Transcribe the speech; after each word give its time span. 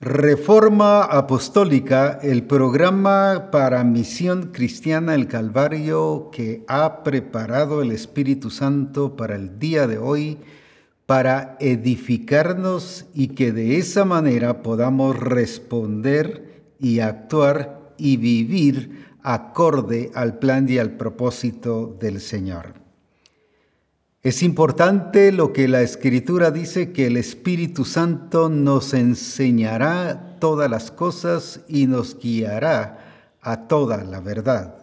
Reforma 0.00 1.02
Apostólica, 1.04 2.18
el 2.22 2.42
programa 2.42 3.48
para 3.50 3.82
Misión 3.84 4.50
Cristiana 4.52 5.14
el 5.14 5.28
Calvario 5.28 6.30
que 6.30 6.62
ha 6.68 7.02
preparado 7.04 7.80
el 7.80 7.90
Espíritu 7.90 8.50
Santo 8.50 9.16
para 9.16 9.36
el 9.36 9.58
día 9.58 9.86
de 9.86 9.96
hoy, 9.96 10.38
para 11.06 11.56
edificarnos 11.58 13.06
y 13.14 13.28
que 13.28 13.52
de 13.52 13.78
esa 13.78 14.04
manera 14.04 14.62
podamos 14.62 15.18
responder 15.18 16.74
y 16.78 17.00
actuar 17.00 17.94
y 17.96 18.18
vivir 18.18 19.06
acorde 19.22 20.10
al 20.14 20.38
plan 20.38 20.68
y 20.68 20.76
al 20.76 20.98
propósito 20.98 21.96
del 21.98 22.20
Señor. 22.20 22.83
Es 24.24 24.42
importante 24.42 25.32
lo 25.32 25.52
que 25.52 25.68
la 25.68 25.82
Escritura 25.82 26.50
dice, 26.50 26.92
que 26.92 27.08
el 27.08 27.18
Espíritu 27.18 27.84
Santo 27.84 28.48
nos 28.48 28.94
enseñará 28.94 30.38
todas 30.40 30.70
las 30.70 30.90
cosas 30.90 31.60
y 31.68 31.86
nos 31.86 32.18
guiará 32.18 33.36
a 33.42 33.68
toda 33.68 34.02
la 34.02 34.20
verdad. 34.20 34.78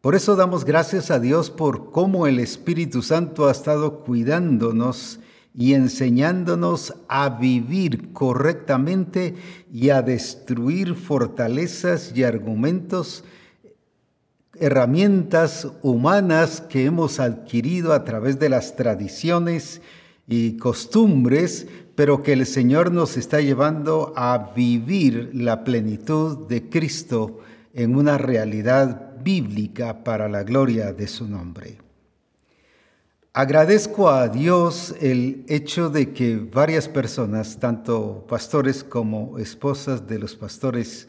Por 0.00 0.14
eso 0.14 0.36
damos 0.36 0.64
gracias 0.64 1.10
a 1.10 1.20
Dios 1.20 1.50
por 1.50 1.90
cómo 1.90 2.26
el 2.26 2.38
Espíritu 2.38 3.02
Santo 3.02 3.46
ha 3.46 3.52
estado 3.52 4.00
cuidándonos 4.00 5.20
y 5.54 5.74
enseñándonos 5.74 6.94
a 7.08 7.28
vivir 7.28 8.14
correctamente 8.14 9.34
y 9.70 9.90
a 9.90 10.00
destruir 10.00 10.94
fortalezas 10.94 12.16
y 12.16 12.22
argumentos 12.22 13.22
herramientas 14.58 15.68
humanas 15.82 16.60
que 16.60 16.84
hemos 16.84 17.20
adquirido 17.20 17.92
a 17.92 18.04
través 18.04 18.38
de 18.38 18.48
las 18.48 18.76
tradiciones 18.76 19.82
y 20.26 20.56
costumbres, 20.56 21.66
pero 21.94 22.22
que 22.22 22.32
el 22.32 22.46
Señor 22.46 22.92
nos 22.92 23.16
está 23.16 23.40
llevando 23.40 24.12
a 24.16 24.52
vivir 24.54 25.30
la 25.34 25.64
plenitud 25.64 26.48
de 26.48 26.68
Cristo 26.68 27.40
en 27.72 27.96
una 27.96 28.18
realidad 28.18 29.16
bíblica 29.22 30.04
para 30.04 30.28
la 30.28 30.42
gloria 30.42 30.92
de 30.92 31.08
su 31.08 31.26
nombre. 31.28 31.78
Agradezco 33.32 34.10
a 34.10 34.28
Dios 34.28 34.94
el 35.00 35.44
hecho 35.48 35.90
de 35.90 36.12
que 36.12 36.36
varias 36.36 36.88
personas, 36.88 37.58
tanto 37.58 38.24
pastores 38.28 38.84
como 38.84 39.38
esposas 39.38 40.06
de 40.06 40.20
los 40.20 40.36
pastores, 40.36 41.08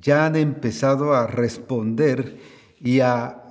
ya 0.00 0.24
han 0.24 0.36
empezado 0.36 1.12
a 1.12 1.26
responder 1.26 2.38
y 2.80 3.00
a 3.00 3.42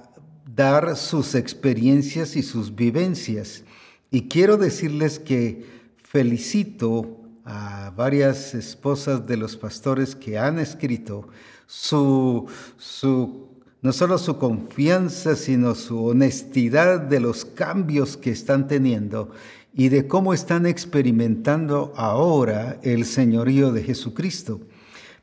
dar 0.46 0.98
sus 0.98 1.36
experiencias 1.36 2.36
y 2.36 2.44
sus 2.44 2.76
vivencias. 2.76 3.64
Y 4.12 4.28
quiero 4.28 4.58
decirles 4.58 5.20
que 5.20 5.66
felicito 5.96 7.18
a 7.46 7.92
varias 7.96 8.54
esposas 8.56 9.26
de 9.28 9.38
los 9.38 9.56
pastores 9.56 10.16
que 10.16 10.38
han 10.38 10.60
escrito 10.60 11.28
su, 11.68 12.48
su 12.78 13.50
no 13.82 13.94
solo 13.94 14.18
su 14.18 14.38
confianza, 14.38 15.36
sino 15.36 15.76
su 15.76 16.06
honestidad 16.06 17.00
de 17.00 17.20
los 17.20 17.46
cambios 17.46 18.18
que 18.18 18.32
están 18.32 18.68
teniendo 18.68 19.32
y 19.74 19.90
de 19.90 20.08
cómo 20.08 20.34
están 20.34 20.66
experimentando 20.66 21.94
ahora 21.96 22.80
el 22.84 23.06
señorío 23.06 23.72
de 23.72 23.84
Jesucristo. 23.84 24.60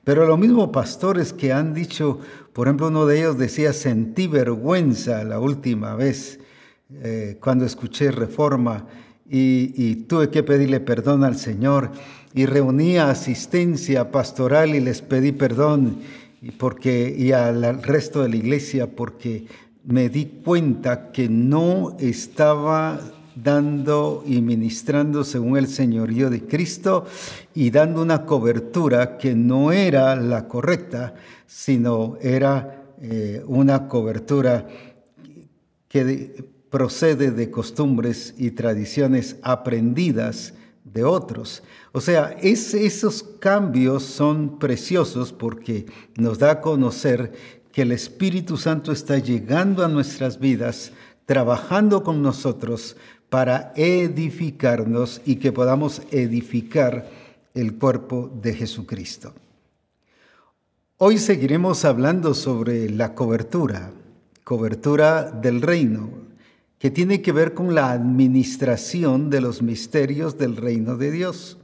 Pero 0.06 0.24
lo 0.24 0.36
mismo 0.36 0.70
pastores 0.70 1.32
que 1.32 1.52
han 1.52 1.74
dicho, 1.74 2.20
por 2.52 2.68
ejemplo, 2.68 2.86
uno 2.86 3.06
de 3.06 3.18
ellos 3.18 3.38
decía, 3.38 3.72
sentí 3.72 4.28
vergüenza 4.28 5.24
la 5.24 5.40
última 5.40 5.96
vez 5.96 6.38
eh, 7.02 7.38
cuando 7.40 7.64
escuché 7.64 8.12
reforma 8.12 8.86
y, 9.28 9.96
tuve 10.06 10.30
que 10.30 10.44
pedirle 10.44 10.78
perdón 10.78 11.24
al 11.24 11.36
Señor 11.36 11.90
y 12.34 12.46
reunía 12.46 13.10
asistencia 13.10 14.12
pastoral 14.12 14.76
y 14.76 14.80
les 14.80 15.02
pedí 15.02 15.32
perdón 15.32 15.98
y, 16.40 16.52
porque, 16.52 17.12
y 17.18 17.32
al 17.32 17.82
resto 17.82 18.22
de 18.22 18.28
la 18.28 18.36
iglesia 18.36 18.86
porque 18.86 19.46
me 19.82 20.08
di 20.08 20.26
cuenta 20.44 21.10
que 21.10 21.28
no 21.28 21.96
estaba 21.98 23.00
dando 23.36 24.24
y 24.26 24.40
ministrando 24.40 25.22
según 25.22 25.58
el 25.58 25.68
señorío 25.68 26.30
de 26.30 26.46
Cristo 26.46 27.04
y 27.54 27.70
dando 27.70 28.02
una 28.02 28.24
cobertura 28.24 29.18
que 29.18 29.34
no 29.34 29.72
era 29.72 30.16
la 30.16 30.48
correcta, 30.48 31.14
sino 31.46 32.16
era 32.20 32.82
eh, 33.00 33.42
una 33.46 33.88
cobertura 33.88 34.66
que 35.86 36.50
procede 36.70 37.30
de 37.30 37.50
costumbres 37.50 38.34
y 38.38 38.50
tradiciones 38.52 39.36
aprendidas 39.42 40.54
de 40.84 41.04
otros. 41.04 41.62
O 41.92 42.00
sea, 42.00 42.36
esos 42.40 43.22
cambios 43.22 44.02
son 44.02 44.58
preciosos 44.58 45.32
porque 45.32 45.86
nos 46.16 46.38
da 46.38 46.52
a 46.52 46.60
conocer 46.60 47.32
que 47.72 47.82
el 47.82 47.92
Espíritu 47.92 48.56
Santo 48.56 48.92
está 48.92 49.18
llegando 49.18 49.84
a 49.84 49.88
nuestras 49.88 50.38
vidas, 50.38 50.92
trabajando 51.26 52.02
con 52.02 52.22
nosotros 52.22 52.96
para 53.28 53.72
edificarnos 53.76 55.20
y 55.26 55.36
que 55.36 55.52
podamos 55.52 56.02
edificar 56.10 57.10
el 57.54 57.74
cuerpo 57.74 58.30
de 58.40 58.54
Jesucristo. 58.54 59.34
Hoy 60.98 61.18
seguiremos 61.18 61.84
hablando 61.84 62.32
sobre 62.32 62.88
la 62.88 63.14
cobertura, 63.14 63.90
cobertura 64.44 65.30
del 65.30 65.60
reino, 65.60 66.08
que 66.78 66.90
tiene 66.90 67.20
que 67.20 67.32
ver 67.32 67.52
con 67.52 67.74
la 67.74 67.90
administración 67.90 69.28
de 69.28 69.40
los 69.40 69.60
misterios 69.60 70.38
del 70.38 70.56
reino 70.56 70.96
de 70.96 71.10
Dios, 71.10 71.58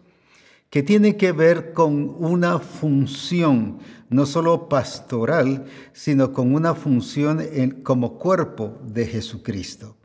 que 0.73 0.83
tiene 0.83 1.19
que 1.19 1.33
ver 1.33 1.75
con 1.75 2.17
una 2.19 2.59
función 2.59 3.81
no 4.09 4.25
solo 4.25 4.71
pastoral, 4.71 5.67
sino 5.93 6.33
con 6.33 6.55
una 6.55 6.75
función 6.75 7.43
como 7.83 8.19
cuerpo 8.19 8.79
de 8.83 9.05
Jesucristo. 9.07 9.97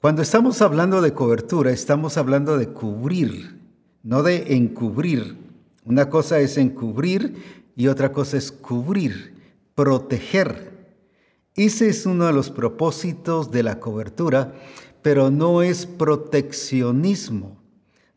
Cuando 0.00 0.22
estamos 0.22 0.60
hablando 0.60 1.00
de 1.02 1.12
cobertura, 1.12 1.70
estamos 1.70 2.16
hablando 2.16 2.58
de 2.58 2.66
cubrir, 2.66 3.60
no 4.02 4.24
de 4.24 4.56
encubrir. 4.56 5.36
Una 5.84 6.10
cosa 6.10 6.40
es 6.40 6.58
encubrir 6.58 7.70
y 7.76 7.86
otra 7.86 8.10
cosa 8.10 8.38
es 8.38 8.50
cubrir, 8.50 9.34
proteger. 9.76 10.96
Ese 11.54 11.90
es 11.90 12.06
uno 12.06 12.26
de 12.26 12.32
los 12.32 12.50
propósitos 12.50 13.52
de 13.52 13.62
la 13.62 13.78
cobertura, 13.78 14.52
pero 15.00 15.30
no 15.30 15.62
es 15.62 15.86
proteccionismo, 15.86 17.65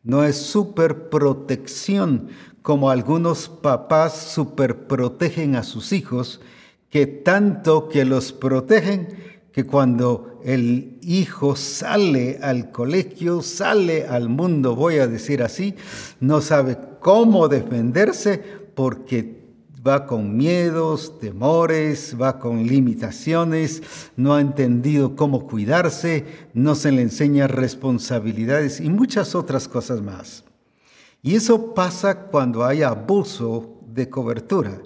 no 0.02 0.24
es 0.24 0.36
superprotección, 0.36 2.28
como 2.62 2.90
algunos 2.90 3.48
papás 3.48 4.16
superprotegen 4.34 5.56
a 5.56 5.62
sus 5.62 5.92
hijos, 5.92 6.40
que 6.90 7.06
tanto 7.06 7.88
que 7.88 8.04
los 8.04 8.32
protegen 8.32 9.30
que 9.52 9.64
cuando 9.66 10.40
el 10.44 10.98
hijo 11.02 11.56
sale 11.56 12.38
al 12.42 12.70
colegio, 12.70 13.42
sale 13.42 14.06
al 14.06 14.28
mundo, 14.28 14.76
voy 14.76 14.98
a 14.98 15.06
decir 15.06 15.42
así, 15.42 15.74
no 16.20 16.40
sabe 16.40 16.78
cómo 17.00 17.48
defenderse 17.48 18.38
porque 18.74 19.39
va 19.86 20.06
con 20.06 20.36
miedos, 20.36 21.18
temores, 21.18 22.16
va 22.20 22.38
con 22.38 22.66
limitaciones, 22.66 23.82
no 24.16 24.34
ha 24.34 24.40
entendido 24.40 25.16
cómo 25.16 25.46
cuidarse, 25.46 26.24
no 26.52 26.74
se 26.74 26.92
le 26.92 27.02
enseña 27.02 27.46
responsabilidades 27.46 28.80
y 28.80 28.90
muchas 28.90 29.34
otras 29.34 29.68
cosas 29.68 30.02
más. 30.02 30.44
Y 31.22 31.34
eso 31.34 31.74
pasa 31.74 32.26
cuando 32.26 32.64
hay 32.64 32.82
abuso 32.82 33.78
de 33.86 34.08
cobertura 34.08 34.80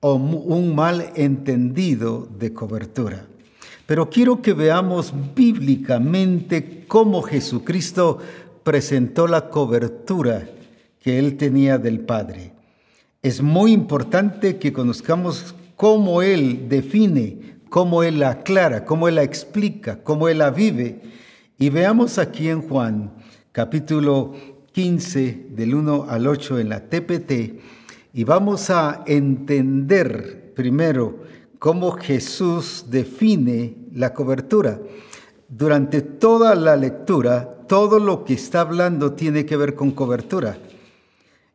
o 0.00 0.14
un 0.14 0.74
mal 0.74 1.12
entendido 1.14 2.28
de 2.38 2.52
cobertura. 2.52 3.26
Pero 3.86 4.10
quiero 4.10 4.42
que 4.42 4.52
veamos 4.52 5.12
bíblicamente 5.34 6.84
cómo 6.88 7.22
Jesucristo 7.22 8.18
presentó 8.62 9.26
la 9.26 9.48
cobertura 9.48 10.48
que 11.00 11.18
él 11.18 11.36
tenía 11.36 11.78
del 11.78 12.00
Padre. 12.00 12.51
Es 13.24 13.40
muy 13.40 13.70
importante 13.70 14.58
que 14.58 14.72
conozcamos 14.72 15.54
cómo 15.76 16.22
él 16.22 16.68
define, 16.68 17.60
cómo 17.68 18.02
él 18.02 18.18
la 18.18 18.30
aclara, 18.30 18.84
cómo 18.84 19.06
él 19.06 19.14
la 19.14 19.22
explica, 19.22 20.02
cómo 20.02 20.26
él 20.26 20.38
la 20.38 20.50
vive. 20.50 21.02
Y 21.56 21.70
veamos 21.70 22.18
aquí 22.18 22.48
en 22.48 22.62
Juan 22.62 23.12
capítulo 23.52 24.32
15 24.72 25.50
del 25.50 25.76
1 25.76 26.06
al 26.08 26.26
8 26.26 26.58
en 26.58 26.68
la 26.68 26.80
TPT 26.88 27.60
y 28.12 28.24
vamos 28.24 28.70
a 28.70 29.04
entender 29.06 30.52
primero 30.56 31.20
cómo 31.60 31.92
Jesús 31.92 32.86
define 32.88 33.76
la 33.94 34.14
cobertura. 34.14 34.80
Durante 35.48 36.00
toda 36.02 36.56
la 36.56 36.74
lectura, 36.74 37.48
todo 37.68 38.00
lo 38.00 38.24
que 38.24 38.34
está 38.34 38.62
hablando 38.62 39.12
tiene 39.12 39.46
que 39.46 39.56
ver 39.56 39.76
con 39.76 39.92
cobertura. 39.92 40.58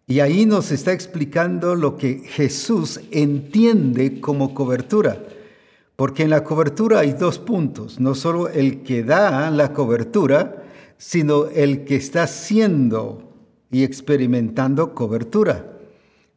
Y 0.10 0.22
ahí 0.22 0.46
nos 0.46 0.72
está 0.72 0.94
explicando 0.94 1.76
lo 1.76 1.98
que 1.98 2.20
Jesús 2.26 3.02
entiende 3.12 4.22
como 4.22 4.54
cobertura. 4.54 5.22
Porque 5.98 6.24
en 6.24 6.30
la 6.30 6.46
cobertura 6.46 7.00
hay 7.00 7.12
dos 7.12 7.40
puntos, 7.40 8.00
no 8.00 8.16
solo 8.16 8.48
el 8.48 8.84
que 8.84 9.04
da 9.04 9.52
la 9.52 9.74
cobertura, 9.74 10.64
sino 10.98 11.48
el 11.48 11.84
que 11.84 11.98
está 11.98 12.24
haciendo 12.24 13.34
y 13.70 13.84
experimentando 13.84 14.96
cobertura. 14.96 15.74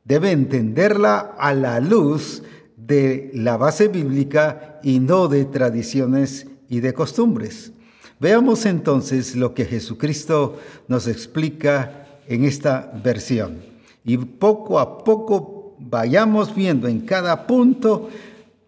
debe 0.03 0.33
entenderla 0.33 1.37
a 1.39 1.55
la 1.55 1.79
luz 1.79 2.43
de 2.77 3.31
la 3.35 3.57
base 3.57 3.87
bíblica 3.87 4.81
y 4.83 4.99
no 4.99 5.29
de 5.29 5.45
tradiciones 5.45 6.49
y 6.69 6.81
de 6.81 6.93
costumbres. 6.93 7.73
Veamos 8.19 8.67
entonces 8.67 9.37
lo 9.37 9.55
que 9.55 9.67
Jesucristo 9.67 10.59
nos 10.89 11.07
explica 11.07 12.01
en 12.27 12.45
esta 12.45 12.91
versión. 13.03 13.59
Y 14.05 14.17
poco 14.17 14.79
a 14.79 15.05
poco 15.05 15.75
vayamos 15.79 16.55
viendo 16.55 16.89
en 16.89 17.01
cada 17.01 17.47
punto, 17.47 18.09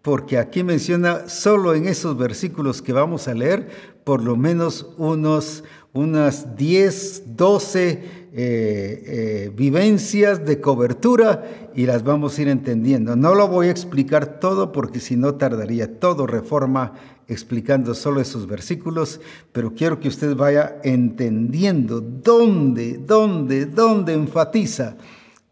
porque 0.03 0.39
aquí 0.39 0.63
menciona 0.63 1.29
solo 1.29 1.75
en 1.75 1.87
esos 1.87 2.17
versículos 2.17 2.83
que 2.83 2.93
vamos 2.93 3.29
a 3.29 3.35
leer, 3.35 3.69
por 4.05 4.23
lo 4.23 4.37
menos 4.37 4.87
unos, 4.99 5.65
unas 5.93 6.57
10, 6.57 7.37
12 7.37 8.22
eh, 8.35 9.03
eh, 9.05 9.53
vivencias 9.55 10.47
de 10.47 10.59
cobertura 10.59 11.71
y 11.75 11.85
las 11.85 12.03
vamos 12.03 12.39
a 12.39 12.43
ir 12.43 12.49
entendiendo. 12.49 13.15
No 13.15 13.35
lo 13.35 13.47
voy 13.47 13.69
a 13.69 13.71
explicar 13.71 14.41
todo 14.41 14.73
porque 14.73 15.01
si 15.01 15.17
no 15.17 15.35
tardaría 15.35 16.01
todo 16.01 16.27
reforma 16.27 16.95
explicando 17.29 17.95
solo 17.95 18.23
esos 18.23 18.47
versículos, 18.47 19.21
pero 19.53 19.75
quiero 19.75 20.01
que 20.01 20.09
usted 20.09 20.35
vaya 20.35 20.79
entendiendo 20.83 22.01
dónde, 22.01 22.97
dónde, 22.97 23.67
dónde 23.67 24.15
enfatiza 24.15 24.97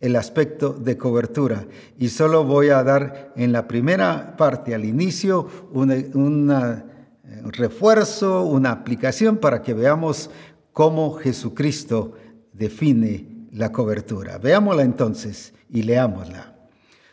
el 0.01 0.17
aspecto 0.17 0.73
de 0.73 0.97
cobertura. 0.97 1.67
Y 1.99 2.09
solo 2.09 2.45
voy 2.45 2.71
a 2.71 2.83
dar 2.83 3.35
en 3.37 3.53
la 3.53 3.69
primera 3.69 4.39
parte, 4.39 4.75
al 4.75 4.87
inicio, 4.87 5.47
un 5.73 6.51
eh, 6.51 7.43
refuerzo, 7.45 8.43
una 8.45 8.71
aplicación 8.71 9.37
para 9.37 9.61
que 9.61 9.75
veamos 9.75 10.31
cómo 10.73 11.13
Jesucristo 11.13 12.15
define 12.61 13.49
la 13.53 13.73
cobertura. 13.73 14.39
Veámosla 14.39 14.83
entonces 14.83 15.55
y 15.71 15.83
leámosla. 15.83 16.55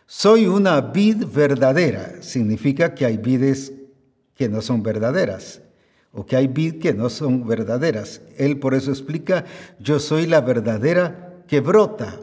Soy 0.06 0.46
una 0.46 0.82
vid 0.82 1.26
verdadera. 1.26 2.22
Significa 2.22 2.94
que 2.94 3.06
hay 3.06 3.18
vides 3.18 3.72
que 4.36 4.50
no 4.50 4.62
son 4.62 4.84
verdaderas 4.84 5.62
o 6.12 6.26
que 6.26 6.36
hay 6.36 6.48
vid 6.48 6.80
que 6.80 6.94
no 6.94 7.10
son 7.10 7.48
verdaderas. 7.48 8.22
Él 8.38 8.60
por 8.60 8.74
eso 8.74 8.92
explica, 8.92 9.46
yo 9.80 10.00
soy 10.00 10.28
la 10.28 10.42
verdadera 10.42 11.44
que 11.48 11.62
brota 11.62 12.20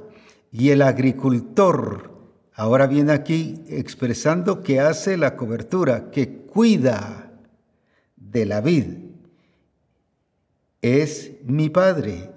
y 0.53 0.69
el 0.69 0.83
agricultor 0.83 2.13
ahora 2.55 2.87
viene 2.87 3.13
aquí 3.13 3.65
expresando 3.69 4.63
que 4.63 4.81
hace 4.81 5.17
la 5.17 5.35
cobertura, 5.35 6.11
que 6.11 6.29
cuida 6.43 7.33
de 8.17 8.45
la 8.45 8.61
vid. 8.61 8.85
Es 10.83 11.33
mi 11.45 11.71
Padre. 11.71 12.34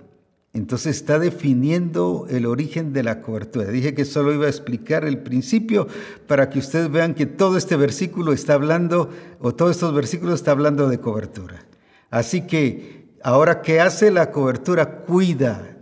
Entonces 0.57 0.95
está 0.95 1.19
definiendo 1.19 2.25
el 2.31 2.48
origen 2.48 2.92
de 2.92 3.04
la 3.04 3.21
cobertura. 3.21 3.68
Dije 3.68 3.94
que 3.94 4.06
solo 4.06 4.33
iba 4.33 4.48
a 4.48 4.50
explicar 4.50 5.06
el 5.06 5.19
principio 5.19 5.88
para 6.25 6.50
que 6.50 6.57
ustedes 6.57 6.89
vean 6.89 7.13
que 7.13 7.27
todo 7.27 7.57
este 7.57 7.75
versículo 7.75 8.33
está 8.33 8.56
hablando, 8.56 9.12
o 9.39 9.54
todos 9.54 9.71
estos 9.71 9.94
versículos 9.94 10.36
está 10.36 10.51
hablando 10.51 10.89
de 10.89 11.00
cobertura. 11.00 11.63
Así 12.09 12.48
que 12.48 13.06
ahora 13.21 13.62
que 13.62 13.80
hace 13.80 14.09
la 14.09 14.31
cobertura, 14.31 15.01
cuida, 15.01 15.77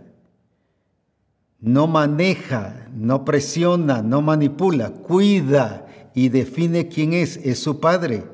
no 1.58 1.86
maneja, 1.86 2.86
no 2.94 3.24
presiona, 3.24 4.02
no 4.02 4.20
manipula, 4.20 4.90
cuida 4.90 5.86
y 6.14 6.28
define 6.28 6.88
quién 6.88 7.14
es, 7.14 7.38
es 7.38 7.58
su 7.60 7.80
Padre. 7.80 8.24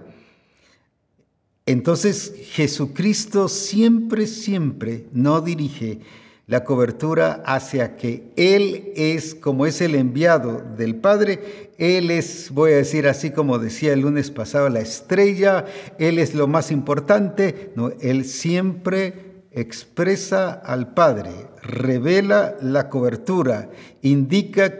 Entonces 1.66 2.34
Jesucristo 2.50 3.46
siempre, 3.46 4.26
siempre 4.26 5.06
no 5.12 5.40
dirige 5.40 6.00
la 6.46 6.64
cobertura 6.64 7.42
hacia 7.46 7.96
que 7.96 8.32
Él 8.36 8.92
es, 8.96 9.34
como 9.34 9.66
es 9.66 9.80
el 9.80 9.94
enviado 9.94 10.62
del 10.76 10.96
Padre, 10.96 11.70
Él 11.78 12.10
es, 12.10 12.50
voy 12.50 12.72
a 12.72 12.76
decir 12.76 13.06
así 13.06 13.30
como 13.30 13.58
decía 13.58 13.92
el 13.92 14.00
lunes 14.00 14.30
pasado, 14.30 14.68
la 14.68 14.80
estrella, 14.80 15.64
Él 15.98 16.18
es 16.18 16.34
lo 16.34 16.48
más 16.48 16.70
importante, 16.70 17.72
no, 17.76 17.90
Él 18.00 18.24
siempre 18.24 19.44
expresa 19.52 20.52
al 20.52 20.94
Padre, 20.94 21.30
revela 21.62 22.56
la 22.60 22.88
cobertura, 22.88 23.70
indica 24.00 24.72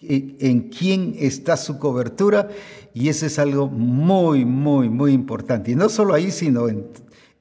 en 0.00 0.68
quién 0.68 1.16
está 1.18 1.56
su 1.56 1.78
cobertura 1.78 2.48
y 2.94 3.08
eso 3.08 3.26
es 3.26 3.38
algo 3.38 3.68
muy, 3.68 4.44
muy, 4.44 4.88
muy 4.88 5.12
importante. 5.12 5.72
Y 5.72 5.74
no 5.74 5.88
solo 5.88 6.14
ahí, 6.14 6.30
sino 6.30 6.68
en, 6.68 6.86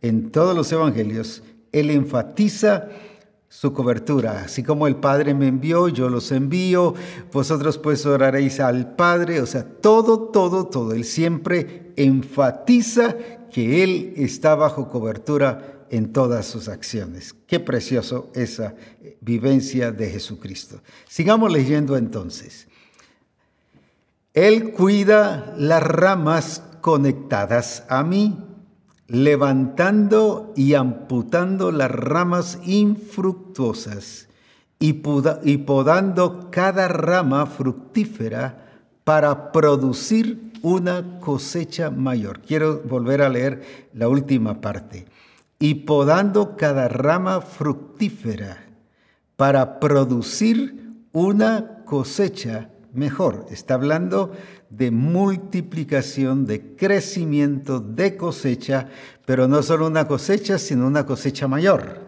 en 0.01 0.31
todos 0.31 0.55
los 0.55 0.71
evangelios, 0.71 1.43
Él 1.71 1.91
enfatiza 1.91 2.89
su 3.49 3.73
cobertura. 3.73 4.43
Así 4.43 4.63
como 4.63 4.87
el 4.87 4.97
Padre 4.97 5.33
me 5.33 5.47
envió, 5.47 5.87
yo 5.87 6.09
los 6.09 6.31
envío, 6.31 6.93
vosotros 7.31 7.77
pues 7.77 8.05
oraréis 8.05 8.59
al 8.59 8.95
Padre, 8.95 9.41
o 9.41 9.45
sea, 9.45 9.63
todo, 9.63 10.29
todo, 10.29 10.67
todo. 10.67 10.93
Él 10.93 11.05
siempre 11.05 11.93
enfatiza 11.95 13.15
que 13.51 13.83
Él 13.83 14.13
está 14.17 14.55
bajo 14.55 14.89
cobertura 14.89 15.85
en 15.89 16.11
todas 16.11 16.45
sus 16.45 16.67
acciones. 16.67 17.33
Qué 17.47 17.59
precioso 17.59 18.29
esa 18.35 18.75
vivencia 19.21 19.91
de 19.91 20.09
Jesucristo. 20.09 20.81
Sigamos 21.07 21.51
leyendo 21.51 21.97
entonces. 21.97 22.67
Él 24.33 24.71
cuida 24.71 25.55
las 25.57 25.81
ramas 25.81 26.61
conectadas 26.81 27.85
a 27.89 28.03
mí 28.03 28.46
levantando 29.07 30.53
y 30.55 30.73
amputando 30.73 31.71
las 31.71 31.91
ramas 31.91 32.59
infructuosas 32.65 34.27
y, 34.79 34.93
podando 34.93 36.49
cada 36.51 36.87
rama 36.87 37.45
fructífera 37.45 38.65
para 39.03 39.51
producir 39.51 40.51
una 40.61 41.19
cosecha 41.19 41.89
mayor. 41.89 42.41
Quiero 42.41 42.81
volver 42.81 43.21
a 43.21 43.29
leer 43.29 43.89
la 43.93 44.07
última 44.07 44.61
parte. 44.61 45.05
Y 45.59 45.73
podando 45.75 46.55
cada 46.55 46.87
rama 46.87 47.41
fructífera 47.41 48.65
para 49.35 49.79
producir 49.79 50.93
una 51.13 51.83
cosecha 51.85 52.69
mejor. 52.93 53.45
Está 53.49 53.75
hablando 53.75 54.33
de 54.69 54.91
multiplicación, 54.91 56.45
de 56.45 56.75
crecimiento, 56.75 57.79
de 57.79 58.17
cosecha, 58.17 58.89
pero 59.25 59.47
no 59.47 59.63
solo 59.63 59.87
una 59.87 60.07
cosecha, 60.07 60.57
sino 60.57 60.87
una 60.87 61.05
cosecha 61.05 61.47
mayor. 61.47 62.05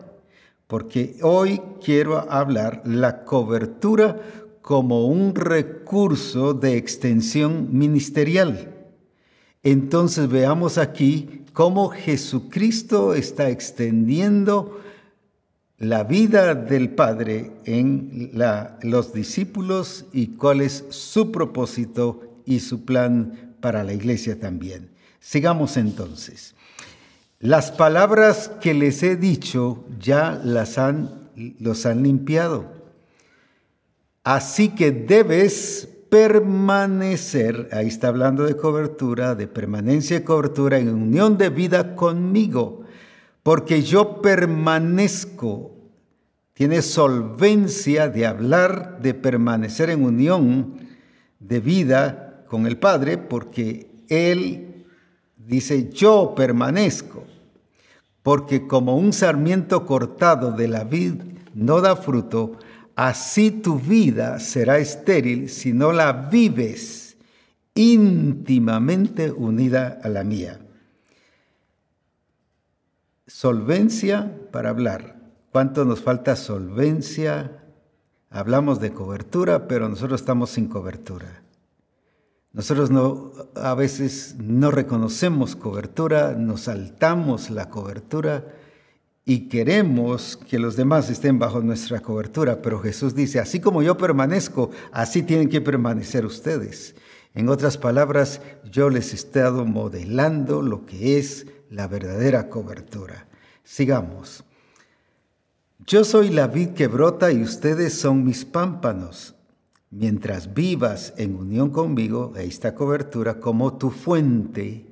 Porque 0.68 1.18
hoy 1.22 1.62
quiero 1.84 2.32
hablar 2.32 2.82
la 2.86 3.24
cobertura 3.26 4.22
como 4.62 5.08
un 5.08 5.34
recurso 5.34 6.54
de 6.54 6.78
extensión 6.78 7.70
ministerial. 7.72 8.76
Entonces 9.64 10.30
veamos 10.30 10.78
aquí 10.78 11.46
cómo 11.54 11.90
Jesucristo 11.90 13.14
está 13.14 13.50
extendiendo 13.50 14.80
la 15.80 16.04
vida 16.04 16.56
del 16.56 16.90
Padre 16.90 17.52
en 17.66 18.32
los 18.84 19.14
discípulos 19.14 20.06
y 20.12 20.28
cuál 20.28 20.62
es 20.62 20.86
su 20.90 21.32
propósito 21.32 22.29
y 22.50 22.60
su 22.60 22.86
plan 22.86 23.56
para 23.62 23.84
la 23.84 23.94
iglesia 23.94 24.40
también. 24.40 24.90
Sigamos 25.20 25.78
entonces. 25.78 26.56
Las 27.40 27.72
palabras 27.72 28.52
que 28.62 28.74
les 28.74 29.02
he 29.04 29.16
dicho 29.16 29.86
ya 30.00 30.42
las 30.44 30.78
han, 30.78 31.30
los 31.60 31.86
han 31.86 32.04
limpiado. 32.04 32.74
Así 34.24 34.70
que 34.70 34.92
debes 34.92 35.88
permanecer, 36.10 37.70
ahí 37.72 37.88
está 37.88 38.10
hablando 38.10 38.44
de 38.44 38.58
cobertura, 38.58 39.36
de 39.36 39.48
permanencia 39.48 40.18
y 40.18 40.24
cobertura 40.24 40.80
en 40.80 40.90
unión 40.90 41.38
de 41.38 41.50
vida 41.50 41.96
conmigo 41.96 42.84
porque 43.44 43.82
yo 43.82 44.22
permanezco. 44.22 45.76
Tiene 46.54 46.82
solvencia 46.82 48.10
de 48.10 48.26
hablar, 48.26 49.00
de 49.02 49.14
permanecer 49.14 49.90
en 49.90 50.04
unión 50.04 50.76
de 51.40 51.60
vida 51.60 52.29
con 52.50 52.66
el 52.66 52.78
Padre, 52.78 53.18
porque 53.18 53.90
Él 54.10 54.86
dice, 55.38 55.90
yo 55.90 56.34
permanezco. 56.36 57.24
Porque 58.24 58.68
como 58.68 58.98
un 58.98 59.14
sarmiento 59.14 59.86
cortado 59.86 60.52
de 60.52 60.68
la 60.68 60.84
vid 60.84 61.14
no 61.54 61.80
da 61.80 61.96
fruto, 61.96 62.58
así 62.96 63.50
tu 63.52 63.80
vida 63.80 64.40
será 64.40 64.78
estéril 64.80 65.50
si 65.50 65.72
no 65.72 65.94
la 65.94 66.12
vives 66.12 67.18
íntimamente 67.76 69.32
unida 69.32 70.00
a 70.04 70.10
la 70.10 70.24
mía. 70.24 70.60
Solvencia 73.26 74.36
para 74.52 74.70
hablar. 74.70 75.16
¿Cuánto 75.52 75.86
nos 75.86 76.02
falta 76.02 76.36
solvencia? 76.36 77.64
Hablamos 78.30 78.80
de 78.80 78.92
cobertura, 78.92 79.68
pero 79.68 79.88
nosotros 79.88 80.20
estamos 80.20 80.50
sin 80.50 80.68
cobertura. 80.68 81.42
Nosotros 82.52 82.90
no, 82.90 83.32
a 83.56 83.76
veces 83.76 84.36
no 84.40 84.72
reconocemos 84.72 85.56
cobertura, 85.56 86.34
nos 86.34 86.62
saltamos 86.62 87.50
la 87.50 87.70
cobertura 87.70 88.56
y 89.24 89.48
queremos 89.48 90.36
que 90.36 90.58
los 90.58 90.76
demás 90.76 91.12
estén 91.12 91.38
bajo 91.38 91.62
nuestra 91.62 92.00
cobertura, 92.00 92.64
pero 92.64 92.80
Jesús 92.80 93.14
dice, 93.14 93.40
así 93.40 93.60
como 93.60 93.84
yo 93.84 93.96
permanezco, 93.96 94.72
así 94.92 95.22
tienen 95.22 95.50
que 95.50 95.62
permanecer 95.62 96.26
ustedes. 96.26 96.96
En 97.36 97.48
otras 97.48 97.78
palabras, 97.78 98.42
yo 98.72 98.90
les 98.90 99.14
he 99.14 99.16
estado 99.16 99.66
modelando 99.66 100.64
lo 100.64 100.88
que 100.88 101.20
es 101.20 101.46
la 101.70 101.88
verdadera 101.88 102.50
cobertura. 102.50 103.28
Sigamos. 103.64 104.44
Yo 105.86 106.04
soy 106.04 106.30
la 106.30 106.48
vid 106.48 106.70
que 106.70 106.88
brota 106.88 107.32
y 107.32 107.44
ustedes 107.44 107.94
son 107.94 108.24
mis 108.24 108.46
pámpanos. 108.46 109.36
Mientras 109.92 110.54
vivas 110.54 111.14
en 111.18 111.36
unión 111.36 111.72
conmigo, 111.72 112.34
está 112.38 112.76
cobertura, 112.76 113.40
como 113.40 113.78
tu 113.78 113.90
fuente, 113.90 114.86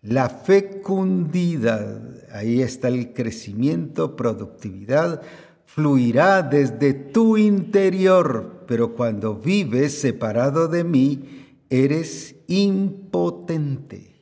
la 0.00 0.28
fecundidad, 0.28 2.00
ahí 2.32 2.62
está 2.62 2.86
el 2.86 3.12
crecimiento, 3.12 4.14
productividad, 4.14 5.22
fluirá 5.66 6.42
desde 6.42 6.94
tu 6.94 7.36
interior, 7.36 8.64
pero 8.68 8.94
cuando 8.94 9.34
vives 9.34 10.00
separado 10.00 10.68
de 10.68 10.84
mí, 10.84 11.56
eres 11.68 12.36
impotente. 12.46 14.18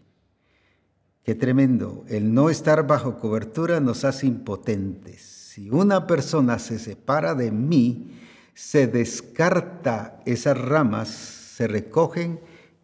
Qué 1.22 1.34
tremendo, 1.34 2.04
el 2.08 2.32
no 2.32 2.48
estar 2.48 2.86
bajo 2.86 3.18
cobertura 3.18 3.80
nos 3.80 4.04
hace 4.04 4.26
impotentes. 4.26 5.20
Si 5.22 5.68
una 5.68 6.06
persona 6.06 6.58
se 6.58 6.78
separa 6.78 7.34
de 7.34 7.50
mí, 7.50 8.12
se 8.56 8.86
descarta 8.86 10.22
esas 10.24 10.56
ramas, 10.56 11.08
se 11.08 11.68
recogen 11.68 12.40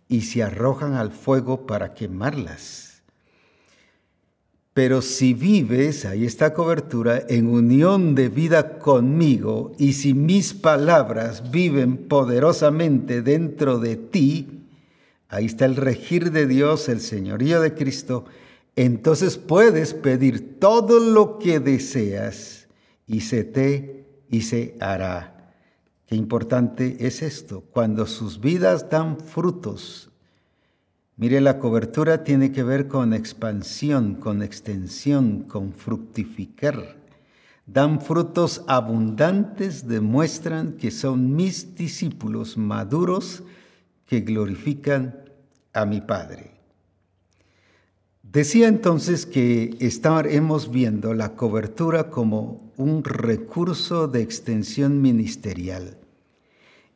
y 0.07 0.21
se 0.21 0.43
arrojan 0.43 0.93
al 0.93 1.13
fuego 1.13 1.67
para 1.67 1.95
quemarlas. 1.95 3.03
Pero 4.75 5.01
si 5.01 5.33
vives, 5.33 6.05
ahí 6.05 6.27
está 6.27 6.53
cobertura, 6.53 7.23
en 7.27 7.49
unión 7.49 8.15
de 8.15 8.29
vida 8.29 8.79
conmigo, 8.79 9.73
y 9.79 9.95
si 9.95 10.13
mis 10.13 10.53
palabras 10.53 11.51
viven 11.51 11.97
poderosamente 11.97 13.23
dentro 13.23 13.79
de 13.79 13.97
ti, 13.97 14.67
ahí 15.31 15.47
está 15.47 15.65
el 15.65 15.77
regir 15.77 16.33
de 16.33 16.47
Dios, 16.47 16.91
el 16.91 17.01
señorío 17.01 17.63
de 17.63 17.73
Cristo, 17.73 18.27
entonces 18.77 19.39
puedes 19.39 19.95
pedir 19.95 20.59
todo 20.61 21.01
lo 21.01 21.39
que 21.39 21.61
deseas 21.61 22.69
y 23.07 23.21
se 23.23 23.45
te 23.45 24.05
y 24.29 24.43
se 24.43 24.77
hará. 24.79 25.32
Qué 26.13 26.17
importante 26.17 27.07
es 27.07 27.23
esto, 27.23 27.63
cuando 27.73 28.07
sus 28.07 28.39
vidas 28.39 28.91
dan 28.91 29.19
frutos. 29.19 30.11
Mire, 31.17 31.41
la 31.41 31.59
cobertura 31.59 32.23
tiene 32.23 32.53
que 32.53 32.63
ver 32.63 32.87
con 32.87 33.15
expansión, 33.15 34.17
con 34.17 34.43
extensión, 34.43 35.45
con 35.45 35.73
fructificar. 35.73 36.99
Dan 37.65 38.03
frutos 38.03 38.63
abundantes, 38.67 39.89
demuestran 39.89 40.73
que 40.73 40.91
son 40.91 41.35
mis 41.35 41.77
discípulos 41.77 42.59
maduros 42.59 43.43
que 44.05 44.21
glorifican 44.21 45.19
a 45.73 45.87
mi 45.87 46.03
Padre. 46.03 46.51
Decía 48.23 48.69
entonces 48.69 49.25
que 49.25 49.79
estaremos 49.81 50.71
viendo 50.71 51.15
la 51.15 51.37
cobertura 51.37 52.11
como 52.11 52.71
un 52.77 53.03
recurso 53.03 54.09
de 54.09 54.21
extensión 54.21 55.01
ministerial. 55.01 55.97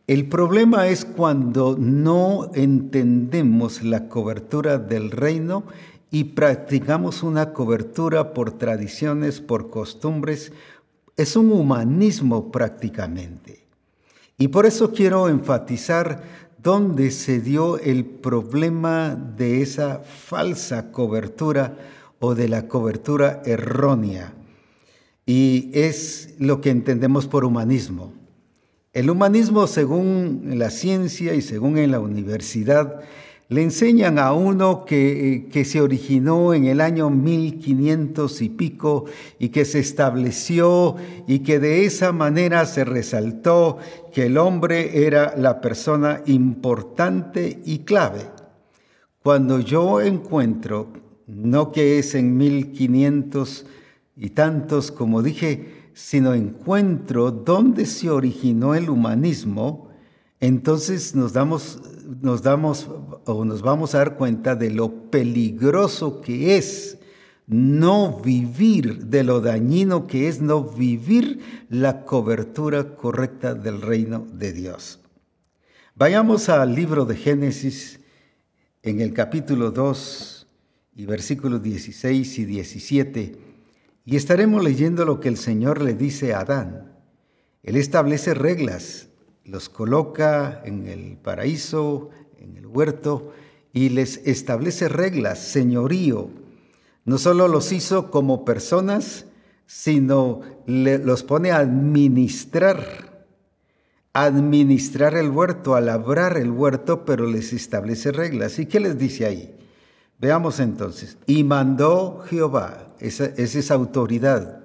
El 0.07 0.29
problema 0.29 0.87
es 0.87 1.05
cuando 1.05 1.77
no 1.77 2.53
entendemos 2.55 3.83
la 3.83 4.09
cobertura 4.09 4.79
del 4.79 5.11
reino 5.11 5.65
y 6.13 6.25
practicamos 6.25 7.25
una 7.25 7.53
cobertura 7.53 8.33
por 8.33 8.53
tradiciones, 8.53 9.41
por 9.41 9.69
costumbres. 9.69 10.53
Es 11.17 11.35
un 11.35 11.51
humanismo 11.51 12.53
prácticamente. 12.53 13.67
Y 14.39 14.47
por 14.47 14.65
eso 14.67 14.93
quiero 14.93 15.29
enfatizar 15.29 16.23
dónde 16.63 17.11
se 17.11 17.41
dio 17.41 17.77
el 17.79 18.05
problema 18.05 19.17
de 19.17 19.61
esa 19.61 20.05
falsa 20.05 20.93
cobertura 20.93 21.77
o 22.21 22.37
de 22.37 22.49
la 22.49 22.69
cobertura 22.69 23.43
errónea. 23.45 24.35
Y 25.27 25.73
es 25.75 26.37
lo 26.39 26.61
que 26.61 26.71
entendemos 26.71 27.27
por 27.27 27.45
humanismo. 27.45 28.26
El 28.97 29.11
humanismo, 29.11 29.67
según 29.67 30.55
la 30.55 30.71
ciencia 30.71 31.35
y 31.35 31.43
según 31.43 31.77
en 31.77 31.91
la 31.91 32.01
universidad, 32.01 33.03
le 33.51 33.63
enseñan 33.63 34.19
a 34.19 34.33
uno 34.33 34.87
que, 34.87 35.51
que, 35.53 35.67
se 35.67 35.83
originó 35.83 36.55
en 36.55 36.65
el 36.65 36.81
año 36.81 37.11
1500 37.11 38.41
y 38.41 38.49
pico 38.49 39.05
y 39.39 39.51
que 39.51 39.67
se 39.67 39.81
estableció 39.81 40.97
y 41.27 41.41
que 41.41 41.59
de 41.59 41.85
esa 41.85 42.13
manera 42.13 42.65
se 42.65 42.87
resaltó 42.87 43.77
que 44.15 44.25
el 44.25 44.39
hombre 44.39 45.07
era 45.07 45.35
la 45.37 45.61
persona 45.61 46.23
importante 46.25 47.61
y 47.67 47.81
clave. 47.81 48.23
Cuando 49.23 49.61
yo 49.61 50.01
encuentro, 50.01 50.89
no 51.27 51.71
que 51.71 51.99
es 51.99 52.15
en 52.15 52.39
1500 52.39 53.67
y 54.17 54.31
tantos, 54.31 54.91
como 54.91 55.21
dije, 55.23 55.76
sino 55.97 56.35
encuentro 56.35 57.31
dónde 57.31 57.87
se 57.87 58.11
originó 58.11 58.75
el 58.75 58.91
humanismo, 58.91 59.89
entonces 60.41 61.15
nos 61.15 61.33
damos, 61.33 61.81
nos 62.21 62.43
damos 62.43 62.91
o 63.25 63.47
nos 63.47 63.63
vamos 63.63 63.95
a 63.95 63.99
dar 63.99 64.17
cuenta 64.19 64.55
de 64.55 64.71
lo 64.71 65.11
peligroso 65.11 66.21
que 66.21 66.59
es 66.59 66.99
no 67.47 68.21
vivir, 68.21 69.07
de 69.07 69.25
lo 69.25 69.41
dañino 69.41 70.07
que 70.07 70.29
es 70.29 70.43
no 70.43 70.65
vivir 70.65 71.41
la 71.71 72.05
cobertura 72.05 72.95
correcta 72.95 73.55
del 73.55 73.81
reino 73.81 74.27
de 74.35 74.53
Dios. 74.53 75.01
Vayamos 75.95 76.51
al 76.51 76.75
libro 76.75 77.07
de 77.07 77.17
Génesis 77.17 78.01
en 78.83 79.01
el 79.01 79.15
capítulo 79.15 79.71
2 79.71 80.47
y 80.95 81.07
versículos 81.07 81.63
16 81.63 82.39
y 82.39 82.45
17. 82.45 83.46
Y 84.09 84.15
estaremos 84.15 84.63
leyendo 84.63 85.05
lo 85.05 85.19
que 85.19 85.29
el 85.29 85.37
Señor 85.37 85.83
le 85.83 85.95
dice 85.95 86.33
a 86.33 86.41
Adán. 86.41 86.93
Él 87.65 87.75
establece 87.75 88.35
reglas, 88.35 89.09
los 89.45 89.69
coloca 89.69 90.63
en 90.65 90.87
el 90.87 91.17
paraíso, 91.17 92.11
en 92.39 92.57
el 92.57 92.67
huerto, 92.67 93.33
y 93.73 93.89
les 93.89 94.19
establece 94.25 94.89
reglas, 94.89 95.41
señorío. 95.41 96.31
No 97.05 97.19
solo 97.19 97.49
los 97.49 97.73
hizo 97.73 98.13
como 98.13 98.45
personas, 98.45 99.27
sino 99.67 100.41
los 100.67 101.25
pone 101.25 101.51
a 101.51 101.59
administrar, 101.59 103.27
administrar 104.13 105.17
el 105.17 105.31
huerto, 105.31 105.75
a 105.75 105.81
labrar 105.81 106.37
el 106.37 106.53
huerto, 106.53 107.05
pero 107.05 107.27
les 107.27 107.53
establece 107.53 108.13
reglas. 108.13 108.61
¿Y 108.61 108.67
qué 108.67 108.79
les 108.79 108.97
dice 108.99 109.27
ahí? 109.27 109.56
Veamos 110.19 110.61
entonces. 110.61 111.19
Y 111.27 111.45
mandó 111.45 112.25
Jehová, 112.29 112.95
esa 112.99 113.27
es 113.27 113.55
esa 113.55 113.75
autoridad. 113.75 114.63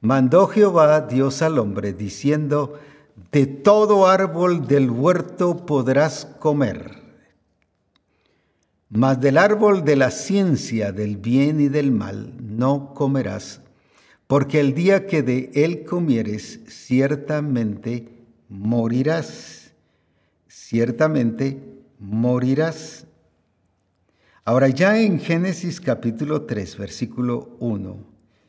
Mandó 0.00 0.46
Jehová 0.46 1.02
Dios 1.02 1.42
al 1.42 1.58
hombre 1.58 1.92
diciendo, 1.92 2.78
de 3.32 3.46
todo 3.46 4.06
árbol 4.06 4.66
del 4.66 4.90
huerto 4.90 5.66
podrás 5.66 6.24
comer, 6.38 6.96
mas 8.88 9.20
del 9.20 9.38
árbol 9.38 9.84
de 9.84 9.96
la 9.96 10.10
ciencia 10.10 10.90
del 10.90 11.16
bien 11.16 11.60
y 11.60 11.68
del 11.68 11.92
mal 11.92 12.32
no 12.40 12.94
comerás, 12.94 13.60
porque 14.26 14.58
el 14.58 14.74
día 14.74 15.06
que 15.06 15.22
de 15.22 15.50
él 15.54 15.84
comieres, 15.84 16.60
ciertamente 16.68 18.08
morirás, 18.48 19.72
ciertamente 20.48 21.78
morirás. 21.98 23.06
Ahora 24.44 24.68
ya 24.68 24.98
en 24.98 25.20
Génesis 25.20 25.82
capítulo 25.82 26.42
3, 26.42 26.78
versículo 26.78 27.56
1, 27.60 27.96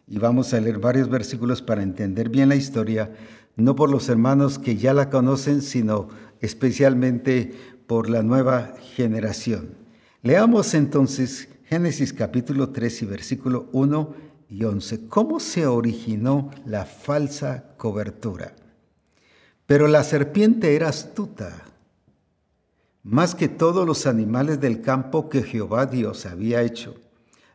y 0.08 0.20
vamos 0.20 0.54
a 0.54 0.62
leer 0.62 0.80
varios 0.80 1.10
versículos 1.10 1.62
para 1.62 1.84
entender 1.84 2.30
bien 2.30 2.48
la 2.48 2.56
historia, 2.56 3.12
no 3.58 3.76
por 3.76 3.90
los 3.90 4.08
hermanos 4.08 4.58
que 4.58 4.78
ya 4.78 4.94
la 4.94 5.10
conocen, 5.10 5.62
sino 5.62 6.08
especialmente 6.40 7.54
por 7.88 8.10
la 8.10 8.24
nueva 8.24 8.74
generación. 8.96 9.76
Leamos 10.24 10.74
entonces 10.76 11.50
Génesis 11.66 12.14
capítulo 12.14 12.70
3 12.70 13.02
y 13.02 13.06
versículo 13.06 13.68
1 13.74 14.16
y 14.50 14.64
11. 14.64 15.08
¿Cómo 15.10 15.42
se 15.42 15.68
originó 15.68 16.52
la 16.66 16.86
falsa 16.86 17.66
cobertura? 17.76 18.56
Pero 19.66 19.90
la 19.90 20.06
serpiente 20.06 20.74
era 20.74 20.88
astuta 20.88 21.64
más 23.04 23.36
que 23.36 23.48
todos 23.48 23.86
los 23.88 24.06
animales 24.06 24.60
del 24.60 24.82
campo 24.82 25.30
que 25.30 25.44
Jehová 25.44 25.86
Dios 25.86 26.26
había 26.26 26.62
hecho, 26.62 26.96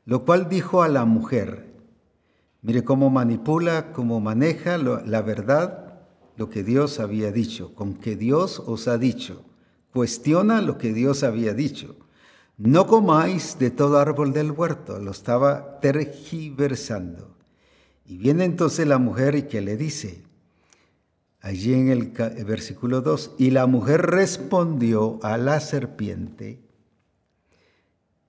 lo 0.05 0.25
cual 0.25 0.49
dijo 0.49 0.83
a 0.83 0.89
la 0.89 1.05
mujer, 1.05 1.73
mire 2.63 2.85
cómo 2.85 3.11
manipula, 3.11 3.93
cómo 3.93 4.21
maneja 4.21 4.79
la 4.79 5.23
verdad, 5.23 6.01
lo 6.37 6.51
que 6.51 6.63
Dios 6.63 7.01
había 7.01 7.33
dicho, 7.33 7.75
con 7.75 7.95
que 7.95 8.17
Dios 8.17 8.63
os 8.67 8.89
ha 8.89 8.99
dicho, 8.99 9.45
cuestiona 9.93 10.61
lo 10.61 10.79
que 10.79 10.93
Dios 10.93 11.23
había 11.23 11.55
dicho. 11.55 11.97
No 12.59 12.87
comáis 12.87 13.59
de 13.59 13.71
todo 13.71 13.99
árbol 13.99 14.33
del 14.33 14.51
huerto, 14.51 14.99
lo 14.99 15.11
estaba 15.11 15.81
tergiversando. 15.81 17.35
Y 18.05 18.19
viene 18.19 18.45
entonces 18.45 18.87
la 18.87 18.99
mujer 18.99 19.35
y 19.35 19.43
que 19.43 19.61
le 19.61 19.77
dice, 19.77 20.26
allí 21.47 21.75
en 21.75 21.91
el 21.91 22.11
versículo 22.45 23.03
2, 23.03 23.37
y 23.39 23.51
la 23.51 23.67
mujer 23.67 24.03
respondió 24.03 25.21
a 25.23 25.39
la 25.39 25.61
serpiente, 25.61 26.59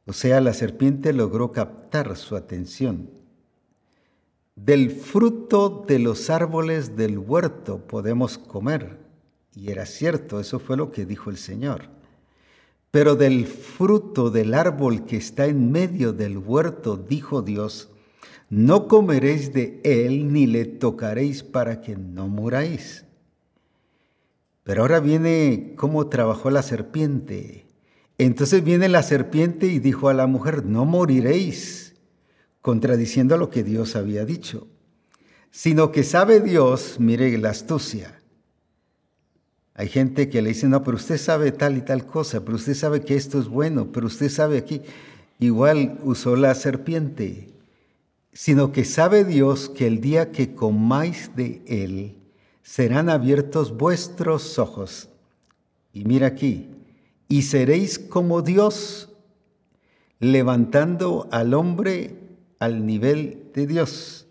o 0.06 0.14
sea, 0.14 0.40
la 0.40 0.54
serpiente 0.54 1.12
logró 1.14 1.52
captar 1.52 2.16
su 2.16 2.36
atención. 2.36 3.10
Del 4.56 4.92
fruto 4.92 5.84
de 5.88 5.98
los 5.98 6.30
árboles 6.30 6.96
del 6.96 7.18
huerto 7.18 7.80
podemos 7.88 8.38
comer. 8.38 9.00
Y 9.56 9.72
era 9.72 9.86
cierto, 9.86 10.40
eso 10.40 10.60
fue 10.60 10.78
lo 10.78 10.92
que 10.92 11.06
dijo 11.06 11.30
el 11.30 11.38
Señor. 11.38 11.90
Pero 12.92 13.16
del 13.16 13.48
fruto 13.48 14.30
del 14.30 14.54
árbol 14.54 15.06
que 15.06 15.18
está 15.18 15.48
en 15.48 15.72
medio 15.72 16.14
del 16.14 16.38
huerto, 16.38 16.96
dijo 16.96 17.42
Dios, 17.42 17.90
no 18.50 18.88
comeréis 18.88 19.52
de 19.52 19.82
él 19.84 20.32
ni 20.32 20.46
le 20.46 20.66
tocaréis 20.66 21.44
para 21.44 21.82
que 21.82 21.98
no 21.98 22.30
muráis. 22.30 23.07
Pero 24.68 24.82
ahora 24.82 25.00
viene 25.00 25.76
cómo 25.78 26.08
trabajó 26.08 26.50
la 26.50 26.62
serpiente. 26.62 27.66
Entonces 28.18 28.66
viene 28.66 28.90
la 28.90 29.02
serpiente 29.02 29.68
y 29.68 29.80
dijo 29.80 30.10
a 30.10 30.14
la 30.14 30.28
mujer, 30.28 30.66
no 30.66 30.84
moriréis, 30.84 31.96
contradiciendo 32.62 33.38
lo 33.38 33.50
que 33.50 33.64
Dios 33.64 33.96
había 33.96 34.26
dicho, 34.26 34.68
sino 35.52 35.94
que 35.94 36.04
sabe 36.04 36.42
Dios, 36.42 36.98
mire 37.00 37.38
la 37.38 37.52
astucia. 37.52 38.20
Hay 39.74 39.88
gente 39.88 40.28
que 40.28 40.42
le 40.42 40.50
dice, 40.50 40.68
no, 40.68 40.84
pero 40.84 40.98
usted 40.98 41.18
sabe 41.18 41.54
tal 41.54 41.78
y 41.78 41.82
tal 41.82 42.06
cosa, 42.06 42.44
pero 42.44 42.58
usted 42.58 42.74
sabe 42.74 43.00
que 43.00 43.16
esto 43.16 43.40
es 43.40 43.48
bueno, 43.48 43.94
pero 43.94 44.08
usted 44.08 44.28
sabe 44.28 44.58
aquí. 44.58 44.82
Igual 45.40 45.98
usó 46.04 46.36
la 46.36 46.54
serpiente, 46.56 47.54
sino 48.34 48.74
que 48.74 48.84
sabe 48.84 49.24
Dios 49.24 49.70
que 49.70 49.88
el 49.88 50.02
día 50.02 50.34
que 50.34 50.54
comáis 50.54 51.32
de 51.38 51.62
él, 51.68 52.18
serán 52.68 53.10
abiertos 53.10 53.76
vuestros 53.78 54.60
ojos. 54.60 55.08
Y 55.94 56.04
mira 56.04 56.28
aquí, 56.28 56.68
y 57.30 57.44
seréis 57.44 57.98
como 57.98 58.42
Dios, 58.42 59.10
levantando 60.20 61.30
al 61.32 61.54
hombre 61.54 62.20
al 62.60 62.86
nivel 62.86 63.52
de 63.54 63.68
Dios, 63.68 64.28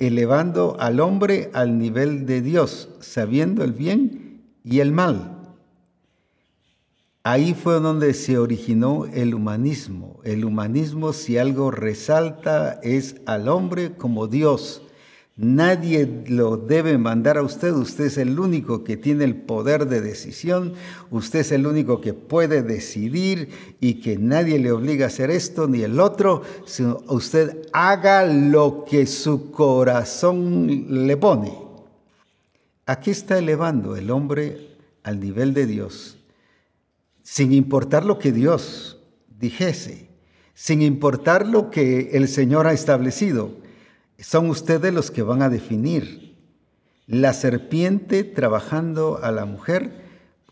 elevando 0.00 0.76
al 0.80 0.98
hombre 0.98 1.50
al 1.54 1.78
nivel 1.78 2.26
de 2.26 2.42
Dios, 2.42 2.88
sabiendo 2.98 3.62
el 3.62 3.72
bien 3.72 4.42
y 4.64 4.80
el 4.80 4.90
mal. 4.90 5.54
Ahí 7.22 7.54
fue 7.54 7.78
donde 7.78 8.12
se 8.12 8.38
originó 8.38 9.06
el 9.06 9.34
humanismo. 9.34 10.20
El 10.24 10.44
humanismo, 10.44 11.12
si 11.12 11.38
algo 11.38 11.70
resalta, 11.70 12.80
es 12.82 13.20
al 13.24 13.48
hombre 13.48 13.94
como 13.96 14.26
Dios 14.26 14.82
Nadie 15.40 16.24
lo 16.26 16.56
debe 16.56 16.98
mandar 16.98 17.38
a 17.38 17.42
usted, 17.42 17.72
usted 17.72 18.06
es 18.06 18.18
el 18.18 18.40
único 18.40 18.82
que 18.82 18.96
tiene 18.96 19.22
el 19.22 19.36
poder 19.36 19.86
de 19.86 20.00
decisión, 20.00 20.72
usted 21.12 21.38
es 21.38 21.52
el 21.52 21.64
único 21.68 22.00
que 22.00 22.12
puede 22.12 22.64
decidir 22.64 23.76
y 23.78 24.00
que 24.00 24.18
nadie 24.18 24.58
le 24.58 24.72
obliga 24.72 25.04
a 25.04 25.06
hacer 25.06 25.30
esto 25.30 25.68
ni 25.68 25.82
el 25.82 26.00
otro, 26.00 26.42
sino 26.66 27.04
usted 27.06 27.68
haga 27.72 28.26
lo 28.26 28.84
que 28.84 29.06
su 29.06 29.52
corazón 29.52 31.06
le 31.06 31.16
pone. 31.16 31.56
Aquí 32.84 33.12
está 33.12 33.38
elevando 33.38 33.94
el 33.94 34.10
hombre 34.10 34.76
al 35.04 35.20
nivel 35.20 35.54
de 35.54 35.66
Dios, 35.66 36.18
sin 37.22 37.52
importar 37.52 38.04
lo 38.04 38.18
que 38.18 38.32
Dios 38.32 38.98
dijese, 39.38 40.08
sin 40.52 40.82
importar 40.82 41.46
lo 41.46 41.70
que 41.70 42.10
el 42.14 42.26
Señor 42.26 42.66
ha 42.66 42.72
establecido 42.72 43.67
son 44.18 44.50
ustedes 44.50 44.92
los 44.92 45.10
que 45.10 45.22
van 45.22 45.42
a 45.42 45.48
definir. 45.48 46.36
La 47.06 47.32
serpiente 47.32 48.24
trabajando 48.24 49.20
a 49.22 49.30
la 49.30 49.44
mujer 49.44 50.08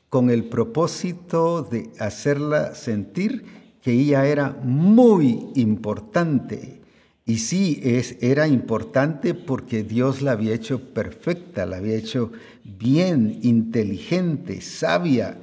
con 0.09 0.31
el 0.31 0.45
propósito 0.45 1.63
de 1.63 1.91
hacerla 1.99 2.75
sentir 2.75 3.45
que 3.83 3.93
ella 3.93 4.27
era 4.27 4.57
muy 4.63 5.51
importante. 5.55 6.81
Y 7.25 7.39
sí, 7.39 7.81
es, 7.83 8.17
era 8.21 8.47
importante 8.47 9.35
porque 9.35 9.83
Dios 9.83 10.23
la 10.23 10.33
había 10.33 10.55
hecho 10.55 10.95
perfecta, 10.95 11.67
la 11.67 11.79
había 11.79 11.97
hecho 11.97 12.31
bien, 12.65 13.41
inteligente, 13.43 14.61
sabia. 14.61 15.39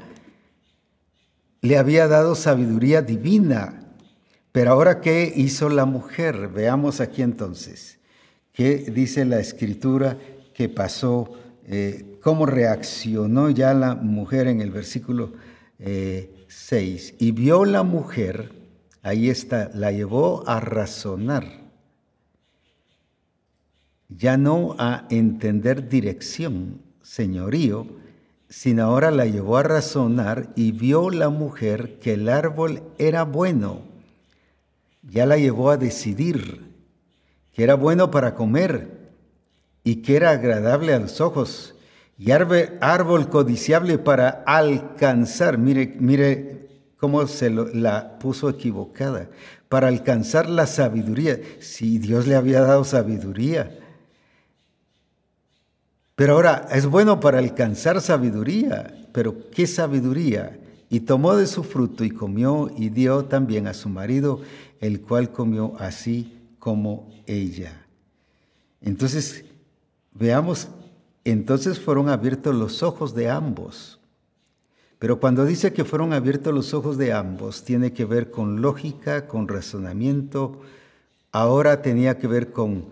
Le 1.62 1.78
había 1.78 2.08
dado 2.08 2.36
sabiduría 2.36 3.02
divina. 3.02 3.96
Pero 4.54 4.72
ahora, 4.72 5.02
¿qué 5.02 5.32
hizo 5.36 5.68
la 5.68 5.86
mujer? 5.86 6.48
Veamos 6.48 7.02
aquí 7.02 7.22
entonces. 7.22 8.00
¿Qué 8.54 8.76
dice 8.94 9.26
la 9.26 9.40
escritura 9.40 10.16
que 10.54 10.70
pasó? 10.70 11.28
Eh, 11.66 12.20
¿Cómo 12.22 12.46
reaccionó 12.46 13.50
ya 13.50 13.74
la 13.74 13.96
mujer 13.96 14.46
en 14.46 14.62
el 14.62 14.70
versículo 14.70 15.34
6? 15.80 15.80
Eh, 15.80 17.16
y 17.18 17.32
vio 17.32 17.66
la 17.66 17.82
mujer, 17.82 18.52
ahí 19.02 19.32
está, 19.32 19.72
la 19.74 19.92
llevó 19.92 20.48
a 20.48 20.60
razonar, 20.60 21.64
ya 24.08 24.38
no 24.38 24.76
a 24.78 25.08
entender 25.10 25.90
dirección, 25.90 26.80
señorío, 27.02 27.88
sino 28.50 28.84
ahora 28.84 29.10
la 29.10 29.26
llevó 29.26 29.58
a 29.58 29.64
razonar 29.64 30.54
y 30.56 30.74
vio 30.74 31.10
la 31.10 31.30
mujer 31.30 31.98
que 31.98 32.14
el 32.14 32.30
árbol 32.30 32.84
era 33.00 33.24
bueno, 33.24 33.82
ya 35.02 35.26
la 35.26 35.38
llevó 35.38 35.72
a 35.72 35.78
decidir 35.78 36.73
que 37.54 37.64
era 37.64 37.76
bueno 37.76 38.12
para 38.12 38.36
comer 38.36 38.90
y 39.84 39.98
que 39.98 40.16
era 40.16 40.32
agradable 40.32 40.94
a 40.94 41.00
los 41.00 41.22
ojos, 41.22 41.76
y 42.18 42.32
árbol 42.32 43.30
codiciable 43.30 43.98
para 43.98 44.44
alcanzar, 44.46 45.58
mire, 45.58 45.96
mire 46.00 46.68
cómo 46.98 47.28
se 47.28 47.50
la 47.50 48.18
puso 48.20 48.50
equivocada, 48.50 49.30
para 49.68 49.88
alcanzar 49.88 50.48
la 50.50 50.68
sabiduría, 50.68 51.40
si 51.60 51.98
Dios 51.98 52.28
le 52.28 52.36
había 52.36 52.62
dado 52.62 52.84
sabiduría. 52.84 53.78
Pero 56.16 56.34
ahora 56.34 56.68
es 56.72 56.86
bueno 56.86 57.20
para 57.20 57.40
alcanzar 57.40 58.00
sabiduría, 58.00 58.94
pero 59.12 59.50
¿qué 59.50 59.66
sabiduría? 59.68 60.60
Y 60.90 61.02
tomó 61.02 61.36
de 61.36 61.48
su 61.48 61.64
fruto 61.64 62.04
y 62.06 62.12
comió 62.12 62.70
y 62.78 62.90
dio 62.90 63.26
también 63.26 63.68
a 63.68 63.74
su 63.74 63.90
marido, 63.90 64.42
el 64.80 65.02
cual 65.02 65.32
comió 65.32 65.74
así 65.80 66.43
como 66.64 67.10
ella. 67.26 67.86
Entonces, 68.80 69.44
veamos, 70.14 70.70
entonces 71.26 71.78
fueron 71.78 72.08
abiertos 72.08 72.56
los 72.56 72.84
ojos 72.84 73.14
de 73.14 73.30
ambos. 73.30 74.00
Pero 74.98 75.20
cuando 75.20 75.44
dice 75.44 75.74
que 75.74 75.84
fueron 75.84 76.14
abiertos 76.14 76.54
los 76.54 76.74
ojos 76.74 76.98
de 76.98 77.12
ambos, 77.12 77.66
tiene 77.66 77.92
que 77.92 78.06
ver 78.06 78.32
con 78.32 78.62
lógica, 78.62 79.28
con 79.28 79.50
razonamiento. 79.50 80.62
Ahora 81.34 81.82
tenía 81.82 82.18
que 82.18 82.28
ver 82.28 82.54
con 82.54 82.86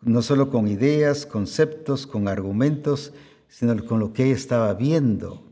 no 0.00 0.20
solo 0.20 0.50
con 0.50 0.66
ideas, 0.66 1.24
conceptos, 1.24 2.08
con 2.08 2.26
argumentos, 2.26 3.12
sino 3.46 3.86
con 3.86 4.00
lo 4.00 4.12
que 4.12 4.24
ella 4.24 4.34
estaba 4.34 4.74
viendo. 4.74 5.44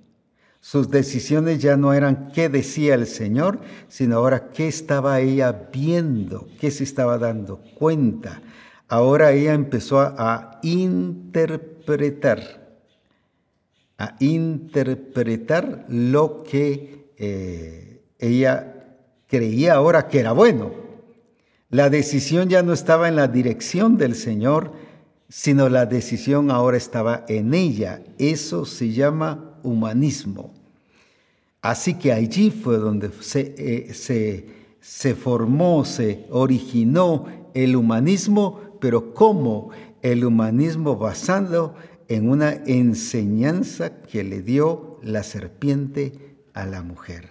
Sus 0.61 0.91
decisiones 0.91 1.61
ya 1.61 1.77
no 1.77 1.95
eran 1.95 2.33
qué 2.33 2.51
decía 2.51 2.95
el 2.95 3.07
Señor, 3.07 3.61
sino 3.89 4.17
ahora 4.17 4.51
qué 4.51 4.69
estaba 4.69 5.19
ella 5.21 5.69
viendo, 5.73 6.49
qué 6.61 6.71
se 6.71 6.85
estaba 6.85 7.17
dando 7.19 7.61
cuenta. 7.79 8.43
Ahora 8.87 9.33
ella 9.33 9.55
empezó 9.55 10.01
a, 10.01 10.61
interpretar, 10.63 12.41
a 13.97 14.17
interpretar 14.19 15.87
lo 15.89 16.45
que 16.45 17.11
eh, 17.17 18.03
ella 18.19 18.75
creía 19.29 19.75
ahora 19.75 20.09
que 20.09 20.21
era 20.21 20.33
bueno. 20.33 20.73
La 21.71 21.89
decisión 21.89 22.49
ya 22.49 22.63
no 22.63 22.73
estaba 22.75 23.09
en 23.09 23.17
la 23.17 23.29
dirección 23.29 23.97
del 23.97 24.15
Señor, 24.15 24.73
sino 25.29 25.69
la 25.69 25.87
decisión 25.87 26.51
ahora 26.51 26.77
estaba 26.77 27.25
en 27.29 27.55
ella. 27.55 28.03
Eso 28.19 28.67
se 28.67 28.91
llama 28.91 29.50
humanismo. 29.63 30.53
Así 31.63 31.95
que 31.95 32.13
allí 32.13 32.51
fue 32.51 32.79
donde 32.79 33.11
se, 33.21 33.55
eh, 33.59 33.95
se, 33.95 34.47
se 34.81 35.15
formó, 35.15 35.85
se 35.85 36.27
originó 36.31 37.27
el 37.55 37.77
humanismo, 37.77 38.79
pero 38.81 39.13
como 39.13 39.71
el 40.03 40.25
humanismo 40.25 40.97
basado 40.97 41.75
en 42.09 42.31
una 42.31 42.53
enseñanza 42.53 44.01
que 44.03 44.25
le 44.25 44.43
dio 44.43 44.99
la 45.03 45.23
serpiente 45.23 46.37
a 46.55 46.65
la 46.65 46.83
mujer. 46.83 47.29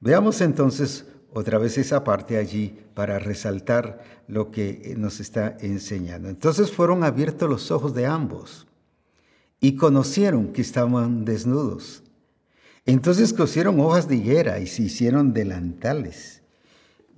Veamos 0.00 0.40
entonces 0.40 1.04
otra 1.32 1.58
vez 1.58 1.78
esa 1.78 2.02
parte 2.02 2.38
allí 2.38 2.76
para 2.94 3.18
resaltar 3.18 4.02
lo 4.26 4.50
que 4.50 4.94
nos 4.96 5.20
está 5.20 5.56
enseñando. 5.60 6.28
Entonces 6.28 6.72
fueron 6.72 7.04
abiertos 7.04 7.48
los 7.48 7.70
ojos 7.70 7.94
de 7.94 8.06
ambos 8.06 8.66
y 9.60 9.76
conocieron 9.76 10.52
que 10.52 10.62
estaban 10.62 11.24
desnudos. 11.24 12.02
Entonces 12.86 13.32
cosieron 13.32 13.78
hojas 13.80 14.08
de 14.08 14.16
higuera 14.16 14.58
y 14.58 14.66
se 14.66 14.82
hicieron 14.82 15.32
delantales. 15.32 16.40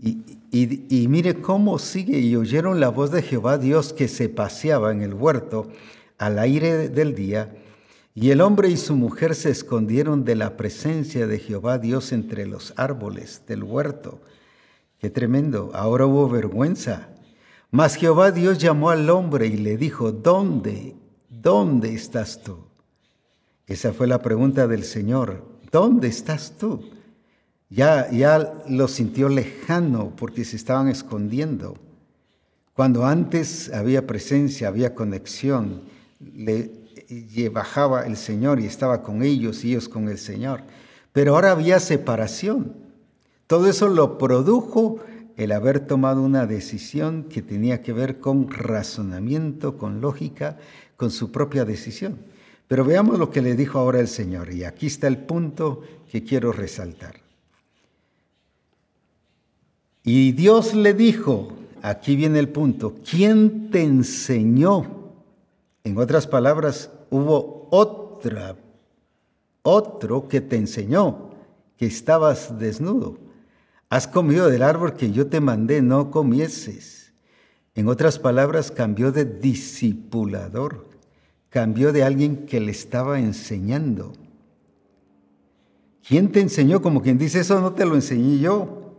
Y, 0.01 1.07
mire 1.09 1.41
cómo 1.41 1.79
sigue, 1.79 2.19
y 2.19 2.35
oyeron 2.35 2.81
la 2.81 2.89
voz 2.89 3.13
de 3.13 3.23
Jehová 3.23 3.57
Dios 3.57 3.93
que 3.93 4.09
se 4.09 4.29
paseaba 4.29 4.91
en 4.91 5.01
el 5.01 5.15
huerto 5.15 5.69
al 6.19 6.41
aire 6.41 6.89
del 6.89 7.15
día, 7.15 7.55
y 8.15 8.31
el 8.31 8.41
hombre 8.41 8.69
y 8.69 8.77
su 8.77 8.97
mujer 8.97 9.37
se 9.37 9.51
escondieron 9.51 10.25
de 10.25 10.35
la 10.35 10.57
presencia 10.57 11.29
de 11.29 11.39
Jehová 11.39 11.79
Dios 11.79 12.13
entre 12.13 12.47
los 12.47 12.75
árboles 12.77 13.43
del 13.47 13.63
huerto. 13.63 14.21
Qué 14.99 15.09
tremendo, 15.09 15.71
ahora 15.73 16.07
hubo 16.07 16.29
vergüenza. 16.29 17.09
Mas 17.71 17.95
Jehová 17.95 18.33
Dios 18.33 18.59
llamó 18.59 18.91
al 18.91 19.09
hombre 19.09 19.47
y 19.47 19.57
le 19.57 19.77
dijo, 19.77 20.11
¿dónde? 20.11 20.97
¿Dónde 21.43 21.93
estás 21.93 22.41
tú? 22.41 22.59
Esa 23.67 23.93
fue 23.93 24.07
la 24.07 24.23
pregunta 24.23 24.69
del 24.69 24.85
Señor, 24.85 25.45
¿dónde 25.73 26.07
estás 26.07 26.53
tú? 26.57 26.89
Ya, 27.69 28.09
ya 28.13 28.63
lo 28.69 28.87
sintió 28.87 29.29
lejano 29.29 30.15
porque 30.15 30.45
se 30.45 30.55
estaban 30.55 30.87
escondiendo. 30.87 31.75
Cuando 32.75 33.05
antes 33.05 33.73
había 33.73 34.07
presencia, 34.07 34.69
había 34.69 34.95
conexión, 34.95 35.83
le 36.21 36.71
bajaba 37.53 38.07
el 38.07 38.17
Señor 38.17 38.61
y 38.61 38.67
estaba 38.67 39.03
con 39.03 39.25
ellos 39.25 39.65
y 39.65 39.71
ellos 39.71 39.89
con 39.89 40.09
el 40.09 40.19
Señor. 40.19 40.63
Pero 41.13 41.35
ahora 41.35 41.51
había 41.51 41.81
separación. 41.81 42.77
Todo 43.49 43.69
eso 43.69 43.89
lo 43.89 44.17
produjo 44.17 45.01
el 45.37 45.53
haber 45.53 45.81
tomado 45.81 46.23
una 46.23 46.47
decisión 46.47 47.25
que 47.25 47.43
tenía 47.43 47.83
que 47.83 47.93
ver 47.93 48.21
con 48.21 48.51
razonamiento, 48.51 49.79
con 49.79 50.01
lógica, 50.01 50.59
con 50.97 51.11
su 51.11 51.33
propia 51.33 51.65
decisión. 51.65 52.19
Pero 52.69 52.85
veamos 52.85 53.19
lo 53.19 53.31
que 53.31 53.43
le 53.43 53.55
dijo 53.55 53.79
ahora 53.79 54.01
el 54.01 54.09
Señor, 54.09 54.53
y 54.53 54.65
aquí 54.65 54.87
está 54.87 55.07
el 55.07 55.19
punto 55.19 55.83
que 56.11 56.23
quiero 56.25 56.53
resaltar. 56.53 57.17
Y 60.05 60.33
Dios 60.33 60.75
le 60.75 60.95
dijo, 60.95 61.53
aquí 61.83 62.17
viene 62.17 62.39
el 62.39 62.49
punto, 62.49 62.97
¿quién 63.09 63.71
te 63.71 63.83
enseñó? 63.83 65.13
En 65.85 65.99
otras 65.99 66.27
palabras, 66.27 66.91
hubo 67.11 67.69
otra, 67.71 68.57
otro 69.63 70.29
que 70.29 70.41
te 70.41 70.57
enseñó 70.57 71.31
que 71.77 71.87
estabas 71.87 72.59
desnudo. 72.59 73.19
Has 73.93 74.09
comido 74.09 74.49
del 74.49 74.63
árbol 74.63 74.95
que 74.95 75.13
yo 75.13 75.27
te 75.27 75.39
mandé, 75.43 75.83
no 75.83 76.11
comieses. 76.11 77.13
En 77.75 77.89
otras 77.89 78.19
palabras, 78.19 78.71
cambió 78.71 79.13
de 79.13 79.27
discipulador, 79.27 80.89
cambió 81.51 81.93
de 81.93 82.03
alguien 82.03 82.47
que 82.47 82.59
le 82.59 82.71
estaba 82.71 83.21
enseñando. 83.21 84.15
¿Quién 86.09 86.33
te 86.33 86.41
enseñó? 86.41 86.81
Como 86.81 87.03
quien 87.03 87.19
dice, 87.19 87.41
eso 87.41 87.61
no 87.61 87.75
te 87.75 87.85
lo 87.85 87.95
enseñé 87.95 88.39
yo, 88.39 88.97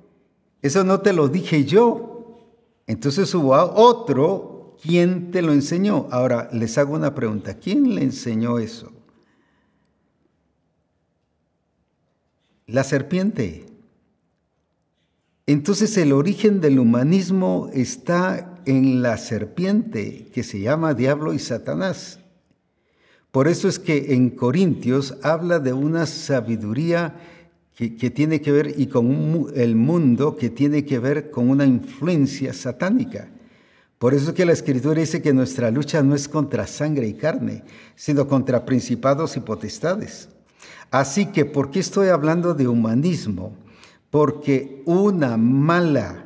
eso 0.62 0.84
no 0.84 1.00
te 1.00 1.12
lo 1.12 1.28
dije 1.28 1.66
yo. 1.66 2.52
Entonces 2.86 3.34
hubo 3.34 3.56
otro, 3.56 4.78
¿quién 4.80 5.32
te 5.32 5.42
lo 5.42 5.54
enseñó? 5.54 6.08
Ahora 6.12 6.50
les 6.54 6.78
hago 6.78 6.94
una 6.94 7.16
pregunta, 7.16 7.56
¿quién 7.56 7.96
le 7.96 8.04
enseñó 8.04 8.60
eso? 8.60 8.92
La 12.68 12.84
serpiente. 12.84 13.73
Entonces 15.46 15.98
el 15.98 16.14
origen 16.14 16.62
del 16.62 16.80
humanismo 16.80 17.70
está 17.74 18.62
en 18.66 19.02
la 19.02 19.18
serpiente 19.18 20.30
que 20.34 20.44
se 20.44 20.62
llama 20.62 20.94
diablo 20.94 21.34
y 21.34 21.40
Satanás. 21.40 22.20
Por 23.32 23.48
eso 23.48 23.68
es 23.68 23.78
que 23.78 24.14
en 24.14 24.30
Corintios 24.30 25.18
habla 25.22 25.60
de 25.60 25.74
una 25.74 26.06
sabiduría 26.06 27.16
que, 27.76 27.90
tiene 28.12 28.40
que 28.40 28.52
ver 28.52 28.76
y 28.78 28.88
con 28.88 29.48
el 29.56 29.76
mundo 29.76 30.38
que 30.38 30.50
tiene 30.50 30.86
que 30.86 31.00
ver 31.00 31.32
con 31.32 31.50
una 31.50 31.66
influencia 31.66 32.54
satánica. 32.54 33.30
Por 33.98 34.14
eso 34.14 34.30
es 34.30 34.36
que 34.36 34.46
la 34.46 34.54
escritura 34.54 35.02
dice 35.02 35.22
que 35.22 35.34
nuestra 35.34 35.72
lucha 35.72 36.04
no 36.04 36.14
es 36.14 36.30
contra 36.30 36.68
sangre 36.68 37.08
y 37.08 37.14
carne, 37.14 37.64
sino 37.96 38.28
contra 38.28 38.66
principados 38.66 39.36
y 39.36 39.40
potestades. 39.40 40.30
Así 40.92 41.26
que, 41.26 41.44
¿por 41.46 41.72
qué 41.72 41.80
estoy 41.80 42.10
hablando 42.10 42.54
de 42.54 42.68
humanismo? 42.68 43.63
Porque 44.14 44.84
una 44.86 45.38
mala 45.38 46.26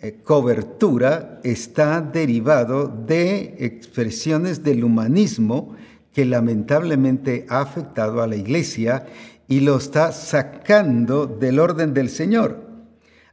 eh, 0.00 0.22
cobertura 0.24 1.38
está 1.44 2.00
derivado 2.00 2.88
de 2.88 3.56
expresiones 3.58 4.64
del 4.64 4.82
humanismo 4.82 5.76
que 6.14 6.24
lamentablemente 6.24 7.44
ha 7.50 7.60
afectado 7.60 8.22
a 8.22 8.26
la 8.26 8.36
iglesia 8.36 9.04
y 9.48 9.60
lo 9.60 9.76
está 9.76 10.12
sacando 10.12 11.26
del 11.26 11.58
orden 11.58 11.92
del 11.92 12.08
Señor. 12.08 12.69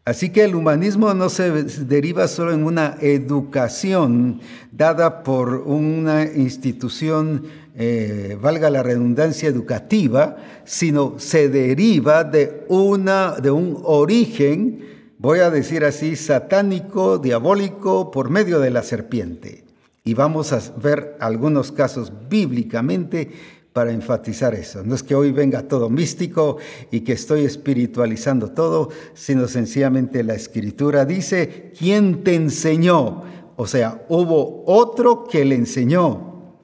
Así 0.07 0.29
que 0.29 0.45
el 0.45 0.55
humanismo 0.55 1.13
no 1.13 1.27
se 1.27 1.51
deriva 1.51 2.29
solo 2.29 2.53
en 2.53 2.63
una 2.63 2.95
educación 3.01 4.39
dada 4.71 5.21
por 5.21 5.49
una 5.65 6.23
institución 6.23 7.43
eh, 7.75 8.37
valga 8.41 8.69
la 8.69 8.83
redundancia 8.83 9.49
educativa, 9.49 10.37
sino 10.63 11.15
se 11.17 11.49
deriva 11.49 12.23
de, 12.23 12.63
una, 12.69 13.31
de 13.33 13.51
un 13.51 13.81
origen, 13.83 14.79
voy 15.17 15.39
a 15.39 15.49
decir 15.49 15.83
así, 15.83 16.15
satánico, 16.15 17.17
diabólico, 17.17 18.09
por 18.09 18.29
medio 18.29 18.61
de 18.61 18.71
la 18.71 18.83
serpiente. 18.83 19.65
Y 20.05 20.13
vamos 20.13 20.53
a 20.53 20.61
ver 20.81 21.17
algunos 21.19 21.73
casos 21.73 22.13
bíblicamente 22.29 23.29
para 23.77 23.91
enfatizar 23.91 24.55
eso. 24.55 24.83
No 24.83 24.95
es 24.95 25.03
que 25.03 25.13
hoy 25.13 25.31
venga 25.31 25.67
todo 25.67 25.87
místico 25.87 26.57
y 26.89 27.01
que 27.01 27.13
estoy 27.13 27.45
espiritualizando 27.45 28.49
todo, 28.49 28.89
sino 29.13 29.47
sencillamente 29.47 30.23
la 30.23 30.33
escritura 30.33 31.05
dice, 31.05 31.71
¿quién 31.77 32.23
te 32.23 32.33
enseñó? 32.33 33.21
O 33.55 33.67
sea, 33.67 34.03
hubo 34.09 34.63
otro 34.65 35.27
que 35.27 35.45
le 35.45 35.53
enseñó 35.53 36.55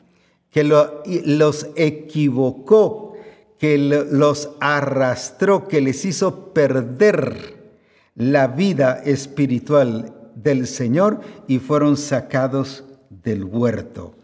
que 0.49 0.63
los 0.63 1.67
equivocó, 1.75 3.13
que 3.59 3.77
los 3.77 4.49
arrastró, 4.59 5.67
que 5.67 5.81
les 5.81 6.05
hizo 6.05 6.51
perder 6.51 7.75
la 8.15 8.47
vida 8.47 9.03
espiritual 9.05 10.31
del 10.33 10.65
Señor 10.65 11.21
y 11.47 11.59
fueron 11.59 11.95
sacados 11.95 12.83
del 13.11 13.43
huerto. 13.43 14.15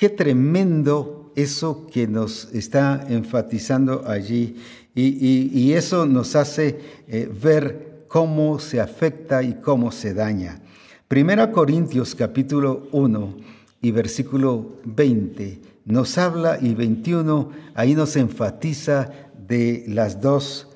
Qué 0.00 0.08
tremendo 0.08 1.30
eso 1.36 1.86
que 1.92 2.06
nos 2.06 2.48
está 2.54 3.04
enfatizando 3.10 4.08
allí 4.08 4.56
y, 4.94 5.74
eso 5.74 6.06
nos 6.06 6.36
hace 6.36 6.80
eh, 7.06 7.30
ver 7.30 8.06
cómo 8.08 8.58
se 8.60 8.80
afecta 8.80 9.42
y 9.42 9.60
cómo 9.60 9.92
se 9.92 10.14
daña. 10.14 10.62
Primera 11.06 11.52
Corintios 11.52 12.14
capítulo 12.14 12.88
1 12.92 13.36
y 13.82 13.90
versículo 13.90 14.78
20 14.86 15.60
nos 15.84 16.16
habla 16.16 16.58
y 16.58 16.74
21 16.74 17.50
ahí 17.74 17.94
nos 17.94 18.16
enfatiza 18.16 19.12
de 19.46 19.84
las 19.86 20.22
dos 20.22 20.68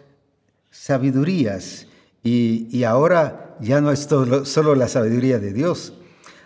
sabidurías. 0.71 1.87
Y, 2.23 2.85
ahora 2.85 3.57
ya 3.59 3.81
no 3.81 3.91
es 3.91 4.01
solo 4.01 4.75
la 4.75 4.89
sabiduría 4.89 5.39
de 5.39 5.55
Dios. 5.55 5.95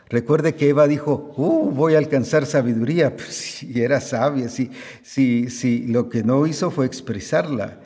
Recuerde 0.08 0.54
que 0.54 0.68
Eva 0.70 0.86
dijo, 0.86 1.32
uh, 1.36 1.70
voy 1.70 1.94
a 1.94 1.98
alcanzar 1.98 2.46
sabiduría. 2.46 3.14
Pues, 3.16 3.62
y 3.62 3.80
era 3.80 4.00
sabia, 4.00 4.48
si, 4.48 4.70
si, 5.02 5.50
si 5.50 5.86
lo 5.86 6.08
que 6.08 6.22
no 6.22 6.46
hizo 6.46 6.70
fue 6.70 6.86
expresarla. 6.86 7.80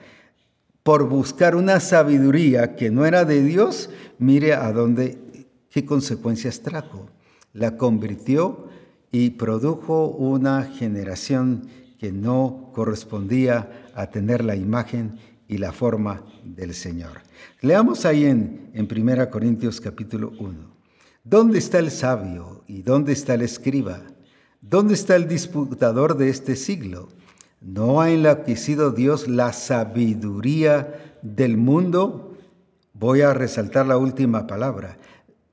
Por 0.82 1.08
buscar 1.08 1.54
una 1.54 1.80
sabiduría 1.80 2.74
que 2.76 2.90
no 2.90 3.06
era 3.06 3.24
de 3.24 3.42
Dios, 3.42 3.90
mire 4.18 4.54
a 4.54 4.72
dónde, 4.72 5.18
qué 5.70 5.84
consecuencias 5.84 6.60
trajo 6.60 7.08
la 7.52 7.76
convirtió 7.76 8.68
y 9.10 9.30
produjo 9.30 10.08
una 10.08 10.64
generación 10.64 11.68
que 11.98 12.12
no 12.12 12.70
correspondía 12.72 13.90
a 13.94 14.08
tener 14.10 14.44
la 14.44 14.56
imagen 14.56 15.18
y 15.48 15.58
la 15.58 15.72
forma 15.72 16.24
del 16.44 16.74
Señor. 16.74 17.20
Leamos 17.60 18.04
ahí 18.06 18.24
en, 18.24 18.70
en 18.72 18.88
1 18.90 19.30
Corintios 19.30 19.80
capítulo 19.80 20.32
1. 20.38 20.71
¿Dónde 21.24 21.58
está 21.58 21.78
el 21.78 21.92
sabio 21.92 22.64
y 22.66 22.82
dónde 22.82 23.12
está 23.12 23.34
el 23.34 23.42
escriba? 23.42 24.02
¿Dónde 24.60 24.94
está 24.94 25.14
el 25.14 25.28
disputador 25.28 26.16
de 26.16 26.28
este 26.28 26.56
siglo? 26.56 27.10
¿No 27.60 28.00
ha 28.00 28.10
enloquecido 28.10 28.90
Dios 28.90 29.28
la 29.28 29.52
sabiduría 29.52 31.18
del 31.22 31.56
mundo? 31.56 32.36
Voy 32.92 33.20
a 33.20 33.34
resaltar 33.34 33.86
la 33.86 33.98
última 33.98 34.48
palabra. 34.48 34.98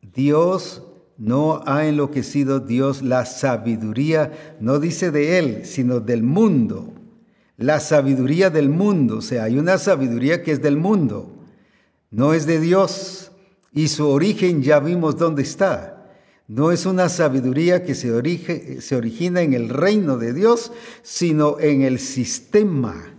Dios 0.01 0.83
no 1.19 1.61
ha 1.67 1.85
enloquecido 1.85 2.59
Dios 2.59 3.03
la 3.03 3.27
sabiduría, 3.27 4.55
no 4.59 4.79
dice 4.79 5.11
de 5.11 5.37
Él, 5.37 5.65
sino 5.65 5.99
del 5.99 6.23
mundo. 6.23 6.93
La 7.57 7.79
sabiduría 7.79 8.49
del 8.49 8.69
mundo, 8.69 9.17
o 9.17 9.21
sea, 9.21 9.43
hay 9.43 9.59
una 9.59 9.77
sabiduría 9.77 10.41
que 10.41 10.51
es 10.51 10.63
del 10.63 10.77
mundo, 10.77 11.29
no 12.09 12.33
es 12.33 12.47
de 12.47 12.59
Dios. 12.59 13.28
Y 13.79 13.87
su 13.87 14.09
origen 14.09 14.61
ya 14.61 14.81
vimos 14.81 15.17
dónde 15.17 15.41
está. 15.41 16.05
No 16.49 16.73
es 16.73 16.85
una 16.85 17.07
sabiduría 17.07 17.85
que 17.85 17.95
se, 17.95 18.11
origina 18.93 19.41
en 19.41 19.53
el 19.53 19.69
reino 19.69 20.17
de 20.17 20.33
Dios, 20.33 20.73
sino 21.01 21.57
en 21.61 21.83
el 21.83 21.97
sistema 21.99 23.15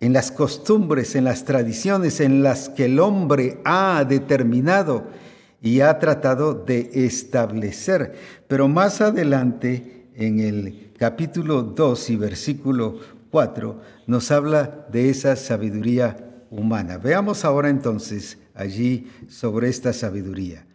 en 0.00 0.14
las 0.14 0.32
costumbres, 0.32 1.14
en 1.14 1.24
las 1.24 1.44
tradiciones 1.44 2.20
en 2.20 2.42
las 2.42 2.70
que 2.70 2.86
el 2.86 2.98
hombre 3.00 3.60
ha 3.66 4.02
determinado 4.08 5.04
y 5.60 5.80
ha 5.80 5.98
tratado 5.98 6.54
de 6.54 6.90
establecer. 6.94 8.14
Pero 8.48 8.66
más 8.66 9.02
adelante, 9.02 10.06
en 10.14 10.40
el 10.40 10.92
capítulo 10.96 11.60
2 11.60 12.08
y 12.08 12.16
versículo 12.16 12.98
4, 13.30 13.78
nos 14.06 14.30
habla 14.30 14.86
de 14.90 15.10
esa 15.10 15.36
sabiduría 15.36 16.46
humana. 16.50 16.96
Veamos 16.96 17.44
ahora 17.44 17.68
entonces 17.68 18.38
allí 18.60 19.06
sobre 19.28 19.68
esta 19.68 19.92
sabiduría. 19.92 20.66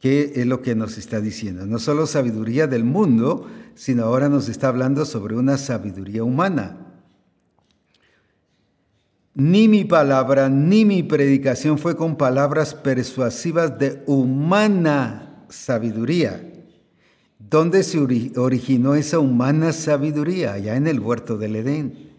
¿Qué 0.00 0.32
es 0.36 0.46
lo 0.46 0.62
que 0.62 0.74
nos 0.74 0.96
está 0.96 1.20
diciendo? 1.20 1.66
No 1.66 1.78
solo 1.78 2.06
sabiduría 2.06 2.66
del 2.66 2.84
mundo, 2.84 3.48
sino 3.74 4.04
ahora 4.04 4.28
nos 4.28 4.48
está 4.48 4.68
hablando 4.68 5.04
sobre 5.04 5.36
una 5.36 5.58
sabiduría 5.58 6.22
humana. 6.22 6.76
Ni 9.34 9.68
mi 9.68 9.84
palabra 9.84 10.48
ni 10.48 10.84
mi 10.84 11.02
predicación 11.02 11.78
fue 11.78 11.96
con 11.96 12.16
palabras 12.16 12.74
persuasivas 12.74 13.78
de 13.78 14.02
humana 14.06 15.44
sabiduría. 15.48 16.42
¿Dónde 17.38 17.82
se 17.82 17.98
originó 18.36 18.94
esa 18.94 19.20
humana 19.20 19.72
sabiduría? 19.72 20.54
Allá 20.54 20.76
en 20.76 20.86
el 20.86 21.00
huerto 21.00 21.38
del 21.38 21.56
Edén. 21.56 22.10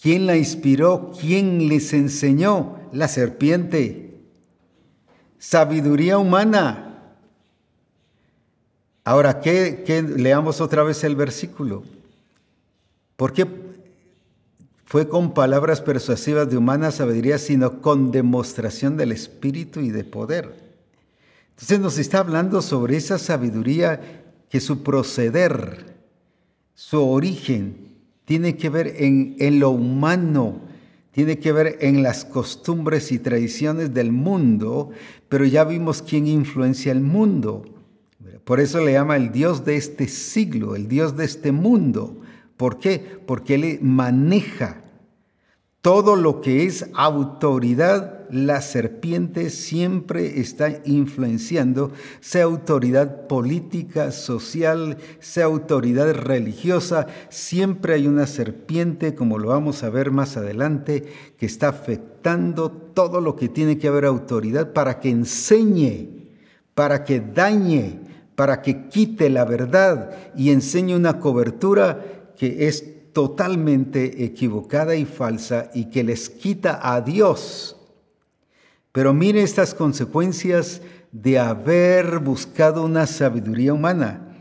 ¿Quién 0.00 0.26
la 0.26 0.36
inspiró? 0.36 1.12
¿Quién 1.20 1.68
les 1.68 1.92
enseñó? 1.92 2.76
La 2.92 3.08
serpiente. 3.08 4.09
Sabiduría 5.40 6.18
humana. 6.18 7.14
Ahora, 9.02 9.40
¿qué, 9.40 9.82
qué? 9.84 10.02
leamos 10.02 10.60
otra 10.60 10.84
vez 10.84 11.02
el 11.02 11.16
versículo. 11.16 11.82
¿Por 13.16 13.32
qué 13.32 13.46
fue 14.90 15.08
con 15.08 15.34
palabras 15.34 15.80
persuasivas 15.80 16.50
de 16.50 16.56
humana 16.56 16.90
sabiduría, 16.90 17.38
sino 17.38 17.80
con 17.80 18.10
demostración 18.10 18.96
del 18.96 19.12
Espíritu 19.12 19.78
y 19.78 19.90
de 19.90 20.02
poder. 20.02 20.52
Entonces 21.50 21.78
nos 21.78 21.96
está 21.96 22.18
hablando 22.18 22.60
sobre 22.60 22.96
esa 22.96 23.16
sabiduría 23.16 24.24
que 24.48 24.58
su 24.58 24.82
proceder, 24.82 25.94
su 26.74 27.08
origen, 27.08 27.98
tiene 28.24 28.56
que 28.56 28.68
ver 28.68 28.96
en 28.98 29.60
lo 29.60 29.70
humano, 29.70 30.60
tiene 31.12 31.38
que 31.38 31.52
ver 31.52 31.78
en 31.80 32.02
las 32.02 32.24
costumbres 32.24 33.10
y 33.12 33.18
tradiciones 33.18 33.92
del 33.92 34.12
mundo, 34.12 34.90
pero 35.28 35.44
ya 35.44 35.64
vimos 35.64 36.02
quién 36.02 36.26
influencia 36.26 36.92
el 36.92 37.00
mundo. 37.00 37.64
Por 38.44 38.60
eso 38.60 38.84
le 38.84 38.92
llama 38.92 39.16
el 39.16 39.32
Dios 39.32 39.64
de 39.64 39.76
este 39.76 40.08
siglo, 40.08 40.76
el 40.76 40.88
Dios 40.88 41.16
de 41.16 41.24
este 41.24 41.52
mundo. 41.52 42.16
¿Por 42.56 42.78
qué? 42.78 42.98
Porque 43.26 43.54
Él 43.54 43.78
maneja 43.82 44.82
todo 45.80 46.16
lo 46.16 46.40
que 46.40 46.64
es 46.64 46.88
autoridad. 46.94 48.19
La 48.32 48.62
serpiente 48.62 49.50
siempre 49.50 50.40
está 50.40 50.80
influenciando, 50.84 51.92
sea 52.20 52.44
autoridad 52.44 53.26
política, 53.26 54.12
social, 54.12 54.98
sea 55.18 55.46
autoridad 55.46 56.14
religiosa. 56.14 57.06
Siempre 57.28 57.94
hay 57.94 58.06
una 58.06 58.26
serpiente, 58.26 59.14
como 59.14 59.38
lo 59.38 59.48
vamos 59.48 59.82
a 59.82 59.90
ver 59.90 60.10
más 60.10 60.36
adelante, 60.36 61.04
que 61.36 61.46
está 61.46 61.68
afectando 61.68 62.70
todo 62.70 63.20
lo 63.20 63.36
que 63.36 63.48
tiene 63.48 63.78
que 63.78 63.88
haber 63.88 64.04
autoridad 64.04 64.72
para 64.72 65.00
que 65.00 65.10
enseñe, 65.10 66.30
para 66.74 67.04
que 67.04 67.20
dañe, 67.20 68.00
para 68.36 68.62
que 68.62 68.88
quite 68.88 69.28
la 69.28 69.44
verdad 69.44 70.10
y 70.36 70.50
enseñe 70.50 70.94
una 70.94 71.18
cobertura 71.18 72.32
que 72.36 72.68
es 72.68 73.12
totalmente 73.12 74.24
equivocada 74.24 74.94
y 74.94 75.04
falsa 75.04 75.70
y 75.74 75.86
que 75.90 76.04
les 76.04 76.30
quita 76.30 76.80
a 76.82 77.00
Dios. 77.00 77.76
Pero 78.92 79.14
mire 79.14 79.42
estas 79.42 79.72
consecuencias 79.72 80.82
de 81.12 81.38
haber 81.38 82.18
buscado 82.18 82.84
una 82.84 83.06
sabiduría 83.06 83.72
humana. 83.72 84.34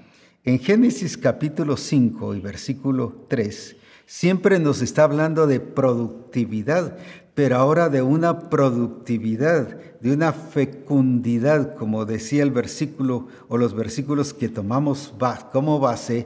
En 0.43 0.57
Génesis 0.57 1.17
capítulo 1.17 1.77
5 1.77 2.33
y 2.33 2.39
versículo 2.39 3.25
3, 3.27 3.75
siempre 4.07 4.57
nos 4.57 4.81
está 4.81 5.03
hablando 5.03 5.45
de 5.45 5.59
productividad, 5.59 6.97
pero 7.35 7.57
ahora 7.57 7.89
de 7.89 8.01
una 8.01 8.49
productividad, 8.49 9.77
de 10.01 10.13
una 10.13 10.33
fecundidad, 10.33 11.75
como 11.75 12.05
decía 12.05 12.41
el 12.41 12.51
versículo 12.51 13.27
o 13.49 13.57
los 13.57 13.75
versículos 13.75 14.33
que 14.33 14.49
tomamos 14.49 15.13
como 15.51 15.79
base, 15.79 16.25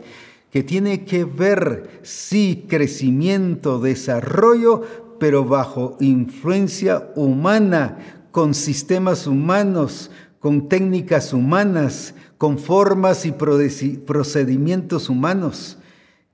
que 0.49 0.63
tiene 0.63 1.03
que 1.03 1.25
ver, 1.25 1.99
sí, 2.03 2.67
crecimiento, 2.69 3.79
desarrollo, 3.79 5.02
pero 5.23 5.45
bajo 5.45 5.95
influencia 6.01 7.09
humana, 7.15 8.27
con 8.31 8.53
sistemas 8.53 9.25
humanos, 9.25 10.11
con 10.39 10.67
técnicas 10.67 11.31
humanas, 11.31 12.13
con 12.37 12.59
formas 12.59 13.25
y 13.25 13.31
procedimientos 13.31 15.07
humanos. 15.07 15.77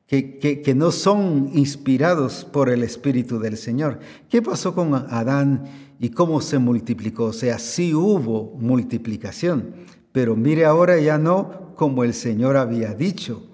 Que, 0.07 0.39
que, 0.39 0.73
no 0.73 0.91
son 0.91 1.51
inspirados 1.53 2.47
por 2.51 2.67
el 2.67 2.81
Espíritu 2.81 3.37
del 3.37 3.57
Señor. 3.57 3.99
¿Qué 4.27 4.41
pasó 4.41 4.73
con 4.73 4.95
Adán 4.95 5.65
y 5.99 6.09
cómo 6.09 6.41
se 6.41 6.57
multiplicó? 6.57 7.25
O 7.25 7.33
sea, 7.33 7.59
sí 7.59 7.93
hubo 7.93 8.57
multiplicación, 8.59 9.75
pero 10.11 10.35
mire 10.35 10.65
ahora 10.65 10.99
ya 10.99 11.19
no 11.19 11.75
como 11.75 12.03
el 12.03 12.15
Señor 12.15 12.57
había 12.57 12.95
dicho 12.95 13.49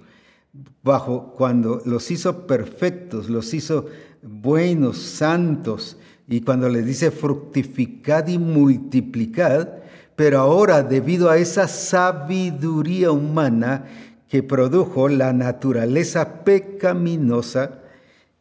bajo 0.86 1.34
cuando 1.36 1.82
los 1.84 2.12
hizo 2.12 2.46
perfectos, 2.46 3.28
los 3.28 3.54
hizo 3.54 3.88
buenos, 4.26 4.98
santos, 4.98 5.98
y 6.28 6.42
cuando 6.42 6.70
les 6.70 6.86
dice 6.86 7.12
fructificad 7.12 8.28
y 8.28 8.38
multiplicad, 8.38 9.70
pero 10.16 10.40
ahora 10.40 10.82
debido 10.82 11.30
a 11.30 11.38
esa 11.38 11.68
sabiduría 11.68 13.12
humana 13.12 13.86
que 14.28 14.42
produjo 14.42 15.08
la 15.08 15.34
naturaleza 15.34 16.44
pecaminosa, 16.44 17.82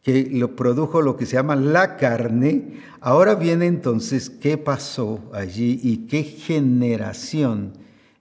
que 0.02 0.28
lo 0.30 0.56
produjo 0.56 1.02
lo 1.02 1.16
que 1.16 1.26
se 1.26 1.34
llama 1.34 1.56
la 1.56 1.96
carne, 1.96 2.80
ahora 3.00 3.34
viene 3.34 3.66
entonces 3.66 4.30
qué 4.30 4.56
pasó 4.56 5.30
allí 5.32 5.80
y 5.82 6.06
qué 6.06 6.22
generación 6.22 7.72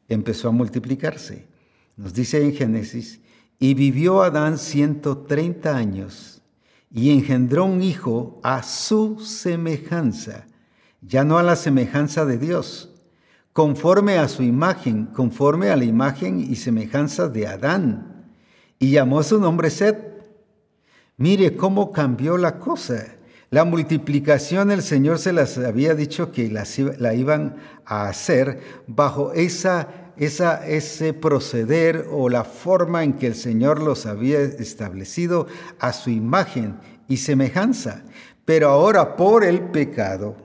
empezó 0.08 0.50
a 0.50 0.52
multiplicarse. 0.52 1.46
Nos 1.96 2.14
dice 2.14 2.44
en 2.44 2.54
Génesis 2.54 3.20
y 3.60 3.74
vivió 3.76 4.24
Adán 4.24 4.58
130 4.58 5.76
años 5.76 6.33
y 6.94 7.12
engendró 7.12 7.66
un 7.66 7.82
hijo 7.82 8.40
a 8.44 8.62
su 8.62 9.20
semejanza, 9.20 10.46
ya 11.02 11.24
no 11.24 11.40
a 11.40 11.44
la 11.44 11.56
semejanza 11.56 12.24
de 12.24 12.38
Dios, 12.38 12.92
conforme 13.52 14.20
a 14.20 14.28
su 14.28 14.44
imagen, 14.44 15.08
conforme 15.08 15.72
a 15.72 15.76
la 15.76 15.86
imagen 15.86 16.40
y 16.40 16.56
semejanza 16.56 17.28
de 17.30 17.48
Adán. 17.48 18.28
Y 18.78 18.92
llamó 18.92 19.24
su 19.24 19.40
nombre 19.40 19.72
Set. 19.72 20.14
Mire 21.18 21.56
cómo 21.56 21.92
cambió 21.92 22.38
la 22.38 22.60
cosa. 22.60 23.16
La 23.50 23.66
multiplicación 23.66 24.72
el 24.72 24.82
Señor 24.82 25.20
se 25.20 25.34
las 25.34 25.58
había 25.58 25.96
dicho 25.96 26.32
que 26.32 26.50
la 26.50 27.14
iban 27.14 27.56
a 27.86 28.08
hacer 28.08 28.60
bajo 28.88 29.34
esa 29.34 30.03
esa, 30.18 30.68
ese 30.68 31.14
proceder 31.14 32.08
o 32.12 32.30
la 32.30 32.44
forma 32.44 33.04
en 33.04 33.14
que 33.14 33.28
el 33.28 33.36
Señor 33.36 33.82
los 33.82 34.06
había 34.06 34.40
establecido 34.40 35.48
a 35.80 35.94
su 35.94 36.10
imagen 36.10 36.76
y 37.08 37.18
semejanza. 37.18 38.04
Pero 38.46 38.70
ahora 38.70 39.16
por 39.16 39.44
el 39.44 39.62
pecado, 39.62 40.36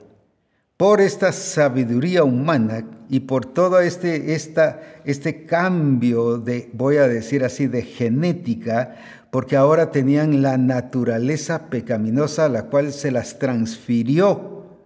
por 0.77 1.01
esta 1.01 1.33
sabiduría 1.33 2.23
humana 2.23 2.85
y 3.09 3.21
por 3.21 3.45
todo 3.45 3.81
este, 3.81 4.33
esta, 4.33 4.81
este 5.03 5.45
cambio 5.45 6.37
de, 6.37 6.69
voy 6.73 6.97
a 6.97 7.07
decir 7.07 7.43
así, 7.43 7.67
de 7.67 7.81
genética, 7.81 8.95
porque 9.31 9.57
ahora 9.57 9.91
tenían 9.91 10.41
la 10.41 10.57
naturaleza 10.57 11.69
pecaminosa, 11.69 12.47
la 12.47 12.67
cual 12.67 12.93
se 12.93 13.11
las 13.11 13.39
transfirió, 13.39 14.77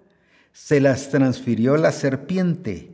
se 0.51 0.79
las 0.79 1.09
transfirió 1.09 1.77
la 1.77 1.91
serpiente. 1.91 2.92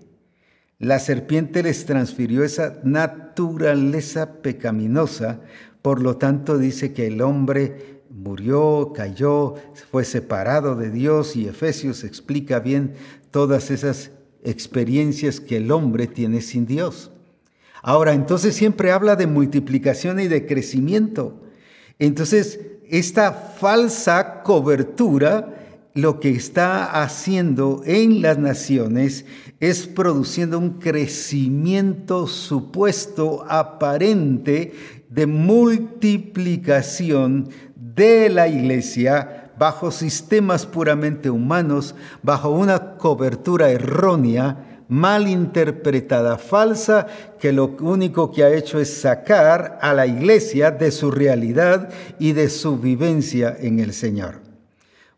La 0.80 1.00
serpiente 1.00 1.62
les 1.62 1.86
transfirió 1.86 2.46
esa 2.46 2.80
naturaleza 2.86 4.42
pecaminosa, 4.42 5.42
por 5.82 6.02
lo 6.02 6.16
tanto 6.16 6.58
dice 6.58 6.94
que 6.94 7.08
el 7.08 7.22
hombre 7.22 8.00
murió, 8.10 8.94
cayó, 8.96 9.56
fue 9.92 10.06
separado 10.06 10.78
de 10.78 10.90
Dios 10.90 11.36
y 11.36 11.50
Efesios 11.50 12.06
explica 12.06 12.62
bien 12.62 12.94
todas 13.30 13.72
esas 13.72 14.12
experiencias 14.42 15.42
que 15.42 15.58
el 15.58 15.70
hombre 15.72 16.08
tiene 16.08 16.40
sin 16.40 16.66
Dios. 16.66 17.12
Ahora, 17.82 18.14
entonces 18.14 18.56
siempre 18.56 18.94
habla 18.94 19.18
de 19.18 19.28
multiplicación 19.28 20.22
y 20.22 20.30
de 20.30 20.46
crecimiento. 20.46 21.42
Entonces, 21.98 22.62
esta 22.90 23.34
falsa 23.34 24.44
cobertura 24.44 25.59
lo 25.94 26.20
que 26.20 26.30
está 26.30 27.02
haciendo 27.02 27.82
en 27.86 28.22
las 28.22 28.38
naciones 28.38 29.26
es 29.60 29.88
produciendo 29.88 30.60
un 30.60 30.80
crecimiento 30.80 32.28
supuesto, 32.28 33.46
aparente, 33.50 34.74
de 35.10 35.26
multiplicación 35.26 37.50
de 37.76 38.30
la 38.30 38.48
iglesia 38.48 39.52
bajo 39.58 39.92
sistemas 39.92 40.66
puramente 40.66 41.30
humanos, 41.30 41.96
bajo 42.24 42.52
una 42.52 42.96
cobertura 42.96 43.72
errónea, 43.72 44.84
mal 44.88 45.28
interpretada, 45.28 46.38
falsa, 46.38 47.08
que 47.40 47.52
lo 47.52 47.76
único 47.82 48.32
que 48.32 48.44
ha 48.44 48.54
hecho 48.54 48.80
es 48.80 49.02
sacar 49.02 49.78
a 49.82 49.94
la 49.94 50.08
iglesia 50.08 50.72
de 50.72 50.92
su 50.92 51.12
realidad 51.12 51.90
y 52.20 52.32
de 52.32 52.50
su 52.50 52.78
vivencia 52.78 53.54
en 53.60 53.80
el 53.80 53.94
Señor. 53.94 54.49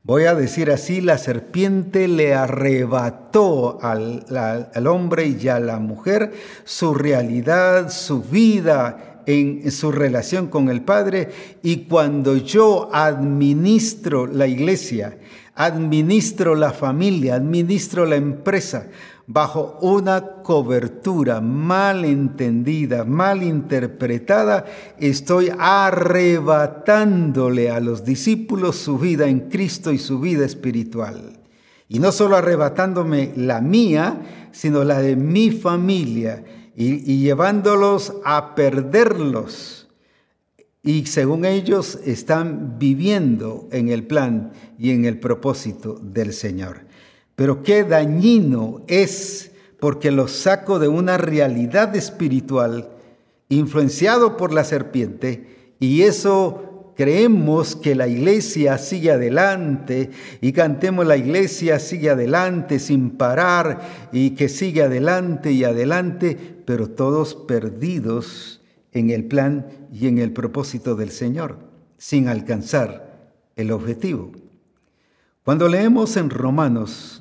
Voy 0.03 0.23
a 0.23 0.33
decir 0.33 0.71
así, 0.71 0.99
la 0.99 1.19
serpiente 1.19 2.07
le 2.07 2.33
arrebató 2.33 3.77
al, 3.83 4.25
al, 4.73 4.87
hombre 4.87 5.27
y 5.27 5.47
a 5.47 5.59
la 5.59 5.77
mujer 5.77 6.33
su 6.63 6.95
realidad, 6.95 7.91
su 7.91 8.23
vida 8.23 9.21
en 9.27 9.71
su 9.71 9.91
relación 9.91 10.47
con 10.47 10.69
el 10.69 10.81
Padre. 10.81 11.29
Y 11.61 11.85
cuando 11.85 12.35
yo 12.35 12.89
administro 12.91 14.25
la 14.25 14.47
iglesia, 14.47 15.19
administro 15.53 16.55
la 16.55 16.71
familia, 16.71 17.35
administro 17.35 18.07
la 18.07 18.15
empresa, 18.15 18.87
bajo 19.33 19.77
una 19.81 20.43
cobertura 20.43 21.39
mal 21.39 22.03
entendida, 22.03 23.05
mal 23.05 23.43
interpretada, 23.43 24.65
estoy 24.97 25.49
arrebatándole 25.57 27.71
a 27.71 27.79
los 27.79 28.03
discípulos 28.03 28.75
su 28.75 28.97
vida 28.97 29.27
en 29.27 29.47
Cristo 29.49 29.93
y 29.93 29.99
su 29.99 30.19
vida 30.19 30.45
espiritual. 30.45 31.39
Y 31.87 31.99
no 31.99 32.11
solo 32.11 32.35
arrebatándome 32.35 33.31
la 33.37 33.61
mía, 33.61 34.49
sino 34.51 34.83
la 34.83 35.01
de 35.01 35.15
mi 35.15 35.51
familia 35.51 36.43
y, 36.75 37.19
llevándolos 37.19 38.15
a 38.25 38.53
perderlos. 38.55 39.87
Y 40.83 41.05
según 41.05 41.45
ellos 41.45 41.99
están 42.05 42.79
viviendo 42.79 43.69
en 43.71 43.87
el 43.89 44.07
plan 44.07 44.51
y 44.77 44.91
en 44.91 45.05
el 45.05 45.19
propósito 45.19 45.97
del 46.01 46.33
Señor. 46.33 46.90
Pero 47.35 47.63
qué 47.63 47.83
dañino 47.83 48.81
es 48.87 49.51
porque 49.79 50.11
los 50.11 50.31
saco 50.31 50.79
de 50.79 50.87
una 50.87 51.17
realidad 51.17 51.95
espiritual 51.95 52.89
influenciado 53.49 54.37
por 54.37 54.53
la 54.53 54.63
serpiente 54.63 55.73
y 55.79 56.03
eso 56.03 56.93
creemos 56.95 57.75
que 57.75 57.95
la 57.95 58.07
iglesia 58.07 58.77
sigue 58.77 59.11
adelante 59.11 60.11
y 60.39 60.53
cantemos 60.53 61.07
la 61.07 61.17
iglesia 61.17 61.79
sigue 61.79 62.11
adelante 62.11 62.77
sin 62.77 63.11
parar 63.17 64.09
y 64.11 64.31
que 64.31 64.47
sigue 64.47 64.83
adelante 64.83 65.51
y 65.51 65.63
adelante, 65.63 66.37
pero 66.65 66.91
todos 66.91 67.33
perdidos 67.33 68.61
en 68.91 69.09
el 69.09 69.25
plan 69.25 69.65
y 69.91 70.07
en 70.07 70.19
el 70.19 70.31
propósito 70.31 70.95
del 70.95 71.09
Señor, 71.09 71.57
sin 71.97 72.27
alcanzar 72.27 73.33
el 73.55 73.71
objetivo. 73.71 74.31
Cuando 75.43 75.67
leemos 75.67 76.17
en 76.17 76.29
Romanos 76.29 77.20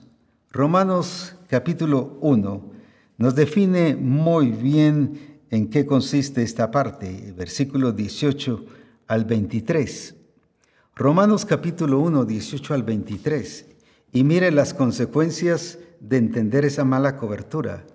Romanos 0.52 1.36
capítulo 1.46 2.18
1 2.22 2.72
nos 3.18 3.36
define 3.36 3.94
muy 3.94 4.50
bien 4.50 5.38
en 5.48 5.70
qué 5.70 5.86
consiste 5.86 6.42
esta 6.42 6.72
parte, 6.72 7.32
versículo 7.36 7.92
18 7.92 8.64
al 9.06 9.26
23. 9.26 10.16
Romanos 10.96 11.44
capítulo 11.44 12.00
1, 12.00 12.24
18 12.24 12.74
al 12.74 12.82
23. 12.82 13.66
Y 14.10 14.24
mire 14.24 14.50
las 14.50 14.74
consecuencias 14.74 15.78
de 16.00 16.16
entender 16.16 16.64
esa 16.64 16.82
mala 16.82 17.16
cobertura, 17.16 17.86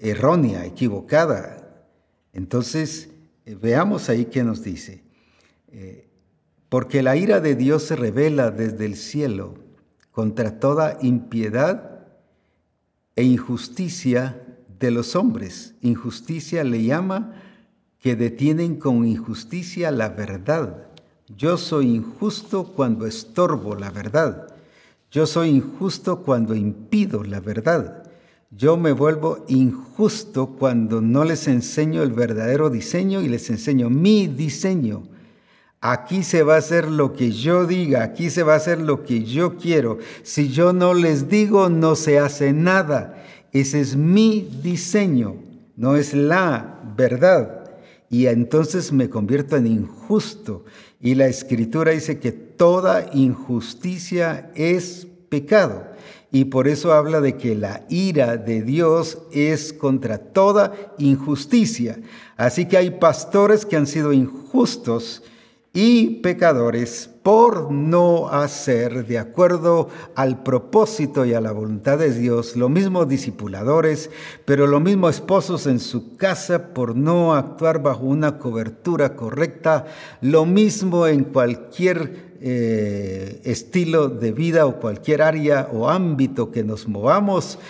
errónea, 0.00 0.66
equivocada. 0.66 1.86
Entonces, 2.32 3.10
eh, 3.46 3.54
veamos 3.54 4.08
ahí 4.08 4.24
qué 4.24 4.42
nos 4.42 4.64
dice. 4.64 5.04
Eh, 5.68 6.08
porque 6.68 7.04
la 7.04 7.14
ira 7.14 7.38
de 7.38 7.54
Dios 7.54 7.84
se 7.84 7.94
revela 7.94 8.50
desde 8.50 8.84
el 8.84 8.96
cielo 8.96 9.69
contra 10.20 10.60
toda 10.60 10.98
impiedad 11.00 12.02
e 13.16 13.24
injusticia 13.24 14.44
de 14.78 14.90
los 14.90 15.16
hombres. 15.16 15.76
Injusticia 15.80 16.62
le 16.62 16.82
llama 16.82 17.36
que 17.98 18.16
detienen 18.16 18.76
con 18.76 19.06
injusticia 19.06 19.90
la 19.90 20.10
verdad. 20.10 20.88
Yo 21.34 21.56
soy 21.56 21.94
injusto 21.94 22.64
cuando 22.64 23.06
estorbo 23.06 23.74
la 23.76 23.90
verdad. 23.90 24.54
Yo 25.10 25.24
soy 25.24 25.48
injusto 25.48 26.22
cuando 26.22 26.54
impido 26.54 27.24
la 27.24 27.40
verdad. 27.40 28.02
Yo 28.50 28.76
me 28.76 28.92
vuelvo 28.92 29.46
injusto 29.48 30.48
cuando 30.48 31.00
no 31.00 31.24
les 31.24 31.48
enseño 31.48 32.02
el 32.02 32.12
verdadero 32.12 32.68
diseño 32.68 33.22
y 33.22 33.28
les 33.30 33.48
enseño 33.48 33.88
mi 33.88 34.26
diseño. 34.26 35.02
Aquí 35.82 36.22
se 36.24 36.42
va 36.42 36.56
a 36.56 36.58
hacer 36.58 36.90
lo 36.90 37.14
que 37.14 37.32
yo 37.32 37.66
diga, 37.66 38.02
aquí 38.02 38.28
se 38.28 38.42
va 38.42 38.52
a 38.52 38.56
hacer 38.56 38.78
lo 38.80 39.02
que 39.02 39.24
yo 39.24 39.56
quiero. 39.56 39.96
Si 40.22 40.50
yo 40.50 40.74
no 40.74 40.92
les 40.92 41.30
digo, 41.30 41.70
no 41.70 41.96
se 41.96 42.18
hace 42.18 42.52
nada. 42.52 43.24
Ese 43.52 43.80
es 43.80 43.96
mi 43.96 44.46
diseño, 44.62 45.36
no 45.76 45.96
es 45.96 46.12
la 46.12 46.80
verdad. 46.96 47.64
Y 48.10 48.26
entonces 48.26 48.92
me 48.92 49.08
convierto 49.08 49.56
en 49.56 49.66
injusto. 49.66 50.66
Y 51.00 51.14
la 51.14 51.28
escritura 51.28 51.92
dice 51.92 52.18
que 52.18 52.32
toda 52.32 53.08
injusticia 53.14 54.50
es 54.54 55.06
pecado. 55.30 55.86
Y 56.30 56.44
por 56.44 56.68
eso 56.68 56.92
habla 56.92 57.22
de 57.22 57.38
que 57.38 57.54
la 57.54 57.86
ira 57.88 58.36
de 58.36 58.60
Dios 58.60 59.18
es 59.32 59.72
contra 59.72 60.18
toda 60.18 60.74
injusticia. 60.98 61.98
Así 62.36 62.66
que 62.66 62.76
hay 62.76 62.90
pastores 62.90 63.64
que 63.64 63.76
han 63.76 63.86
sido 63.86 64.12
injustos 64.12 65.22
y 65.72 66.16
pecadores 66.16 67.08
por 67.22 67.70
no 67.70 68.28
hacer 68.28 69.06
de 69.06 69.18
acuerdo 69.18 69.88
al 70.16 70.42
propósito 70.42 71.24
y 71.24 71.34
a 71.34 71.40
la 71.40 71.52
voluntad 71.52 71.98
de 71.98 72.12
Dios, 72.12 72.56
lo 72.56 72.68
mismo 72.68 73.04
discipuladores, 73.04 74.10
pero 74.44 74.66
lo 74.66 74.80
mismo 74.80 75.08
esposos 75.08 75.66
en 75.66 75.78
su 75.78 76.16
casa 76.16 76.74
por 76.74 76.96
no 76.96 77.34
actuar 77.34 77.82
bajo 77.82 78.04
una 78.04 78.38
cobertura 78.38 79.14
correcta, 79.14 79.86
lo 80.20 80.44
mismo 80.44 81.06
en 81.06 81.24
cualquier 81.24 82.30
eh, 82.40 83.40
estilo 83.44 84.08
de 84.08 84.32
vida 84.32 84.66
o 84.66 84.80
cualquier 84.80 85.22
área 85.22 85.68
o 85.72 85.88
ámbito 85.88 86.50
que 86.50 86.64
nos 86.64 86.88
movamos, 86.88 87.60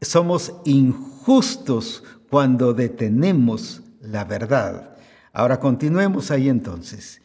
somos 0.00 0.54
injustos 0.64 2.02
cuando 2.30 2.74
detenemos 2.74 3.82
la 4.00 4.24
verdad. 4.24 4.96
Ahora 5.32 5.60
continuemos 5.60 6.32
ahí 6.32 6.48
entonces 6.48 7.20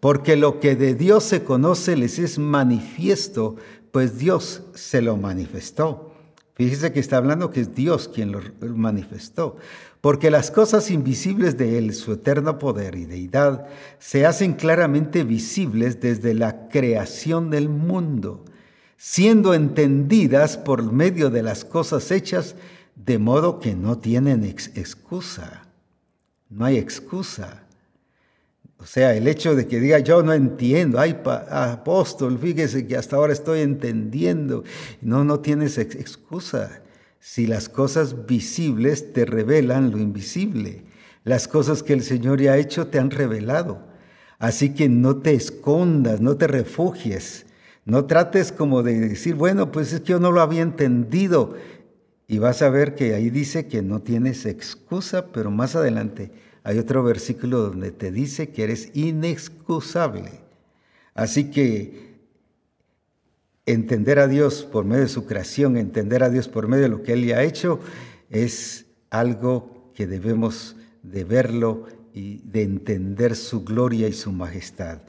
porque 0.00 0.36
lo 0.36 0.60
que 0.60 0.76
de 0.76 0.94
Dios 0.94 1.24
se 1.24 1.44
conoce 1.44 1.96
les 1.96 2.18
es 2.18 2.38
manifiesto, 2.38 3.56
pues 3.90 4.18
Dios 4.18 4.62
se 4.74 5.02
lo 5.02 5.16
manifestó. 5.16 6.14
Fíjese 6.54 6.92
que 6.92 7.00
está 7.00 7.18
hablando 7.18 7.50
que 7.50 7.60
es 7.60 7.74
Dios 7.74 8.08
quien 8.08 8.32
lo 8.32 8.40
manifestó, 8.60 9.56
porque 10.00 10.30
las 10.30 10.50
cosas 10.50 10.90
invisibles 10.90 11.56
de 11.56 11.78
Él, 11.78 11.94
su 11.94 12.12
eterno 12.12 12.58
poder 12.58 12.96
y 12.96 13.06
deidad, 13.06 13.66
se 14.00 14.26
hacen 14.26 14.54
claramente 14.54 15.22
visibles 15.22 16.00
desde 16.00 16.34
la 16.34 16.68
creación 16.68 17.50
del 17.50 17.68
mundo, 17.68 18.44
siendo 18.96 19.54
entendidas 19.54 20.56
por 20.56 20.92
medio 20.92 21.30
de 21.30 21.44
las 21.44 21.64
cosas 21.64 22.10
hechas, 22.10 22.56
de 22.96 23.18
modo 23.18 23.60
que 23.60 23.76
no 23.76 23.98
tienen 23.98 24.42
excusa. 24.42 25.68
No 26.50 26.64
hay 26.64 26.76
excusa. 26.76 27.67
O 28.80 28.86
sea, 28.86 29.14
el 29.14 29.26
hecho 29.26 29.56
de 29.56 29.66
que 29.66 29.80
diga 29.80 29.98
yo 29.98 30.22
no 30.22 30.32
entiendo, 30.32 31.00
ay 31.00 31.20
apóstol, 31.50 32.38
fíjese 32.38 32.86
que 32.86 32.96
hasta 32.96 33.16
ahora 33.16 33.32
estoy 33.32 33.60
entendiendo. 33.60 34.62
No, 35.02 35.24
no 35.24 35.40
tienes 35.40 35.78
excusa. 35.78 36.82
Si 37.18 37.48
las 37.48 37.68
cosas 37.68 38.26
visibles 38.26 39.12
te 39.12 39.24
revelan 39.24 39.90
lo 39.90 39.98
invisible, 39.98 40.84
las 41.24 41.48
cosas 41.48 41.82
que 41.82 41.92
el 41.92 42.02
Señor 42.02 42.40
ya 42.40 42.52
ha 42.52 42.58
hecho 42.58 42.86
te 42.86 43.00
han 43.00 43.10
revelado. 43.10 43.80
Así 44.38 44.72
que 44.72 44.88
no 44.88 45.16
te 45.16 45.34
escondas, 45.34 46.20
no 46.20 46.36
te 46.36 46.46
refugies, 46.46 47.46
no 47.84 48.04
trates 48.04 48.52
como 48.52 48.84
de 48.84 49.00
decir, 49.00 49.34
bueno, 49.34 49.72
pues 49.72 49.92
es 49.92 50.00
que 50.00 50.12
yo 50.12 50.20
no 50.20 50.30
lo 50.30 50.40
había 50.40 50.62
entendido. 50.62 51.56
Y 52.28 52.38
vas 52.38 52.62
a 52.62 52.68
ver 52.68 52.94
que 52.94 53.14
ahí 53.14 53.30
dice 53.30 53.66
que 53.66 53.82
no 53.82 54.00
tienes 54.00 54.46
excusa, 54.46 55.32
pero 55.32 55.50
más 55.50 55.74
adelante 55.74 56.30
hay 56.64 56.78
otro 56.78 57.02
versículo 57.02 57.60
donde 57.60 57.90
te 57.92 58.10
dice 58.10 58.50
que 58.50 58.64
eres 58.64 58.90
inexcusable. 58.94 60.40
Así 61.14 61.50
que 61.50 62.08
entender 63.66 64.18
a 64.18 64.28
Dios 64.28 64.64
por 64.64 64.84
medio 64.84 65.02
de 65.02 65.08
su 65.08 65.26
creación, 65.26 65.76
entender 65.76 66.22
a 66.22 66.30
Dios 66.30 66.48
por 66.48 66.68
medio 66.68 66.84
de 66.84 66.88
lo 66.88 67.02
que 67.02 67.12
Él 67.12 67.26
ya 67.26 67.38
ha 67.38 67.42
hecho, 67.42 67.80
es 68.30 68.86
algo 69.10 69.90
que 69.94 70.06
debemos 70.06 70.76
de 71.02 71.24
verlo 71.24 71.86
y 72.14 72.38
de 72.38 72.62
entender 72.62 73.36
su 73.36 73.64
gloria 73.64 74.08
y 74.08 74.12
su 74.12 74.32
majestad. 74.32 75.00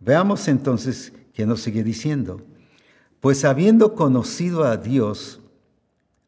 Veamos 0.00 0.48
entonces 0.48 1.12
qué 1.32 1.46
nos 1.46 1.62
sigue 1.62 1.82
diciendo. 1.82 2.42
Pues 3.20 3.44
habiendo 3.44 3.94
conocido 3.94 4.64
a 4.64 4.76
Dios, 4.76 5.40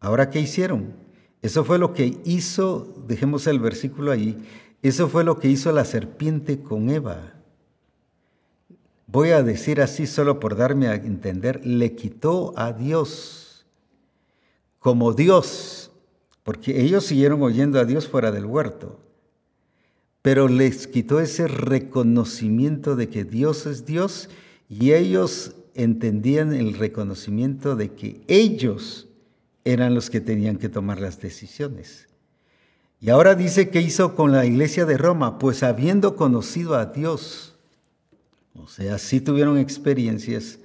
¿ahora 0.01 0.31
qué 0.31 0.41
hicieron? 0.41 0.95
Eso 1.43 1.63
fue 1.65 1.79
lo 1.79 1.93
que 1.93 2.19
hizo, 2.25 3.05
dejemos 3.07 3.47
el 3.47 3.61
versículo 3.61 4.11
ahí, 4.11 4.37
eso 4.89 5.09
fue 5.09 5.25
lo 5.25 5.39
que 5.39 5.49
hizo 5.49 5.73
la 5.73 5.85
serpiente 5.85 6.61
con 6.61 6.91
Eva. 6.91 7.33
voy 9.07 9.31
a 9.31 9.43
decir 9.43 9.81
así 9.81 10.07
solo 10.07 10.41
por 10.41 10.57
darme 10.57 10.89
a 10.89 10.95
entender, 10.95 11.65
le 11.65 11.95
quitó 11.95 12.53
a 12.57 12.73
Dios 12.73 13.65
como 14.79 15.15
Dios, 15.15 15.91
porque 16.43 16.83
ellos 16.83 17.05
siguieron 17.05 17.43
oyendo 17.43 17.81
a 17.81 17.85
Dios 17.85 18.07
fuera 18.09 18.31
del 18.31 18.45
huerto, 18.45 19.01
pero 20.23 20.49
les 20.49 20.87
quitó 20.87 21.21
ese 21.21 21.49
reconocimiento 21.49 22.95
de 22.95 23.09
que 23.09 23.25
Dios 23.25 23.67
es 23.67 23.87
Dios 23.87 24.29
y 24.69 24.93
ellos 24.93 25.55
entendían 25.75 26.53
el 26.53 26.75
reconocimiento 26.75 27.77
de 27.77 27.93
que 27.93 28.21
ellos 28.29 29.09
eran 29.65 29.95
los 29.95 30.11
que 30.11 30.21
tenían 30.21 30.59
que 30.59 30.69
tomar 30.69 31.01
las 31.01 31.21
decisiones. 31.21 32.06
Y 33.01 33.11
ahora 33.11 33.35
dice 33.35 33.69
que 33.71 33.81
hizo 33.81 34.15
con 34.15 34.33
la 34.33 34.47
iglesia 34.47 34.87
de 34.87 34.97
Roma, 34.97 35.39
pues 35.39 35.63
habiendo 35.63 36.17
conocido 36.17 36.75
a 36.75 36.87
Dios, 36.87 37.55
o 38.55 38.69
sea, 38.69 38.99
sí 38.99 39.21
tuvieron 39.21 39.59
experiencias, 39.59 40.59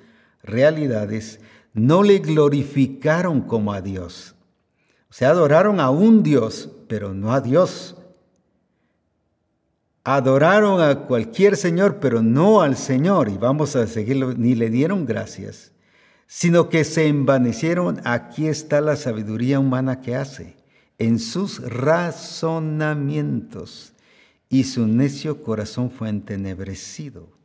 realidades, 0.43 1.39
no 1.73 2.03
le 2.03 2.19
glorificaron 2.19 3.41
como 3.41 3.73
a 3.73 3.81
Dios. 3.81 4.35
O 5.09 5.13
sea, 5.13 5.31
adoraron 5.31 5.79
a 5.79 5.89
un 5.89 6.23
Dios, 6.23 6.69
pero 6.87 7.13
no 7.13 7.33
a 7.33 7.41
Dios. 7.41 7.97
Adoraron 10.03 10.81
a 10.81 11.01
cualquier 11.01 11.57
Señor, 11.57 11.99
pero 11.99 12.21
no 12.21 12.61
al 12.61 12.75
Señor, 12.77 13.29
y 13.29 13.37
vamos 13.37 13.75
a 13.75 13.85
seguirlo, 13.87 14.33
ni 14.33 14.55
le 14.55 14.69
dieron 14.69 15.05
gracias, 15.05 15.73
sino 16.27 16.69
que 16.69 16.85
se 16.85 17.07
envanecieron, 17.07 18.01
aquí 18.05 18.47
está 18.47 18.81
la 18.81 18.95
sabiduría 18.95 19.59
humana 19.59 20.01
que 20.01 20.15
hace, 20.15 20.55
en 21.01 21.17
sus 21.17 21.59
razonamientos, 21.61 23.93
y 24.49 24.65
su 24.65 24.85
necio 24.85 25.41
corazón 25.41 25.89
fue 25.89 26.09
entenebrecido 26.09 27.41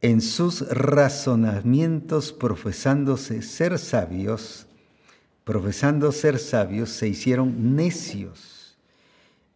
en 0.00 0.20
sus 0.20 0.68
razonamientos 0.68 2.32
profesándose 2.32 3.42
ser 3.42 3.78
sabios, 3.78 4.66
profesando 5.44 6.10
ser 6.12 6.38
sabios, 6.38 6.90
se 6.90 7.08
hicieron 7.08 7.76
necios. 7.76 8.78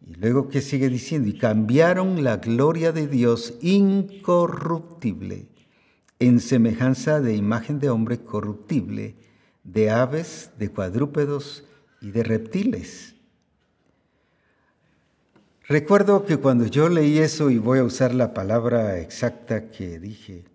Y 0.05 0.15
luego, 0.15 0.49
¿qué 0.49 0.61
sigue 0.61 0.89
diciendo? 0.89 1.29
Y 1.29 1.37
cambiaron 1.37 2.23
la 2.23 2.37
gloria 2.37 2.91
de 2.91 3.07
Dios 3.07 3.55
incorruptible 3.61 5.47
en 6.19 6.39
semejanza 6.39 7.21
de 7.21 7.35
imagen 7.35 7.79
de 7.79 7.89
hombre 7.89 8.19
corruptible, 8.19 9.15
de 9.63 9.89
aves, 9.89 10.51
de 10.59 10.69
cuadrúpedos 10.69 11.63
y 12.05 12.11
de 12.11 12.21
reptiles. 12.21 13.15
Recuerdo 15.67 16.23
que 16.23 16.37
cuando 16.37 16.67
yo 16.67 16.87
leí 16.87 17.17
eso, 17.17 17.49
y 17.49 17.57
voy 17.57 17.79
a 17.79 17.83
usar 17.83 18.13
la 18.13 18.35
palabra 18.35 18.99
exacta 18.99 19.71
que 19.71 19.99
dije, 19.99 20.45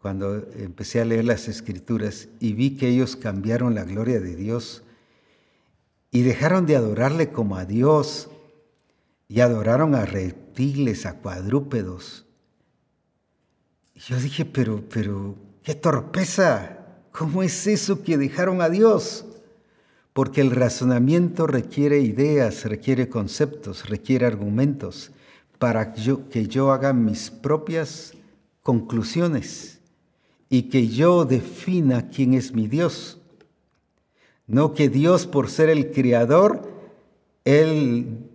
cuando 0.00 0.46
empecé 0.56 1.00
a 1.00 1.04
leer 1.04 1.24
las 1.24 1.48
escrituras 1.48 2.28
y 2.38 2.52
vi 2.52 2.76
que 2.76 2.86
ellos 2.86 3.16
cambiaron 3.16 3.74
la 3.74 3.82
gloria 3.82 4.20
de 4.20 4.36
Dios 4.36 4.84
y 6.12 6.22
dejaron 6.22 6.66
de 6.66 6.76
adorarle 6.76 7.32
como 7.32 7.56
a 7.56 7.64
Dios 7.64 8.30
y 9.26 9.40
adoraron 9.40 9.96
a 9.96 10.06
reptiles, 10.06 11.04
a 11.04 11.14
cuadrúpedos. 11.14 12.26
Y 13.92 14.00
yo 14.00 14.20
dije, 14.20 14.44
pero, 14.44 14.84
pero, 14.88 15.34
qué 15.64 15.74
torpeza, 15.74 16.78
¿cómo 17.10 17.42
es 17.42 17.66
eso 17.66 18.04
que 18.04 18.16
dejaron 18.16 18.62
a 18.62 18.68
Dios? 18.68 19.26
Porque 20.12 20.40
el 20.40 20.50
razonamiento 20.50 21.46
requiere 21.46 22.00
ideas, 22.00 22.64
requiere 22.64 23.08
conceptos, 23.08 23.88
requiere 23.88 24.26
argumentos 24.26 25.12
para 25.58 25.92
que 25.92 26.46
yo 26.46 26.72
haga 26.72 26.92
mis 26.92 27.30
propias 27.30 28.14
conclusiones 28.62 29.78
y 30.48 30.62
que 30.62 30.88
yo 30.88 31.24
defina 31.24 32.08
quién 32.08 32.34
es 32.34 32.52
mi 32.52 32.66
Dios. 32.66 33.18
No 34.46 34.74
que 34.74 34.88
Dios, 34.88 35.26
por 35.26 35.48
ser 35.48 35.68
el 35.68 35.92
creador, 35.92 36.68
él, 37.44 38.28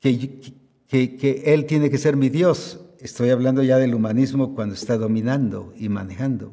que, 0.00 1.42
Él 1.46 1.66
tiene 1.66 1.90
que 1.90 1.98
ser 1.98 2.16
mi 2.16 2.28
Dios. 2.28 2.80
Estoy 3.00 3.30
hablando 3.30 3.62
ya 3.62 3.78
del 3.78 3.94
humanismo 3.94 4.54
cuando 4.54 4.74
está 4.74 4.98
dominando 4.98 5.72
y 5.76 5.88
manejando. 5.88 6.52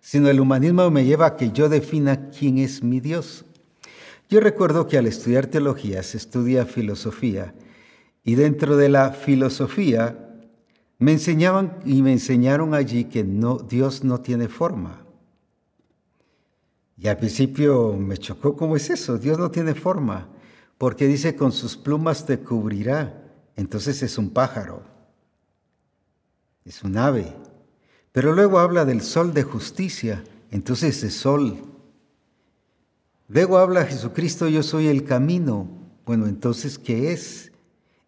Sino 0.00 0.28
el 0.28 0.40
humanismo 0.40 0.90
me 0.90 1.04
lleva 1.04 1.26
a 1.26 1.36
que 1.36 1.50
yo 1.50 1.68
defina 1.68 2.30
quién 2.30 2.58
es 2.58 2.82
mi 2.82 3.00
Dios. 3.00 3.44
Yo 4.28 4.40
recuerdo 4.40 4.86
que 4.86 4.98
al 4.98 5.06
estudiar 5.06 5.46
teología 5.46 6.02
se 6.02 6.16
estudia 6.16 6.64
filosofía 6.64 7.54
y 8.24 8.34
dentro 8.36 8.76
de 8.76 8.88
la 8.88 9.12
filosofía 9.12 10.24
me 10.98 11.12
enseñaban 11.12 11.78
y 11.84 12.02
me 12.02 12.12
enseñaron 12.12 12.74
allí 12.74 13.04
que 13.04 13.24
Dios 13.68 14.04
no 14.04 14.20
tiene 14.20 14.48
forma. 14.48 15.04
Y 16.96 17.08
al 17.08 17.18
principio 17.18 17.94
me 17.94 18.16
chocó 18.16 18.56
cómo 18.56 18.76
es 18.76 18.88
eso, 18.88 19.18
Dios 19.18 19.38
no 19.38 19.50
tiene 19.50 19.74
forma, 19.74 20.28
porque 20.78 21.06
dice 21.06 21.36
con 21.36 21.52
sus 21.52 21.76
plumas 21.76 22.24
te 22.24 22.38
cubrirá, 22.38 23.22
entonces 23.56 24.02
es 24.02 24.16
un 24.16 24.30
pájaro, 24.30 24.82
es 26.64 26.82
un 26.82 26.96
ave. 26.96 27.34
Pero 28.12 28.32
luego 28.32 28.60
habla 28.60 28.84
del 28.84 29.02
sol 29.02 29.34
de 29.34 29.42
justicia, 29.42 30.22
entonces 30.50 31.02
es 31.02 31.14
sol. 31.14 31.73
Luego 33.28 33.58
habla 33.58 33.84
Jesucristo, 33.84 34.48
yo 34.48 34.62
soy 34.62 34.88
el 34.88 35.04
camino. 35.04 35.68
Bueno, 36.04 36.26
entonces, 36.26 36.78
¿qué 36.78 37.12
es? 37.12 37.52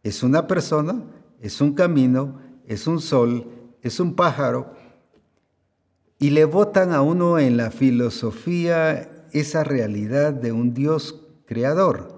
¿Es 0.02 0.22
una 0.22 0.46
persona? 0.46 1.02
¿Es 1.40 1.60
un 1.60 1.74
camino? 1.74 2.40
¿Es 2.66 2.86
un 2.86 3.00
sol? 3.00 3.46
¿Es 3.82 3.98
un 3.98 4.14
pájaro? 4.14 4.74
Y 6.18 6.30
le 6.30 6.44
botan 6.44 6.92
a 6.92 7.02
uno 7.02 7.38
en 7.38 7.56
la 7.56 7.70
filosofía 7.70 9.26
esa 9.32 9.64
realidad 9.64 10.32
de 10.32 10.52
un 10.52 10.74
Dios 10.74 11.22
creador. 11.46 12.16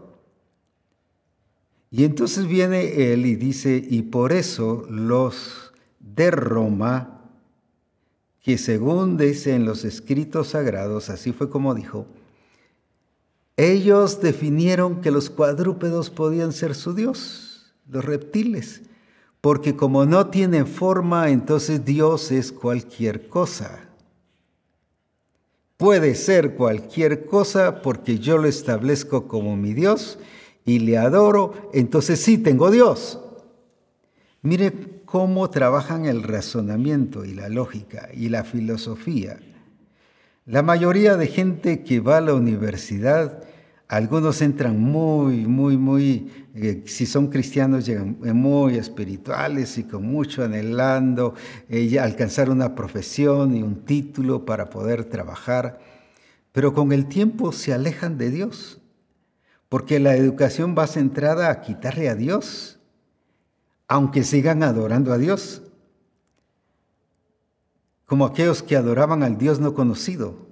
Y 1.90 2.04
entonces 2.04 2.46
viene 2.46 3.12
él 3.12 3.26
y 3.26 3.36
dice, 3.36 3.82
y 3.88 4.02
por 4.02 4.32
eso 4.32 4.86
los 4.90 5.72
de 6.00 6.30
Roma, 6.30 7.30
que 8.40 8.58
según 8.58 9.16
dicen 9.16 9.64
los 9.64 9.84
escritos 9.84 10.48
sagrados, 10.48 11.10
así 11.10 11.32
fue 11.32 11.48
como 11.48 11.74
dijo, 11.74 12.06
ellos 13.58 14.20
definieron 14.20 15.00
que 15.00 15.10
los 15.10 15.30
cuadrúpedos 15.30 16.10
podían 16.10 16.52
ser 16.52 16.76
su 16.76 16.94
Dios, 16.94 17.74
los 17.90 18.04
reptiles, 18.04 18.82
porque 19.40 19.74
como 19.74 20.06
no 20.06 20.28
tienen 20.28 20.64
forma, 20.64 21.28
entonces 21.28 21.84
Dios 21.84 22.30
es 22.30 22.52
cualquier 22.52 23.28
cosa. 23.28 23.80
Puede 25.76 26.14
ser 26.14 26.54
cualquier 26.54 27.26
cosa 27.26 27.82
porque 27.82 28.20
yo 28.20 28.38
lo 28.38 28.46
establezco 28.46 29.26
como 29.26 29.56
mi 29.56 29.74
Dios 29.74 30.20
y 30.64 30.78
le 30.78 30.96
adoro, 30.96 31.70
entonces 31.74 32.20
sí 32.20 32.38
tengo 32.38 32.70
Dios. 32.70 33.18
Mire 34.40 35.02
cómo 35.04 35.50
trabajan 35.50 36.06
el 36.06 36.22
razonamiento 36.22 37.24
y 37.24 37.34
la 37.34 37.48
lógica 37.48 38.08
y 38.14 38.28
la 38.28 38.44
filosofía. 38.44 39.40
La 40.46 40.62
mayoría 40.62 41.16
de 41.16 41.26
gente 41.26 41.82
que 41.82 41.98
va 41.98 42.18
a 42.18 42.20
la 42.20 42.34
universidad 42.34 43.47
algunos 43.88 44.42
entran 44.42 44.78
muy, 44.78 45.46
muy, 45.46 45.78
muy, 45.78 46.30
eh, 46.54 46.82
si 46.86 47.06
son 47.06 47.28
cristianos, 47.28 47.86
llegan 47.86 48.18
muy 48.20 48.76
espirituales 48.76 49.78
y 49.78 49.84
con 49.84 50.04
mucho 50.04 50.44
anhelando 50.44 51.34
eh, 51.70 51.98
alcanzar 51.98 52.50
una 52.50 52.74
profesión 52.74 53.56
y 53.56 53.62
un 53.62 53.86
título 53.86 54.44
para 54.44 54.68
poder 54.68 55.06
trabajar, 55.06 55.80
pero 56.52 56.74
con 56.74 56.92
el 56.92 57.06
tiempo 57.06 57.50
se 57.50 57.72
alejan 57.72 58.18
de 58.18 58.30
Dios, 58.30 58.78
porque 59.70 59.98
la 60.00 60.16
educación 60.16 60.74
va 60.76 60.86
centrada 60.86 61.50
a 61.50 61.62
quitarle 61.62 62.10
a 62.10 62.14
Dios, 62.14 62.78
aunque 63.86 64.22
sigan 64.22 64.62
adorando 64.62 65.14
a 65.14 65.18
Dios, 65.18 65.62
como 68.04 68.26
aquellos 68.26 68.62
que 68.62 68.76
adoraban 68.76 69.22
al 69.22 69.38
Dios 69.38 69.60
no 69.60 69.72
conocido 69.72 70.47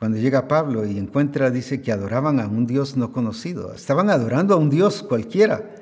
cuando 0.00 0.16
llega 0.16 0.48
Pablo 0.48 0.86
y 0.86 0.96
encuentra, 0.96 1.50
dice 1.50 1.82
que 1.82 1.92
adoraban 1.92 2.40
a 2.40 2.46
un 2.46 2.66
Dios 2.66 2.96
no 2.96 3.12
conocido. 3.12 3.74
Estaban 3.74 4.08
adorando 4.08 4.54
a 4.54 4.56
un 4.56 4.70
Dios 4.70 5.02
cualquiera, 5.02 5.76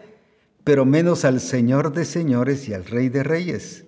pero 0.64 0.84
menos 0.84 1.24
al 1.24 1.38
Señor 1.40 1.92
de 1.92 2.04
señores 2.04 2.68
y 2.68 2.74
al 2.74 2.84
Rey 2.84 3.10
de 3.10 3.22
reyes. 3.22 3.84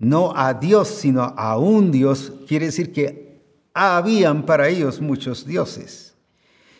No 0.00 0.36
a 0.36 0.54
Dios, 0.54 0.88
sino 0.88 1.22
a 1.22 1.56
un 1.58 1.92
Dios. 1.92 2.32
Quiere 2.48 2.66
decir 2.66 2.92
que 2.92 3.40
habían 3.72 4.46
para 4.46 4.68
ellos 4.68 5.00
muchos 5.00 5.46
dioses. 5.46 6.16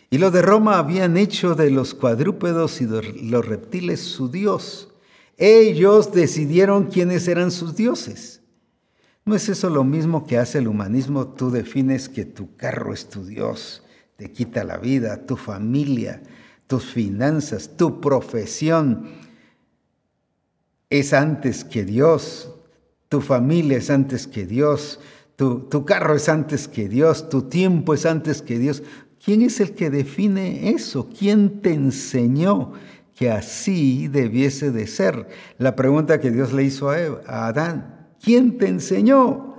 Y 0.09 0.17
los 0.17 0.33
de 0.33 0.41
Roma 0.41 0.77
habían 0.77 1.15
hecho 1.15 1.55
de 1.55 1.71
los 1.71 1.93
cuadrúpedos 1.93 2.81
y 2.81 2.85
de 2.85 3.01
los 3.23 3.47
reptiles 3.47 4.01
su 4.01 4.29
Dios. 4.29 4.89
Ellos 5.37 6.11
decidieron 6.11 6.87
quiénes 6.87 7.29
eran 7.29 7.51
sus 7.51 7.77
dioses. 7.77 8.38
¿No 9.29 9.35
es 9.35 9.47
eso 9.47 9.69
lo 9.69 9.83
mismo 9.83 10.25
que 10.25 10.39
hace 10.39 10.57
el 10.57 10.67
humanismo? 10.67 11.27
Tú 11.27 11.51
defines 11.51 12.09
que 12.09 12.25
tu 12.25 12.55
carro 12.55 12.95
es 12.95 13.09
tu 13.09 13.23
Dios, 13.27 13.83
te 14.15 14.31
quita 14.31 14.63
la 14.63 14.79
vida, 14.79 15.27
tu 15.27 15.37
familia, 15.37 16.23
tus 16.65 16.85
finanzas, 16.85 17.77
tu 17.77 18.01
profesión 18.01 19.03
es 20.89 21.13
antes 21.13 21.63
que 21.63 21.85
Dios, 21.85 22.55
tu 23.07 23.21
familia 23.21 23.77
es 23.77 23.91
antes 23.91 24.25
que 24.25 24.47
Dios, 24.47 24.99
tu, 25.35 25.85
carro 25.85 26.15
es 26.15 26.27
antes 26.27 26.67
que 26.67 26.89
Dios, 26.89 27.29
tu 27.29 27.43
tiempo 27.43 27.93
es 27.93 28.07
antes 28.07 28.41
que 28.41 28.57
Dios. 28.57 28.81
¿Quién 29.23 29.43
es 29.43 29.59
el 29.59 29.75
que 29.75 29.91
define 29.91 30.71
eso? 30.71 31.07
¿Quién 31.07 31.61
te 31.61 31.71
enseñó 31.71 32.73
que 33.15 33.29
así 33.29 34.07
debiese 34.07 34.71
de 34.71 34.87
ser? 34.87 35.27
La 35.59 35.75
pregunta 35.75 36.19
que 36.19 36.31
Dios 36.31 36.51
le 36.51 36.63
hizo 36.63 36.89
a 36.89 37.45
Adán, 37.45 37.98
¿quién 38.21 38.57
te 38.57 38.67
enseñó? 38.67 39.49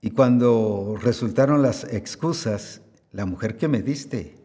Y 0.00 0.10
cuando 0.10 0.96
resultaron 1.00 1.62
las 1.62 1.84
excusas, 1.84 2.82
la 3.12 3.24
mujer 3.24 3.56
que 3.56 3.68
me 3.68 3.80
diste. 3.80 4.36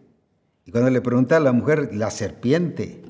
Y 0.66 0.72
cuando 0.72 0.90
le 0.90 1.02
pregunta 1.02 1.38
a 1.38 1.42
la 1.42 1.52
mujer, 1.52 1.90
la 1.94 2.12
serpiente. 2.12 3.02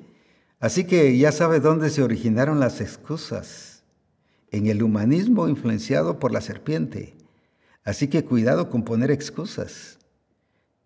Así 0.60 0.86
que 0.86 1.18
ya 1.18 1.32
sabe 1.32 1.60
dónde 1.60 1.90
se 1.90 2.02
originaron 2.02 2.60
las 2.60 2.82
excusas. 2.82 3.84
En 4.52 4.66
el 4.66 4.82
humanismo 4.82 5.48
influenciado 5.48 6.18
por 6.18 6.32
la 6.32 6.42
serpiente. 6.42 7.16
Así 7.84 8.08
que 8.08 8.26
cuidado 8.26 8.70
con 8.70 8.84
poner 8.84 9.12
excusas. 9.12 10.00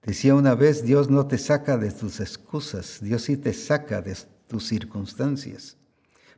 Decía 0.04 0.36
una 0.36 0.56
vez, 0.56 0.84
Dios 0.84 1.10
no 1.10 1.28
te 1.28 1.38
saca 1.38 1.78
de 1.78 1.92
tus 1.92 2.20
excusas, 2.20 3.00
Dios 3.02 3.22
sí 3.22 3.38
te 3.38 3.54
saca 3.54 4.02
de 4.02 4.18
tus 4.48 4.68
circunstancias. 4.68 5.78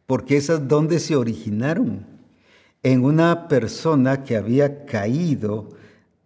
Porque 0.05 0.37
esas 0.37 0.67
dónde 0.67 0.99
se 0.99 1.15
originaron 1.15 2.05
en 2.83 3.03
una 3.03 3.47
persona 3.47 4.23
que 4.23 4.37
había 4.37 4.85
caído 4.85 5.69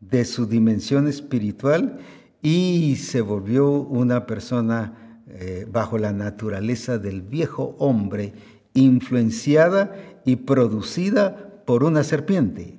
de 0.02 0.26
su 0.26 0.46
dimensión 0.46 1.08
espiritual 1.08 2.00
y 2.42 2.98
se 2.98 3.22
volvió 3.22 3.70
una 3.72 4.26
persona 4.26 5.22
eh, 5.28 5.68
bajo 5.72 5.98
la 5.98 6.12
naturaleza 6.12 6.98
del 6.98 7.22
viejo 7.22 7.76
hombre, 7.80 8.34
influenciada 8.74 9.96
y 10.26 10.38
producida 10.38 11.64
por 11.66 11.84
una 11.84 12.04
serpiente. 12.04 12.78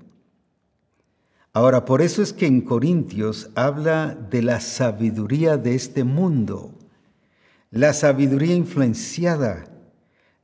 Ahora, 1.53 1.85
por 1.85 2.03
eso 2.03 2.23
es 2.23 2.33
que 2.33 2.47
en 2.47 2.61
Corintios 2.61 3.51
habla 3.55 4.15
de 4.15 4.43
la 4.43 4.61
sabiduría 4.61 5.57
de 5.57 5.75
este 5.75 6.05
mundo, 6.05 6.75
la 7.71 7.93
sabiduría 7.93 8.55
influenciada 8.55 9.70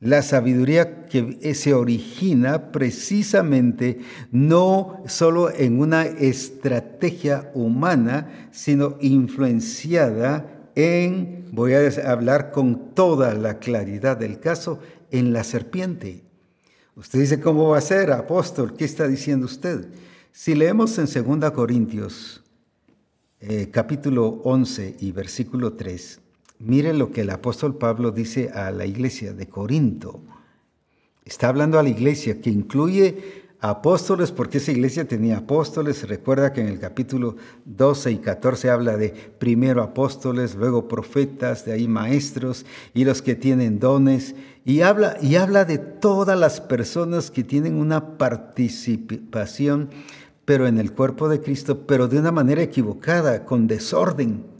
la 0.00 0.22
sabiduría 0.22 1.06
que 1.06 1.54
se 1.54 1.72
origina 1.72 2.70
precisamente 2.70 4.00
no 4.30 5.02
solo 5.06 5.50
en 5.50 5.80
una 5.80 6.04
estrategia 6.04 7.50
humana, 7.54 8.48
sino 8.52 8.98
influenciada 9.00 10.70
en, 10.74 11.48
voy 11.52 11.72
a 11.72 12.10
hablar 12.10 12.52
con 12.52 12.94
toda 12.94 13.34
la 13.34 13.58
claridad 13.58 14.18
del 14.18 14.38
caso, 14.38 14.80
en 15.10 15.32
la 15.32 15.44
serpiente. 15.44 16.22
Usted 16.96 17.20
dice, 17.20 17.40
¿cómo 17.40 17.70
va 17.70 17.78
a 17.78 17.82
ser, 17.82 18.12
apóstol? 18.12 18.74
¿Qué 18.76 18.84
está 18.84 19.08
diciendo 19.08 19.46
usted? 19.46 19.88
Si 20.32 20.54
leemos 20.54 20.98
en 20.98 21.06
2 21.40 21.50
Corintios 21.52 22.42
eh, 23.40 23.70
capítulo 23.70 24.40
11 24.44 24.96
y 25.00 25.12
versículo 25.12 25.74
3, 25.74 26.20
Mire 26.58 26.94
lo 26.94 27.10
que 27.12 27.20
el 27.20 27.30
apóstol 27.30 27.76
Pablo 27.76 28.10
dice 28.10 28.50
a 28.50 28.70
la 28.70 28.86
iglesia 28.86 29.32
de 29.32 29.48
Corinto. 29.48 30.22
Está 31.24 31.48
hablando 31.48 31.78
a 31.78 31.82
la 31.82 31.88
iglesia 31.88 32.40
que 32.40 32.50
incluye 32.50 33.44
apóstoles, 33.60 34.32
porque 34.32 34.58
esa 34.58 34.72
iglesia 34.72 35.06
tenía 35.06 35.38
apóstoles. 35.38 36.08
Recuerda 36.08 36.52
que 36.52 36.60
en 36.60 36.68
el 36.68 36.78
capítulo 36.78 37.36
12 37.64 38.12
y 38.12 38.16
14 38.18 38.70
habla 38.70 38.96
de 38.96 39.10
primero 39.38 39.82
apóstoles, 39.82 40.54
luego 40.54 40.88
profetas, 40.88 41.64
de 41.64 41.72
ahí 41.72 41.88
maestros 41.88 42.64
y 42.94 43.04
los 43.04 43.22
que 43.22 43.34
tienen 43.34 43.78
dones. 43.78 44.34
Y 44.64 44.80
habla, 44.80 45.16
y 45.20 45.36
habla 45.36 45.64
de 45.64 45.78
todas 45.78 46.38
las 46.38 46.60
personas 46.60 47.30
que 47.30 47.44
tienen 47.44 47.74
una 47.74 48.16
participación, 48.18 49.90
pero 50.44 50.66
en 50.66 50.78
el 50.78 50.92
cuerpo 50.92 51.28
de 51.28 51.40
Cristo, 51.40 51.86
pero 51.86 52.08
de 52.08 52.18
una 52.18 52.32
manera 52.32 52.62
equivocada, 52.62 53.44
con 53.44 53.66
desorden. 53.66 54.55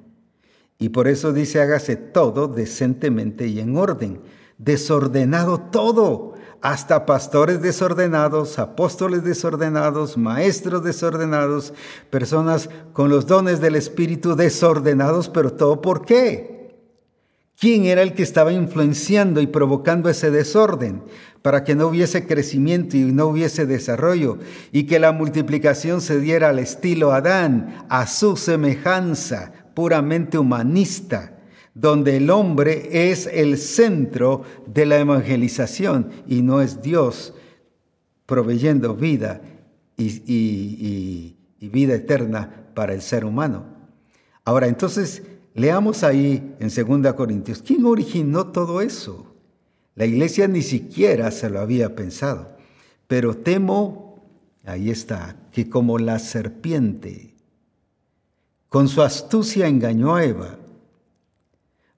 Y 0.79 0.91
por 0.91 1.09
eso 1.09 1.33
dice, 1.33 1.61
hágase 1.61 1.97
todo 1.97 2.49
decentemente 2.49 3.47
y 3.47 3.61
en 3.61 3.77
orden. 3.77 4.21
Desordenado 4.59 5.61
todo, 5.61 6.35
hasta 6.61 7.07
pastores 7.07 7.63
desordenados, 7.63 8.59
apóstoles 8.59 9.23
desordenados, 9.25 10.17
maestros 10.17 10.83
desordenados, 10.83 11.73
personas 12.11 12.69
con 12.93 13.09
los 13.09 13.27
dones 13.27 13.61
del 13.61 13.77
Espíritu 13.77 14.35
desordenados, 14.35 15.29
pero 15.29 15.53
todo 15.53 15.81
por 15.81 16.05
qué? 16.05 16.57
¿Quién 17.59 17.87
era 17.87 18.03
el 18.03 18.13
que 18.15 18.23
estaba 18.23 18.53
influenciando 18.53 19.41
y 19.41 19.47
provocando 19.47 20.11
ese 20.11 20.31
desorden 20.31 21.05
para 21.41 21.65
que 21.65 21.75
no 21.75 21.87
hubiese 21.87 22.27
crecimiento 22.27 22.99
y 22.99 23.05
no 23.05 23.29
hubiese 23.29 23.65
desarrollo 23.65 24.39
y 24.73 24.85
que 24.85 24.99
la 24.99 25.13
multiplicación 25.13 26.03
se 26.03 26.21
diera 26.21 26.51
al 26.51 26.59
estilo 26.59 27.13
Adán, 27.13 27.87
a 27.89 28.07
su 28.07 28.37
semejanza, 28.37 29.53
puramente 29.77 30.39
humanista, 30.39 31.37
donde 31.75 32.17
el 32.17 32.31
hombre 32.31 33.11
es 33.11 33.27
el 33.31 33.59
centro 33.59 34.43
de 34.67 34.87
la 34.87 34.99
evangelización 34.99 36.13
y 36.27 36.41
no 36.41 36.63
es 36.63 36.81
Dios 36.81 37.35
proveyendo 38.25 38.97
vida 38.97 39.43
y, 39.99 41.37
vida 41.61 41.95
eterna 41.95 42.71
para 42.73 42.95
el 42.95 43.03
ser 43.03 43.27
humano. 43.27 43.67
Ahora, 44.47 44.67
entonces, 44.67 45.25
leamos 45.53 46.05
ahí 46.05 46.55
en 46.59 47.03
2 47.03 47.13
Corintios, 47.13 47.61
¿quién 47.61 47.85
originó 47.85 48.47
todo 48.47 48.81
eso? 48.81 49.27
La 49.95 50.07
iglesia 50.07 50.49
ni 50.49 50.63
siquiera 50.63 51.31
se 51.31 51.51
lo 51.51 51.61
había 51.61 51.95
pensado, 51.95 52.57
pero 53.09 53.37
temo, 53.37 54.25
ahí 54.65 54.89
está, 54.89 55.37
que 55.53 55.69
como 55.69 55.99
la 55.99 56.19
serpiente 56.19 57.36
con 58.77 58.89
su 58.89 59.01
astucia 59.01 59.69
engañó 59.69 60.17
a 60.17 60.25
Eva. 60.27 60.59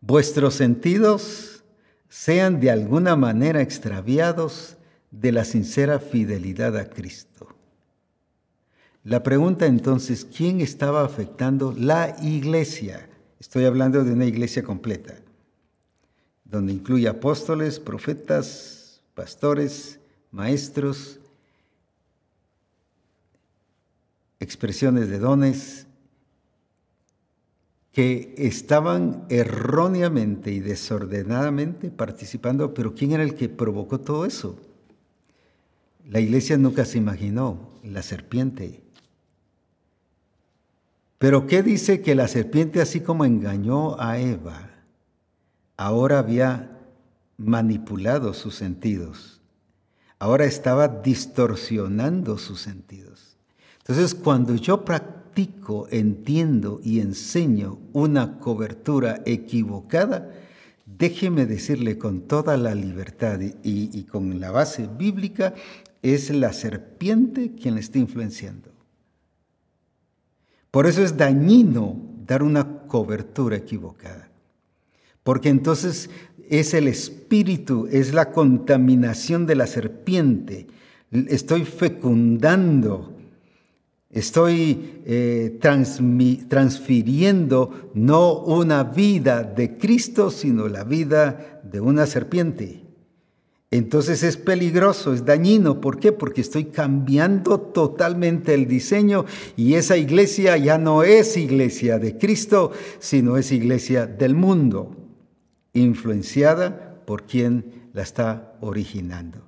Vuestros 0.01 0.55
sentidos 0.55 1.65
sean 2.09 2.61
de 2.61 2.71
alguna 2.71 3.17
manera 3.17 3.63
extraviados 3.63 4.77
de 5.11 5.33
la 5.33 5.45
sincera 5.45 5.99
fidelidad 5.99 6.77
a 6.77 6.89
Cristo. 6.89 7.49
La 9.03 9.25
pregunta 9.25 9.67
entonces, 9.67 10.25
¿quién 10.25 10.61
estaba 10.61 11.05
afectando 11.05 11.75
la 11.77 12.15
iglesia? 12.23 13.11
Estoy 13.41 13.65
hablando 13.65 14.05
de 14.05 14.13
una 14.13 14.27
iglesia 14.27 14.63
completa, 14.63 15.17
donde 16.45 16.75
incluye 16.75 17.09
apóstoles, 17.09 17.81
profetas, 17.81 19.01
pastores, 19.17 19.99
maestros, 20.31 21.19
expresiones 24.39 25.09
de 25.09 25.19
dones, 25.19 25.88
que 27.99 28.33
estaban 28.39 29.25
erróneamente 29.29 30.53
y 30.53 30.61
desordenadamente 30.61 31.91
participando, 31.91 32.73
pero 32.73 32.95
¿quién 32.95 33.11
era 33.11 33.25
el 33.25 33.35
que 33.35 33.49
provocó 33.49 33.99
todo 33.99 34.25
eso? 34.25 34.57
La 36.09 36.21
iglesia 36.21 36.57
nunca 36.59 36.85
se 36.85 36.99
imaginó, 36.99 37.59
la 37.83 38.03
serpiente. 38.03 38.85
Pero 41.19 41.49
¿qué 41.49 41.65
dice 41.65 42.01
que 42.01 42.15
la 42.15 42.29
serpiente, 42.29 42.81
así 42.81 43.01
como 43.01 43.25
engañó 43.25 44.01
a 44.01 44.21
Eva, 44.21 44.71
ahora 45.77 46.21
había 46.21 46.79
manipulado 47.37 48.33
sus 48.33 48.55
sentidos? 48.55 49.41
Ahora 50.21 50.45
estaba 50.45 50.87
distorsionando 50.87 52.39
sus 52.39 52.61
sentidos. 52.61 53.39
Entonces, 53.81 54.15
cuando 54.15 54.55
yo 54.55 54.85
practico 54.85 55.18
entiendo 55.91 56.81
y 56.83 57.01
enseño 57.01 57.79
una 57.93 58.39
cobertura 58.39 59.23
equivocada, 59.27 60.31
déjeme 60.87 61.47
decirle 61.47 61.99
con 61.99 62.23
toda 62.23 62.57
la 62.57 62.75
libertad 62.75 63.41
y, 63.41 63.55
y 63.63 64.05
con 64.05 64.41
la 64.41 64.51
base 64.51 64.89
bíblica, 64.99 65.55
es 66.03 66.31
la 66.31 66.53
serpiente 66.53 67.53
quien 67.61 67.75
le 67.75 67.81
está 67.81 67.99
influenciando. 67.99 68.71
Por 70.71 70.87
eso 70.87 71.03
es 71.03 71.17
dañino 71.17 72.01
dar 72.27 72.43
una 72.43 72.87
cobertura 72.87 73.57
equivocada. 73.57 74.29
Porque 75.23 75.49
entonces 75.49 76.11
es 76.49 76.75
el 76.75 76.89
espíritu, 76.89 77.89
es 77.91 78.15
la 78.15 78.33
contaminación 78.33 79.47
de 79.47 79.57
la 79.57 79.67
serpiente. 79.67 80.67
Estoy 81.11 81.65
fecundando 81.65 83.18
Estoy 84.11 85.03
eh, 85.05 85.59
transfiriendo 86.49 87.91
no 87.93 88.39
una 88.41 88.85
vida 88.85 89.43
de 89.43 89.77
Cristo, 89.77 90.31
sino 90.31 90.67
la 90.69 90.85
vida 90.85 91.61
de 91.63 91.81
una 91.81 92.07
serpiente. 92.07 92.89
Entonces 93.71 94.23
es 94.23 94.39
peligroso, 94.39 95.13
es 95.13 95.27
dañino. 95.27 95.83
¿Por 95.83 96.01
qué? 96.01 96.13
Porque 96.13 96.41
estoy 96.41 96.67
cambiando 96.67 97.61
totalmente 97.61 98.55
el 98.55 98.67
diseño 98.67 99.27
y 99.57 99.75
esa 99.75 99.99
iglesia 99.99 100.57
ya 100.57 100.79
no 100.79 101.03
es 101.03 101.37
iglesia 101.37 101.99
de 101.99 102.17
Cristo, 102.17 102.73
sino 102.99 103.37
es 103.37 103.53
iglesia 103.53 104.07
del 104.07 104.35
mundo, 104.35 104.97
influenciada 105.75 107.03
por 107.05 107.25
quien 107.25 107.91
la 107.93 108.03
está 108.03 108.55
originando. 108.63 109.48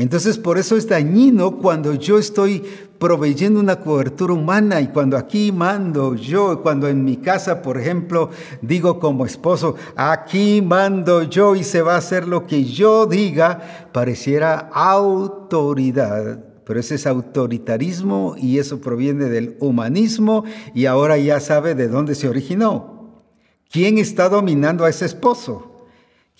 Entonces 0.00 0.38
por 0.38 0.56
eso 0.56 0.78
es 0.78 0.88
dañino 0.88 1.58
cuando 1.58 1.92
yo 1.92 2.18
estoy 2.18 2.64
proveyendo 2.98 3.60
una 3.60 3.80
cobertura 3.80 4.32
humana 4.32 4.80
y 4.80 4.88
cuando 4.88 5.18
aquí 5.18 5.52
mando 5.52 6.14
yo, 6.14 6.62
cuando 6.62 6.88
en 6.88 7.04
mi 7.04 7.18
casa, 7.18 7.60
por 7.60 7.76
ejemplo, 7.76 8.30
digo 8.62 8.98
como 8.98 9.26
esposo, 9.26 9.74
aquí 9.96 10.62
mando 10.62 11.24
yo 11.24 11.54
y 11.54 11.64
se 11.64 11.82
va 11.82 11.96
a 11.96 11.98
hacer 11.98 12.26
lo 12.26 12.46
que 12.46 12.64
yo 12.64 13.04
diga, 13.04 13.90
pareciera 13.92 14.70
autoridad. 14.72 16.46
Pero 16.64 16.80
ese 16.80 16.94
es 16.94 17.06
autoritarismo 17.06 18.36
y 18.38 18.58
eso 18.58 18.80
proviene 18.80 19.26
del 19.26 19.58
humanismo 19.60 20.44
y 20.74 20.86
ahora 20.86 21.18
ya 21.18 21.40
sabe 21.40 21.74
de 21.74 21.88
dónde 21.88 22.14
se 22.14 22.26
originó. 22.26 23.22
¿Quién 23.70 23.98
está 23.98 24.30
dominando 24.30 24.86
a 24.86 24.88
ese 24.88 25.04
esposo? 25.04 25.69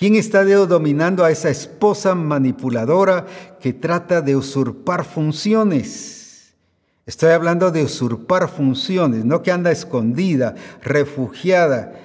¿Quién 0.00 0.16
está 0.16 0.44
dominando 0.44 1.26
a 1.26 1.30
esa 1.30 1.50
esposa 1.50 2.14
manipuladora 2.14 3.26
que 3.60 3.74
trata 3.74 4.22
de 4.22 4.34
usurpar 4.34 5.04
funciones? 5.04 6.54
Estoy 7.04 7.32
hablando 7.32 7.70
de 7.70 7.84
usurpar 7.84 8.48
funciones, 8.48 9.26
no 9.26 9.42
que 9.42 9.52
anda 9.52 9.70
escondida, 9.70 10.54
refugiada, 10.82 12.00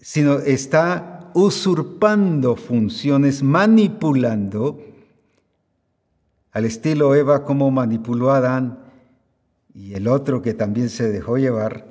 sino 0.00 0.38
está 0.38 1.28
usurpando 1.34 2.54
funciones, 2.54 3.42
manipulando, 3.42 4.80
al 6.52 6.66
estilo 6.66 7.16
Eva 7.16 7.44
como 7.44 7.68
manipuló 7.72 8.30
a 8.30 8.36
Adán 8.36 8.78
y 9.74 9.94
el 9.94 10.06
otro 10.06 10.40
que 10.40 10.54
también 10.54 10.88
se 10.88 11.10
dejó 11.10 11.36
llevar 11.36 11.88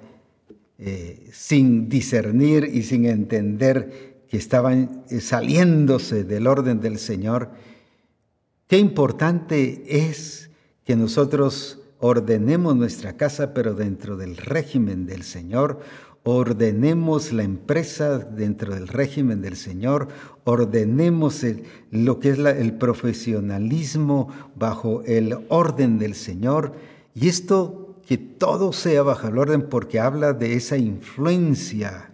eh, 0.80 1.32
sin 1.34 1.90
discernir 1.90 2.64
y 2.72 2.84
sin 2.84 3.08
entender 3.08 4.07
que 4.30 4.38
estaban 4.38 5.04
eh, 5.10 5.22
saliéndose 5.22 6.24
del 6.24 6.48
orden 6.48 6.82
del 6.82 7.00
Señor, 7.00 7.50
qué 8.68 8.78
importante 8.78 9.84
es 9.88 10.50
que 10.84 10.96
nosotros 10.96 11.80
ordenemos 12.00 12.76
nuestra 12.76 13.14
casa, 13.18 13.54
pero 13.54 13.74
dentro 13.74 14.18
del 14.18 14.38
régimen 14.38 15.06
del 15.06 15.24
Señor, 15.24 15.80
ordenemos 16.24 17.32
la 17.32 17.44
empresa 17.44 18.20
dentro 18.20 18.76
del 18.76 18.88
régimen 18.88 19.42
del 19.42 19.56
Señor, 19.56 20.10
ordenemos 20.44 21.46
lo 21.92 22.20
que 22.20 22.30
es 22.30 22.40
el 22.40 22.74
profesionalismo 22.74 24.28
bajo 24.56 25.04
el 25.06 25.38
orden 25.48 26.00
del 26.00 26.16
Señor, 26.16 26.74
y 27.16 27.30
esto 27.30 27.96
que 28.06 28.18
todo 28.18 28.74
sea 28.74 29.04
bajo 29.04 29.28
el 29.28 29.38
orden 29.38 29.70
porque 29.70 30.00
habla 30.00 30.34
de 30.34 30.54
esa 30.56 30.78
influencia 30.78 32.12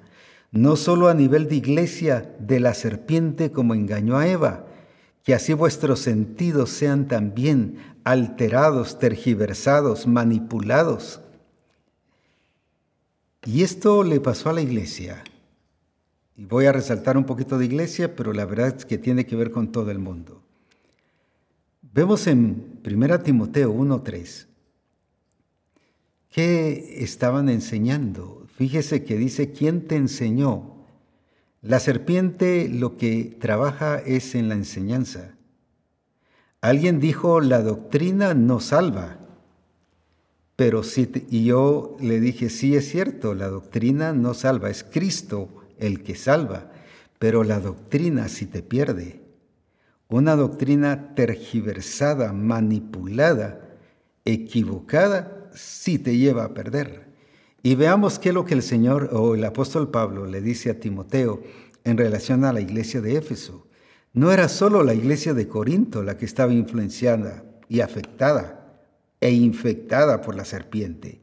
no 0.54 0.76
solo 0.76 1.10
a 1.10 1.16
nivel 1.16 1.50
de 1.50 1.56
iglesia 1.56 2.36
de 2.40 2.60
la 2.60 2.76
serpiente 2.76 3.52
como 3.52 3.74
engañó 3.74 4.18
a 4.18 4.28
Eva, 4.28 4.68
que 5.24 5.34
así 5.34 5.54
vuestros 5.54 6.00
sentidos 6.00 6.70
sean 6.70 7.08
también 7.08 7.78
alterados, 8.04 9.00
tergiversados, 9.00 10.06
manipulados. 10.06 11.22
Y 13.46 13.64
esto 13.64 14.04
le 14.04 14.20
pasó 14.20 14.52
a 14.52 14.54
la 14.54 14.62
iglesia. 14.62 15.24
Y 16.38 16.46
voy 16.46 16.68
a 16.68 16.72
resaltar 16.72 17.18
un 17.18 17.26
poquito 17.26 17.58
de 17.58 17.66
iglesia, 17.66 18.16
pero 18.16 18.32
la 18.32 18.46
verdad 18.46 18.76
es 18.78 18.86
que 18.86 19.00
tiene 19.00 19.26
que 19.26 19.36
ver 19.36 19.50
con 19.50 19.72
todo 19.72 19.90
el 19.90 19.98
mundo. 19.98 20.44
Vemos 21.82 22.28
en 22.28 22.80
1 22.86 23.20
Timoteo 23.22 23.74
1.3 23.74 24.46
que 26.30 27.04
estaban 27.04 27.50
enseñando 27.50 28.43
Fíjese 28.56 29.04
que 29.04 29.18
dice, 29.18 29.52
¿quién 29.52 29.88
te 29.88 29.96
enseñó? 29.96 30.86
La 31.62 31.80
serpiente 31.80 32.70
lo 32.70 32.98
que 32.98 33.36
trabaja 33.40 33.98
es 33.98 34.36
en 34.36 34.50
la 34.50 34.56
enseñanza. 34.56 35.36
Alguien 36.62 37.00
dijo, 37.00 37.42
la 37.42 37.62
doctrina 37.62 38.34
no 38.34 38.60
salva. 38.60 39.18
Pero 40.56 40.84
sí, 40.84 41.10
y 41.30 41.46
yo 41.46 41.98
le 42.00 42.20
dije, 42.20 42.50
sí 42.50 42.76
es 42.76 42.90
cierto, 42.90 43.34
la 43.34 43.48
doctrina 43.48 44.14
no 44.14 44.34
salva, 44.34 44.70
es 44.70 44.84
Cristo 44.84 45.50
el 45.80 46.04
que 46.04 46.16
salva, 46.16 46.72
pero 47.18 47.44
la 47.44 47.60
doctrina 47.60 48.28
sí 48.28 48.46
te 48.46 48.62
pierde. 48.62 49.22
Una 50.10 50.36
doctrina 50.36 51.16
tergiversada, 51.16 52.34
manipulada, 52.34 53.78
equivocada, 54.26 55.50
sí 55.56 55.98
te 55.98 56.18
lleva 56.18 56.44
a 56.44 56.54
perder. 56.54 57.13
Y 57.66 57.76
veamos 57.76 58.20
qué 58.20 58.30
es 58.30 58.36
lo 58.36 58.44
que 58.44 58.56
el 58.56 58.62
Señor 58.62 59.12
o 59.14 59.36
el 59.36 59.46
apóstol 59.46 59.90
Pablo 59.90 60.26
le 60.26 60.42
dice 60.42 60.70
a 60.70 60.82
Timoteo 60.82 61.42
en 61.86 61.98
relación 61.98 62.44
a 62.44 62.52
la 62.52 62.60
iglesia 62.60 63.00
de 63.00 63.16
Éfeso. 63.16 63.66
No 64.12 64.34
era 64.34 64.50
solo 64.50 64.84
la 64.84 64.94
iglesia 64.94 65.34
de 65.34 65.48
Corinto 65.48 66.04
la 66.04 66.18
que 66.18 66.26
estaba 66.26 66.52
influenciada 66.52 67.46
y 67.70 67.80
afectada 67.80 68.84
e 69.22 69.32
infectada 69.32 70.20
por 70.20 70.36
la 70.36 70.44
serpiente. 70.44 71.22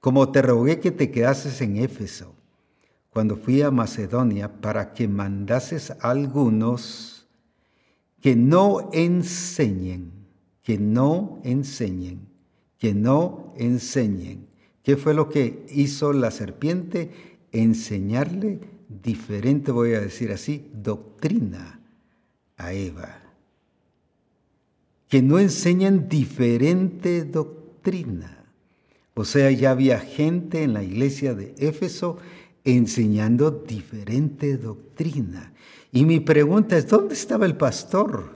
Como 0.00 0.30
te 0.30 0.42
rogué 0.42 0.80
que 0.80 0.90
te 0.90 1.10
quedases 1.10 1.62
en 1.62 1.78
Éfeso 1.78 2.34
cuando 3.08 3.36
fui 3.36 3.62
a 3.62 3.70
Macedonia 3.70 4.60
para 4.60 4.92
que 4.92 5.08
mandases 5.08 5.92
a 5.92 6.10
algunos 6.10 7.26
que 8.20 8.36
no 8.36 8.90
enseñen, 8.92 10.12
que 10.62 10.78
no 10.78 11.40
enseñen, 11.42 12.28
que 12.76 12.92
no 12.92 13.54
enseñen 13.56 14.49
¿Qué 14.90 14.96
fue 14.96 15.14
lo 15.14 15.28
que 15.28 15.66
hizo 15.70 16.12
la 16.12 16.32
serpiente? 16.32 17.12
Enseñarle 17.52 18.58
diferente, 18.88 19.70
voy 19.70 19.94
a 19.94 20.00
decir 20.00 20.32
así, 20.32 20.68
doctrina 20.74 21.78
a 22.56 22.72
Eva. 22.72 23.20
Que 25.06 25.22
no 25.22 25.38
enseñan 25.38 26.08
diferente 26.08 27.24
doctrina. 27.24 28.46
O 29.14 29.24
sea, 29.24 29.52
ya 29.52 29.70
había 29.70 30.00
gente 30.00 30.64
en 30.64 30.74
la 30.74 30.82
iglesia 30.82 31.34
de 31.36 31.54
Éfeso 31.58 32.18
enseñando 32.64 33.52
diferente 33.52 34.56
doctrina. 34.56 35.52
Y 35.92 36.04
mi 36.04 36.18
pregunta 36.18 36.76
es, 36.76 36.88
¿dónde 36.88 37.14
estaba 37.14 37.46
el 37.46 37.56
pastor? 37.56 38.34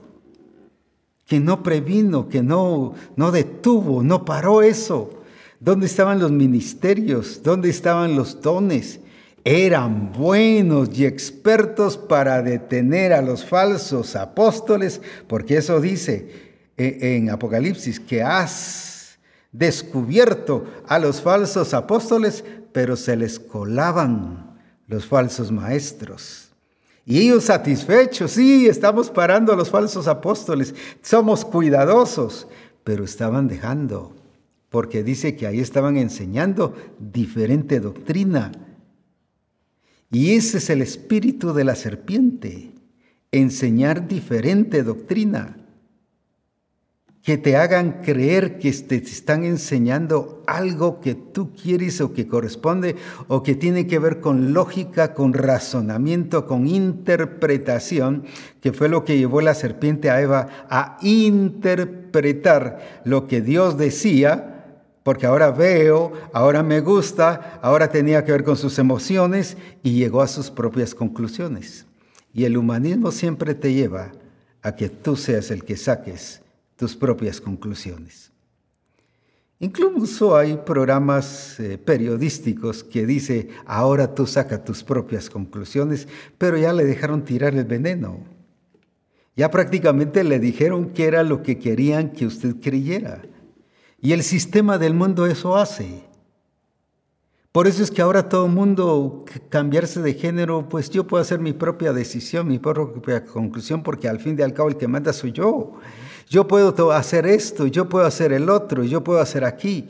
Que 1.27 1.41
no 1.41 1.65
previno, 1.65 2.29
que 2.29 2.45
no, 2.45 2.95
no 3.17 3.33
detuvo, 3.33 4.05
no 4.05 4.25
paró 4.25 4.63
eso. 4.63 5.24
¿Dónde 5.65 5.87
estaban 5.87 6.19
los 6.19 6.31
ministerios? 6.31 7.43
¿Dónde 7.43 7.71
estaban 7.71 8.17
los 8.17 8.43
dones? 8.43 9.01
Eran 9.45 10.13
buenos 10.13 10.91
y 10.93 11.07
expertos 11.07 11.97
para 11.97 12.43
detener 12.43 13.15
a 13.15 13.23
los 13.23 13.47
falsos 13.47 14.15
apóstoles, 14.15 15.01
porque 15.27 15.57
eso 15.57 15.81
dice 15.81 16.29
eh, 16.77 17.17
en 17.17 17.31
Apocalipsis, 17.31 17.99
que 17.99 18.23
has 18.23 19.17
descubierto 19.53 20.67
a 20.87 20.99
los 20.99 21.23
falsos 21.23 21.73
apóstoles, 21.73 22.45
pero 22.73 22.95
se 22.95 23.17
les 23.17 23.41
colaban 23.41 24.59
los 24.87 25.07
falsos 25.07 25.51
maestros. 25.51 26.51
Y 27.07 27.21
ellos 27.21 27.45
satisfechos, 27.45 28.33
sí, 28.33 28.67
estamos 28.67 29.09
parando 29.09 29.51
a 29.55 29.57
los 29.57 29.71
falsos 29.71 30.09
apóstoles, 30.09 30.75
somos 31.01 31.43
cuidadosos, 31.43 32.49
pero 32.85 33.03
estaban 33.03 33.49
dejando 33.49 34.15
porque 34.75 35.05
dice 35.05 35.37
que 35.37 35.47
ahí 35.47 35.61
estaban 35.61 35.97
enseñando 35.97 36.75
diferente 36.99 37.79
doctrina. 37.79 38.51
Y 40.11 40.35
ese 40.35 40.59
es 40.59 40.69
el 40.69 40.83
espíritu 40.83 41.53
de 41.53 41.63
la 41.63 41.77
serpiente, 41.77 42.73
enseñar 43.31 44.09
diferente 44.09 44.83
doctrina 44.83 45.59
que 47.23 47.39
te 47.39 47.57
hagan 47.57 48.03
creer 48.03 48.59
que 48.59 48.73
te 48.73 48.97
están 48.97 49.45
enseñando 49.45 50.43
algo 50.49 51.01
que 51.01 51.15
tú 51.15 51.55
quieres 51.55 52.01
o 52.01 52.13
que 52.13 52.27
corresponde 52.27 52.97
o 53.29 53.45
que 53.45 53.55
tiene 53.55 53.87
que 53.87 54.01
ver 54.01 54.19
con 54.19 54.55
lógica, 54.55 55.15
con 55.15 55.35
razonamiento, 55.35 56.49
con 56.49 56.67
interpretación, 56.67 58.25
que 58.61 58.73
fue 58.73 58.89
lo 58.89 59.05
que 59.05 59.19
llevó 59.19 59.41
la 59.41 59.55
serpiente 59.55 60.11
a 60.11 60.21
Eva 60.21 60.49
a 60.69 60.99
interpretar 61.01 63.03
lo 63.05 63.29
que 63.29 63.41
Dios 63.41 63.79
decía 63.79 64.51
porque 65.05 65.27
ahora 65.27 65.51
veo, 65.51 66.13
ahora 66.33 66.63
me 66.63 66.81
gusta, 66.81 67.61
ahora 67.63 67.89
tenía 67.89 68.25
que 68.25 68.33
ver 68.33 68.43
con 68.43 68.57
sus 68.57 68.79
emociones 68.79 69.57
y 69.83 69.93
llegó 69.93 70.23
a 70.23 70.27
sus 70.27 70.51
propias 70.51 70.95
conclusiones. 70.95 71.87
Y 72.33 72.47
el 72.47 72.57
humanismo 72.57 73.13
siempre 73.13 73.55
te 73.55 73.73
lleva 73.73 74.13
a 74.63 74.75
que 74.75 74.89
tú 74.89 75.15
seas 75.15 75.51
el 75.51 75.63
que 75.63 75.77
saques 75.77 76.41
tus 76.77 76.97
propias 76.97 77.39
conclusiones. 77.39 78.33
Incluso 79.61 80.37
hay 80.37 80.57
programas 80.57 81.61
eh, 81.61 81.77
periodísticos 81.77 82.83
que 82.83 83.07
dice, 83.07 83.51
ahora 83.67 84.15
tú 84.15 84.27
saca 84.27 84.65
tus 84.65 84.83
propias 84.83 85.29
conclusiones, 85.29 86.09
pero 86.39 86.57
ya 86.57 86.73
le 86.73 86.85
dejaron 86.85 87.25
tirar 87.25 87.55
el 87.55 87.65
veneno. 87.65 88.21
Ya 89.37 89.51
prácticamente 89.51 90.25
le 90.25 90.39
dijeron 90.39 90.91
que 90.91 91.05
era 91.05 91.23
lo 91.23 91.43
que 91.43 91.59
querían 91.59 92.11
que 92.11 92.27
usted 92.27 92.57
creyera. 92.57 93.23
Y 94.05 94.13
el 94.13 94.23
sistema 94.23 94.77
del 94.77 94.93
mundo 94.93 95.25
eso 95.25 95.57
hace. 95.57 96.05
Por 97.53 97.67
eso 97.67 97.83
es 97.83 97.91
que 97.91 98.03
ahora 98.03 98.29
todo 98.29 98.45
el 98.45 98.53
mundo 98.53 99.25
cambiarse 99.49 100.03
de 100.03 100.13
género, 100.13 100.69
pues 100.69 100.91
yo 100.91 101.07
puedo 101.07 101.23
hacer 101.23 101.39
mi 101.39 101.55
propia 101.55 101.95
decisión, 101.95 102.47
mi 102.47 102.59
propia 102.59 103.25
conclusión, 103.25 103.83
porque 103.83 104.07
al 104.07 104.21
fin 104.21 104.37
y 104.39 104.43
al 104.43 104.53
cabo 104.53 104.69
el 104.69 104.77
que 104.77 104.89
manda 104.89 105.15
soy 105.15 105.33
yo. 105.33 105.81
Yo 106.29 106.47
puedo 106.47 106.93
hacer 106.93 107.25
esto, 107.27 107.67
yo 107.67 107.89
puedo 107.89 108.05
hacer 108.05 108.35
el 108.35 108.51
otro, 108.51 108.85
yo 108.85 109.03
puedo 109.03 109.21
hacer 109.21 109.43
aquí. 109.43 109.89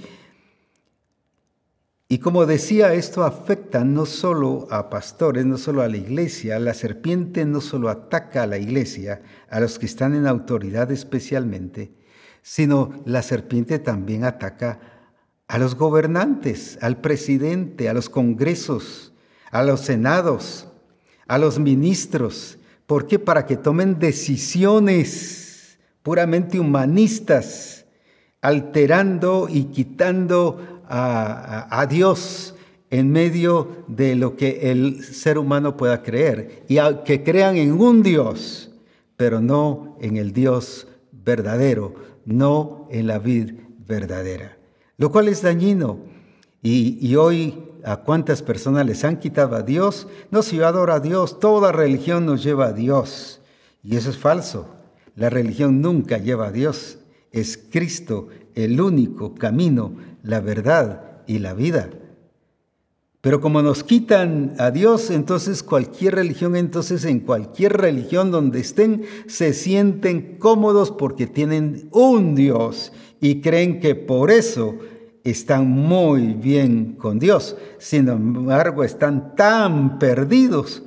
Y 2.08 2.18
como 2.18 2.46
decía, 2.46 2.94
esto 2.94 3.24
afecta 3.24 3.82
no 3.82 4.06
solo 4.06 4.68
a 4.70 4.90
pastores, 4.90 5.44
no 5.44 5.58
solo 5.58 5.82
a 5.82 5.88
la 5.88 5.96
iglesia, 5.96 6.60
la 6.60 6.74
serpiente 6.74 7.44
no 7.46 7.60
solo 7.60 7.88
ataca 7.88 8.44
a 8.44 8.46
la 8.46 8.58
iglesia, 8.58 9.22
a 9.50 9.58
los 9.58 9.80
que 9.80 9.86
están 9.86 10.14
en 10.14 10.28
autoridad 10.28 10.92
especialmente, 10.92 12.03
sino 12.47 12.90
la 13.07 13.22
serpiente 13.22 13.78
también 13.78 14.22
ataca 14.22 14.78
a 15.49 15.57
los 15.59 15.76
gobernantes, 15.76 16.78
al 16.82 17.01
presidente, 17.01 17.88
a 17.88 17.95
los 17.95 18.11
congresos, 18.11 19.14
a 19.51 19.62
los 19.62 19.80
senados, 19.80 20.68
a 21.26 21.38
los 21.38 21.59
ministros. 21.59 22.59
¿Por 22.86 23.07
qué? 23.07 23.18
Para 23.18 23.47
que 23.47 23.57
tomen 23.57 23.99
decisiones 23.99 25.78
puramente 26.03 26.61
humanistas, 26.61 27.86
alterando 28.42 29.49
y 29.49 29.64
quitando 29.64 30.82
a, 30.86 31.86
Dios 31.88 32.55
en 32.90 33.11
medio 33.11 33.86
de 33.88 34.16
lo 34.16 34.36
que 34.36 34.70
el 34.70 35.03
ser 35.03 35.38
humano 35.38 35.78
pueda 35.78 36.03
creer 36.03 36.62
y 36.68 36.76
que 37.07 37.22
crean 37.24 37.57
en 37.57 37.72
un 37.72 38.03
Dios, 38.03 38.70
pero 39.16 39.40
no 39.40 39.97
en 40.03 40.18
el 40.18 40.34
Dios 40.34 40.86
verdadero, 41.11 42.13
no 42.26 42.88
en 42.90 43.06
la 43.06 43.18
vid 43.18 43.52
verdadera 43.86 44.54
lo 44.96 45.10
cual 45.10 45.28
es 45.28 45.42
dañino. 45.42 45.98
Y, 46.62 47.14
hoy 47.16 47.62
a 47.84 47.98
cuántas 47.98 48.42
personas 48.42 48.86
les 48.86 49.04
han 49.04 49.18
quitado 49.18 49.54
a 49.54 49.62
Dios, 49.62 50.08
no 50.30 50.42
si 50.42 50.56
yo 50.56 50.66
adoro 50.66 50.94
a 50.94 51.00
Dios, 51.00 51.38
toda 51.38 51.72
religión 51.72 52.24
nos 52.24 52.42
lleva 52.42 52.68
a 52.68 52.72
Dios. 52.72 53.40
Y 53.82 53.96
eso 53.96 54.08
es 54.10 54.16
falso. 54.16 54.74
La 55.14 55.28
religión 55.28 55.82
nunca 55.82 56.16
lleva 56.16 56.46
a 56.46 56.52
Dios. 56.52 56.98
Es 57.32 57.58
Cristo 57.70 58.28
el 58.54 58.80
único 58.80 59.34
camino, 59.34 59.94
la 60.22 60.40
verdad 60.40 61.22
y 61.26 61.40
la 61.40 61.52
vida. 61.52 61.90
Pero 63.24 63.40
como 63.40 63.62
nos 63.62 63.82
quitan 63.84 64.54
a 64.58 64.70
Dios, 64.70 65.10
entonces 65.10 65.62
cualquier 65.62 66.16
religión, 66.16 66.56
entonces 66.56 67.06
en 67.06 67.20
cualquier 67.20 67.72
religión 67.72 68.30
donde 68.30 68.60
estén, 68.60 69.04
se 69.28 69.54
sienten 69.54 70.36
cómodos 70.36 70.90
porque 70.90 71.26
tienen 71.26 71.88
un 71.90 72.34
Dios 72.34 72.92
y 73.22 73.40
creen 73.40 73.80
que 73.80 73.94
por 73.94 74.30
eso 74.30 74.76
están 75.24 75.70
muy 75.70 76.34
bien 76.34 76.96
con 76.98 77.18
Dios. 77.18 77.56
Sin 77.78 78.08
embargo, 78.08 78.84
están 78.84 79.34
tan 79.34 79.98
perdidos 79.98 80.82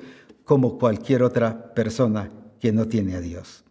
como 0.46 0.78
cualquier 0.78 1.24
otra 1.24 1.74
persona 1.74 2.30
que 2.60 2.72
no 2.72 2.88
tiene 2.88 3.16
a 3.16 3.20
Dios. 3.20 3.64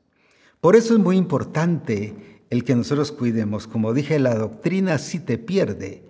Por 0.60 0.74
eso 0.74 0.94
es 0.94 0.98
muy 0.98 1.16
importante 1.16 2.42
el 2.50 2.64
que 2.64 2.74
nosotros 2.74 3.12
cuidemos. 3.12 3.68
Como 3.68 3.94
dije, 3.94 4.18
la 4.18 4.34
doctrina 4.34 4.98
sí 4.98 5.20
te 5.20 5.38
pierde. 5.38 6.02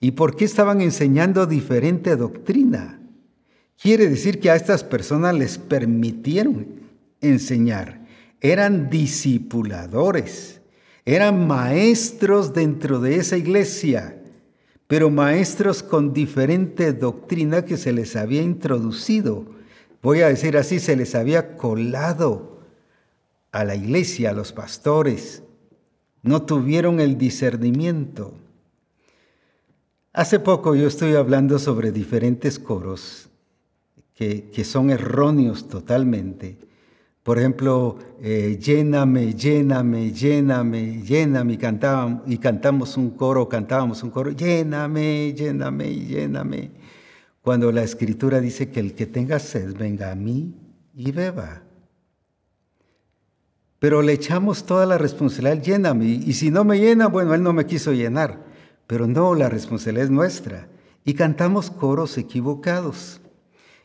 ¿Y 0.00 0.12
por 0.12 0.36
qué 0.36 0.44
estaban 0.44 0.80
enseñando 0.80 1.46
diferente 1.46 2.16
doctrina? 2.16 3.00
Quiere 3.80 4.08
decir 4.08 4.40
que 4.40 4.50
a 4.50 4.56
estas 4.56 4.84
personas 4.84 5.34
les 5.34 5.58
permitieron 5.58 6.66
enseñar. 7.20 8.06
Eran 8.40 8.90
discipuladores 8.90 10.58
eran 11.08 11.46
maestros 11.46 12.52
dentro 12.52 13.00
de 13.00 13.16
esa 13.16 13.38
iglesia, 13.38 14.20
pero 14.86 15.08
maestros 15.08 15.82
con 15.82 16.12
diferente 16.12 16.92
doctrina 16.92 17.64
que 17.64 17.78
se 17.78 17.94
les 17.94 18.14
había 18.14 18.42
introducido. 18.42 19.46
Voy 20.02 20.20
a 20.20 20.28
decir 20.28 20.58
así, 20.58 20.80
se 20.80 20.96
les 20.96 21.14
había 21.14 21.56
colado 21.56 22.60
a 23.52 23.64
la 23.64 23.74
iglesia, 23.74 24.28
a 24.28 24.34
los 24.34 24.52
pastores. 24.52 25.42
No 26.22 26.42
tuvieron 26.42 27.00
el 27.00 27.16
discernimiento. 27.16 28.34
Hace 30.12 30.40
poco 30.40 30.74
yo 30.74 30.88
estoy 30.88 31.14
hablando 31.14 31.58
sobre 31.58 31.92
diferentes 31.92 32.58
coros 32.58 33.28
que, 34.14 34.50
que 34.50 34.64
son 34.64 34.90
erróneos 34.90 35.68
totalmente 35.68 36.68
por 37.28 37.38
ejemplo, 37.38 37.98
eh, 38.22 38.58
lléname, 38.58 39.34
lléname, 39.34 40.12
lléname, 40.12 41.02
lléname, 41.02 41.52
y, 41.52 42.32
y 42.32 42.38
cantamos 42.38 42.96
un 42.96 43.10
coro, 43.10 43.46
cantábamos 43.50 44.02
un 44.02 44.08
coro, 44.08 44.30
lléname, 44.30 45.34
lléname, 45.34 45.94
lléname. 45.94 46.70
Cuando 47.42 47.70
la 47.70 47.82
escritura 47.82 48.40
dice 48.40 48.70
que 48.70 48.80
el 48.80 48.94
que 48.94 49.04
tenga 49.04 49.38
sed 49.40 49.76
venga 49.76 50.10
a 50.10 50.14
mí 50.14 50.54
y 50.96 51.12
beba. 51.12 51.64
Pero 53.78 54.00
le 54.00 54.14
echamos 54.14 54.64
toda 54.64 54.86
la 54.86 54.96
responsabilidad, 54.96 55.62
lléname, 55.62 56.06
y 56.06 56.32
si 56.32 56.50
no 56.50 56.64
me 56.64 56.78
llena, 56.78 57.08
bueno, 57.08 57.34
él 57.34 57.42
no 57.42 57.52
me 57.52 57.66
quiso 57.66 57.92
llenar. 57.92 58.42
Pero 58.88 59.06
no, 59.06 59.34
la 59.34 59.48
responsabilidad 59.48 60.06
es 60.06 60.10
nuestra. 60.10 60.66
Y 61.04 61.14
cantamos 61.14 61.70
coros 61.70 62.18
equivocados. 62.18 63.20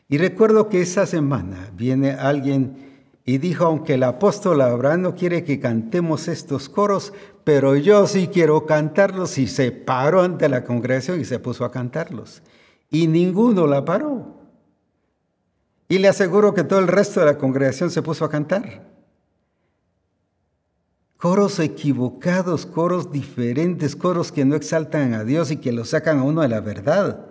Y 0.08 0.18
recuerdo 0.18 0.68
que 0.68 0.80
esa 0.80 1.06
semana 1.06 1.70
viene 1.76 2.12
alguien 2.12 3.04
y 3.26 3.38
dijo, 3.38 3.66
aunque 3.66 3.94
el 3.94 4.02
apóstol 4.02 4.60
Abraham 4.60 5.02
no 5.02 5.14
quiere 5.14 5.44
que 5.44 5.60
cantemos 5.60 6.26
estos 6.28 6.68
coros, 6.68 7.12
pero 7.44 7.76
yo 7.76 8.06
sí 8.06 8.28
quiero 8.28 8.66
cantarlos 8.66 9.38
y 9.38 9.46
se 9.46 9.72
paró 9.72 10.22
ante 10.22 10.48
la 10.48 10.64
congregación 10.64 11.20
y 11.20 11.24
se 11.24 11.38
puso 11.38 11.64
a 11.64 11.70
cantarlos. 11.70 12.42
Y 12.90 13.06
ninguno 13.06 13.66
la 13.66 13.84
paró. 13.84 14.40
Y 15.88 15.98
le 15.98 16.08
aseguro 16.08 16.54
que 16.54 16.64
todo 16.64 16.78
el 16.78 16.88
resto 16.88 17.20
de 17.20 17.26
la 17.26 17.38
congregación 17.38 17.90
se 17.90 18.02
puso 18.02 18.24
a 18.24 18.30
cantar. 18.30 18.93
Coros 21.24 21.58
equivocados, 21.58 22.66
coros 22.66 23.10
diferentes, 23.10 23.96
coros 23.96 24.30
que 24.30 24.44
no 24.44 24.56
exaltan 24.56 25.14
a 25.14 25.24
Dios 25.24 25.50
y 25.50 25.56
que 25.56 25.72
lo 25.72 25.86
sacan 25.86 26.18
a 26.18 26.22
uno 26.22 26.42
de 26.42 26.48
la 26.48 26.60
verdad. 26.60 27.24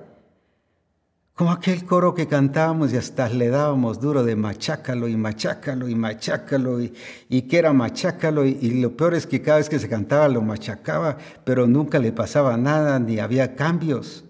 Como 1.36 1.52
aquel 1.52 1.86
coro 1.86 2.16
que 2.16 2.28
cantábamos 2.28 2.92
y 2.92 2.98
hasta 2.98 3.30
le 3.30 3.50
dábamos 3.50 4.00
duro 4.00 4.24
de 4.24 4.36
machácalo 4.36 5.08
y 5.08 5.16
machácalo 5.16 5.88
y 5.88 5.94
machácalo 5.94 6.82
y, 6.82 7.42
que 7.44 7.56
era 7.56 7.72
machácalo 7.72 8.48
y, 8.48 8.58
y, 8.60 8.82
lo 8.82 8.98
peor 8.98 9.14
es 9.14 9.28
que 9.28 9.44
cada 9.44 9.60
vez 9.60 9.70
que 9.70 9.78
se 9.78 9.88
cantaba 9.88 10.28
lo 10.28 10.42
machacaba, 10.42 11.20
pero 11.44 11.68
nunca 11.68 12.00
le 12.00 12.12
pasaba 12.12 12.58
nada 12.58 12.98
ni 12.98 13.20
había 13.20 13.56
cambios. 13.56 14.26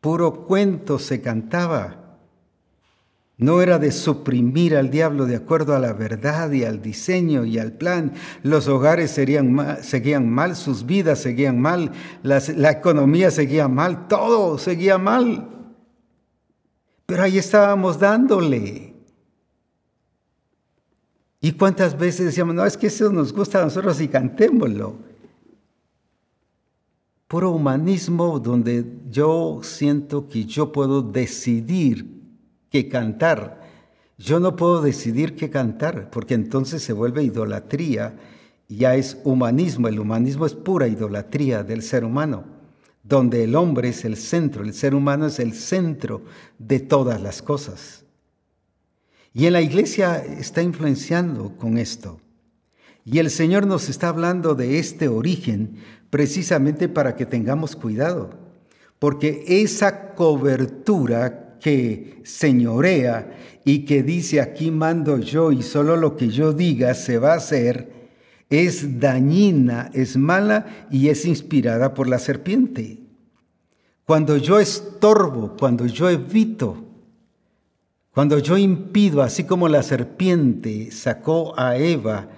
Puro 0.00 0.44
cuento 0.44 0.98
se 0.98 1.20
cantaba. 1.20 1.99
No 3.40 3.62
era 3.62 3.78
de 3.78 3.90
suprimir 3.90 4.76
al 4.76 4.90
diablo 4.90 5.24
de 5.24 5.36
acuerdo 5.36 5.74
a 5.74 5.78
la 5.78 5.94
verdad 5.94 6.52
y 6.52 6.64
al 6.64 6.82
diseño 6.82 7.46
y 7.46 7.58
al 7.58 7.72
plan. 7.72 8.12
Los 8.42 8.68
hogares 8.68 9.10
seguían 9.10 10.30
mal, 10.30 10.56
sus 10.56 10.84
vidas 10.84 11.20
seguían 11.20 11.58
mal, 11.58 11.90
la 12.22 12.70
economía 12.70 13.30
seguía 13.30 13.66
mal, 13.66 14.08
todo 14.08 14.58
seguía 14.58 14.98
mal. 14.98 15.48
Pero 17.06 17.22
ahí 17.22 17.38
estábamos 17.38 17.98
dándole. 17.98 18.94
¿Y 21.40 21.52
cuántas 21.52 21.98
veces 21.98 22.26
decíamos, 22.26 22.54
no, 22.54 22.66
es 22.66 22.76
que 22.76 22.88
eso 22.88 23.10
nos 23.10 23.32
gusta 23.32 23.62
a 23.62 23.64
nosotros 23.64 23.98
y 24.02 24.08
cantémoslo? 24.08 24.98
Puro 27.26 27.52
humanismo 27.52 28.38
donde 28.38 28.84
yo 29.08 29.60
siento 29.62 30.28
que 30.28 30.44
yo 30.44 30.70
puedo 30.70 31.00
decidir 31.00 32.19
que 32.70 32.88
cantar. 32.88 33.60
Yo 34.18 34.38
no 34.38 34.56
puedo 34.56 34.82
decidir 34.82 35.34
qué 35.34 35.50
cantar, 35.50 36.10
porque 36.10 36.34
entonces 36.34 36.82
se 36.82 36.92
vuelve 36.92 37.22
idolatría, 37.22 38.16
ya 38.68 38.94
es 38.94 39.18
humanismo. 39.24 39.88
El 39.88 39.98
humanismo 39.98 40.46
es 40.46 40.54
pura 40.54 40.86
idolatría 40.86 41.62
del 41.62 41.82
ser 41.82 42.04
humano, 42.04 42.44
donde 43.02 43.44
el 43.44 43.56
hombre 43.56 43.88
es 43.88 44.04
el 44.04 44.16
centro, 44.16 44.62
el 44.62 44.74
ser 44.74 44.94
humano 44.94 45.26
es 45.26 45.38
el 45.38 45.54
centro 45.54 46.22
de 46.58 46.80
todas 46.80 47.20
las 47.20 47.42
cosas. 47.42 48.04
Y 49.32 49.46
en 49.46 49.52
la 49.52 49.62
iglesia 49.62 50.18
está 50.18 50.62
influenciando 50.62 51.56
con 51.56 51.78
esto. 51.78 52.20
Y 53.04 53.18
el 53.18 53.30
Señor 53.30 53.66
nos 53.66 53.88
está 53.88 54.08
hablando 54.08 54.54
de 54.54 54.78
este 54.78 55.08
origen 55.08 55.76
precisamente 56.10 56.88
para 56.88 57.16
que 57.16 57.26
tengamos 57.26 57.74
cuidado, 57.76 58.30
porque 58.98 59.44
esa 59.46 60.14
cobertura 60.14 61.49
que 61.60 62.20
señorea 62.24 63.36
y 63.64 63.84
que 63.84 64.02
dice 64.02 64.40
aquí 64.40 64.70
mando 64.70 65.18
yo 65.18 65.52
y 65.52 65.62
solo 65.62 65.96
lo 65.96 66.16
que 66.16 66.28
yo 66.28 66.52
diga 66.52 66.94
se 66.94 67.18
va 67.18 67.34
a 67.34 67.36
hacer, 67.36 67.92
es 68.48 68.98
dañina, 68.98 69.90
es 69.94 70.16
mala 70.16 70.86
y 70.90 71.08
es 71.08 71.24
inspirada 71.24 71.94
por 71.94 72.08
la 72.08 72.18
serpiente. 72.18 72.98
Cuando 74.04 74.36
yo 74.36 74.58
estorbo, 74.58 75.56
cuando 75.56 75.86
yo 75.86 76.10
evito, 76.10 76.84
cuando 78.12 78.38
yo 78.38 78.58
impido, 78.58 79.22
así 79.22 79.44
como 79.44 79.68
la 79.68 79.84
serpiente 79.84 80.90
sacó 80.90 81.56
a 81.56 81.76
Eva 81.76 82.28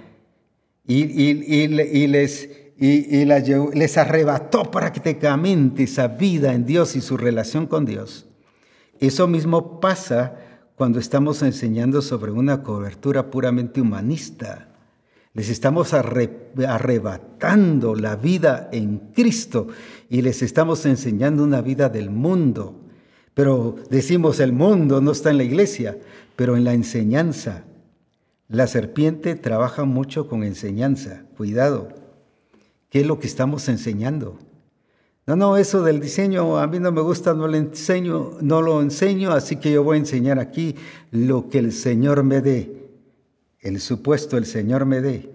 y, 0.87 2.07
les, 2.09 2.51
les 2.77 3.97
arrebató 3.97 4.71
prácticamente 4.71 5.85
esa 5.85 6.09
vida 6.09 6.53
en 6.53 6.67
Dios 6.67 6.95
y 6.95 7.01
su 7.01 7.17
relación 7.17 7.67
con 7.67 7.87
Dios. 7.87 8.27
Eso 9.01 9.27
mismo 9.27 9.81
pasa 9.81 10.37
cuando 10.77 10.99
estamos 10.99 11.43
enseñando 11.43 12.03
sobre 12.03 12.33
una 12.33 12.63
cobertura 12.63 13.31
puramente 13.31 13.81
humanista. 13.81 14.69
Les 15.35 15.49
estamos 15.49 15.95
arrebatando 15.95 17.95
la 17.95 18.17
vida 18.17 18.69
en 18.73 18.99
Cristo 19.15 19.69
y 20.11 20.23
les 20.23 20.43
estamos 20.43 20.85
enseñando 20.85 21.43
una 21.43 21.63
vida 21.63 21.89
del 21.89 22.11
mundo. 22.11 22.79
Pero 23.35 23.77
decimos 23.91 24.41
el 24.41 24.53
mundo 24.53 25.01
no 25.01 25.13
está 25.13 25.31
en 25.31 25.39
la 25.39 25.45
iglesia, 25.45 25.99
pero 26.37 26.57
en 26.57 26.65
la 26.65 26.75
enseñanza. 26.75 27.65
La 28.49 28.67
serpiente 28.67 29.35
trabaja 29.35 29.85
mucho 29.85 30.29
con 30.29 30.45
enseñanza. 30.45 31.25
Cuidado. 31.37 31.89
¿Qué 32.91 33.01
es 33.01 33.07
lo 33.07 33.19
que 33.19 33.27
estamos 33.27 33.71
enseñando? 33.71 34.39
No, 35.33 35.37
no, 35.37 35.57
eso 35.57 35.83
del 35.83 35.99
diseño 35.99 36.59
a 36.59 36.67
mí 36.67 36.79
no 36.79 36.93
me 36.93 37.01
gusta, 37.01 37.33
no 37.33 37.49
lo 37.49 37.57
enseño, 37.57 38.33
no 38.43 38.61
lo 38.61 38.83
enseño, 38.83 39.33
así 39.33 39.57
que 39.57 39.73
yo 39.73 39.83
voy 39.83 39.97
a 39.97 40.01
enseñar 40.01 40.39
aquí 40.39 40.75
lo 41.11 41.49
que 41.49 41.59
el 41.59 41.73
Señor 41.73 42.23
me 42.23 42.43
dé, 42.43 42.91
el 43.61 43.81
supuesto 43.81 44.37
el 44.37 44.45
Señor 44.45 44.85
me 44.85 45.01
dé. 45.01 45.31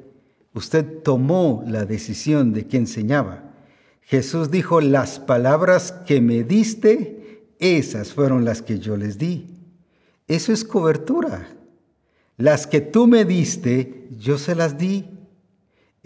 Usted 0.54 1.02
tomó 1.02 1.64
la 1.66 1.86
decisión 1.86 2.54
de 2.54 2.68
que 2.68 2.78
enseñaba. 2.78 3.56
Jesús 4.02 4.52
dijo, 4.52 4.82
las 4.82 5.18
palabras 5.20 5.94
que 6.06 6.22
me 6.22 6.44
diste, 6.44 7.48
esas 7.58 8.14
fueron 8.14 8.46
las 8.46 8.62
que 8.62 8.78
yo 8.78 8.98
les 8.98 9.18
di. 9.18 9.48
Eso 10.28 10.54
es 10.54 10.64
cobertura. 10.64 11.48
Las 12.38 12.68
que 12.68 12.82
tú 12.82 13.08
me 13.08 13.26
diste, 13.26 14.10
yo 14.20 14.38
se 14.38 14.54
las 14.54 14.78
di. 14.78 15.17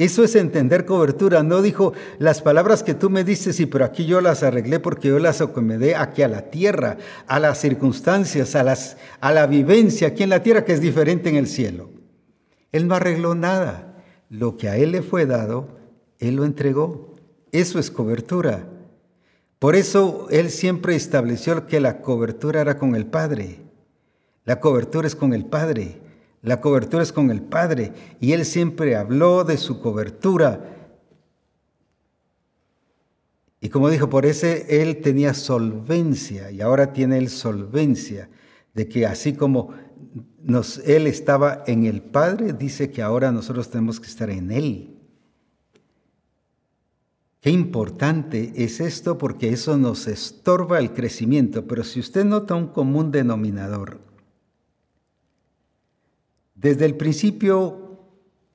Eso 0.01 0.23
es 0.23 0.35
entender 0.35 0.87
cobertura. 0.87 1.43
No 1.43 1.61
dijo 1.61 1.93
las 2.17 2.41
palabras 2.41 2.81
que 2.81 2.95
tú 2.95 3.11
me 3.11 3.23
dices, 3.23 3.55
sí, 3.55 3.67
pero 3.67 3.85
aquí 3.85 4.07
yo 4.07 4.19
las 4.19 4.41
arreglé 4.41 4.79
porque 4.79 5.09
yo 5.09 5.19
las 5.19 5.41
acomodé 5.41 5.95
aquí 5.95 6.23
a 6.23 6.27
la 6.27 6.49
tierra, 6.49 6.97
a 7.27 7.39
las 7.39 7.59
circunstancias, 7.59 8.55
a, 8.55 8.63
las, 8.63 8.97
a 9.19 9.31
la 9.31 9.45
vivencia 9.45 10.07
aquí 10.07 10.23
en 10.23 10.31
la 10.31 10.41
tierra 10.41 10.65
que 10.65 10.73
es 10.73 10.81
diferente 10.81 11.29
en 11.29 11.35
el 11.35 11.45
cielo. 11.45 11.91
Él 12.71 12.87
no 12.87 12.95
arregló 12.95 13.35
nada. 13.35 14.03
Lo 14.27 14.57
que 14.57 14.69
a 14.69 14.75
él 14.75 14.93
le 14.93 15.03
fue 15.03 15.27
dado, 15.27 15.67
él 16.17 16.37
lo 16.37 16.45
entregó. 16.45 17.15
Eso 17.51 17.77
es 17.77 17.91
cobertura. 17.91 18.67
Por 19.59 19.75
eso 19.75 20.25
él 20.31 20.49
siempre 20.49 20.95
estableció 20.95 21.67
que 21.67 21.79
la 21.79 22.01
cobertura 22.01 22.61
era 22.61 22.79
con 22.79 22.95
el 22.95 23.05
Padre. 23.05 23.59
La 24.45 24.59
cobertura 24.59 25.05
es 25.05 25.15
con 25.15 25.35
el 25.35 25.45
Padre. 25.45 26.00
La 26.41 26.59
cobertura 26.59 27.03
es 27.03 27.11
con 27.11 27.29
el 27.29 27.41
Padre 27.41 27.93
y 28.19 28.31
Él 28.31 28.45
siempre 28.45 28.95
habló 28.95 29.43
de 29.43 29.57
su 29.57 29.79
cobertura. 29.79 30.77
Y 33.59 33.69
como 33.69 33.89
dijo, 33.89 34.09
por 34.09 34.25
ese 34.25 34.81
Él 34.81 35.01
tenía 35.01 35.35
solvencia 35.35 36.49
y 36.49 36.61
ahora 36.61 36.93
tiene 36.93 37.19
Él 37.19 37.29
solvencia 37.29 38.29
de 38.73 38.87
que 38.87 39.05
así 39.05 39.33
como 39.33 39.73
Él 40.85 41.05
estaba 41.05 41.63
en 41.67 41.85
el 41.85 42.01
Padre, 42.01 42.53
dice 42.53 42.89
que 42.89 43.03
ahora 43.03 43.31
nosotros 43.31 43.69
tenemos 43.69 43.99
que 43.99 44.07
estar 44.07 44.31
en 44.31 44.51
Él. 44.51 44.97
Qué 47.39 47.51
importante 47.51 48.53
es 48.55 48.79
esto 48.79 49.17
porque 49.17 49.49
eso 49.49 49.77
nos 49.77 50.07
estorba 50.07 50.79
el 50.79 50.93
crecimiento, 50.93 51.67
pero 51.67 51.83
si 51.83 51.99
usted 51.99 52.23
nota 52.23 52.55
un 52.55 52.67
común 52.67 53.11
denominador, 53.11 53.99
desde 56.61 56.85
el 56.85 56.95
principio 56.95 57.97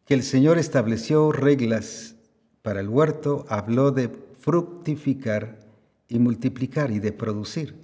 que 0.05 0.15
el 0.15 0.23
Señor 0.23 0.59
estableció 0.59 1.33
reglas 1.33 2.15
para 2.63 2.79
el 2.79 2.89
huerto, 2.89 3.45
habló 3.49 3.91
de 3.91 4.09
fructificar 4.41 5.59
y 6.07 6.21
multiplicar 6.21 6.93
y 6.93 7.01
de 7.01 7.11
producir. 7.11 7.75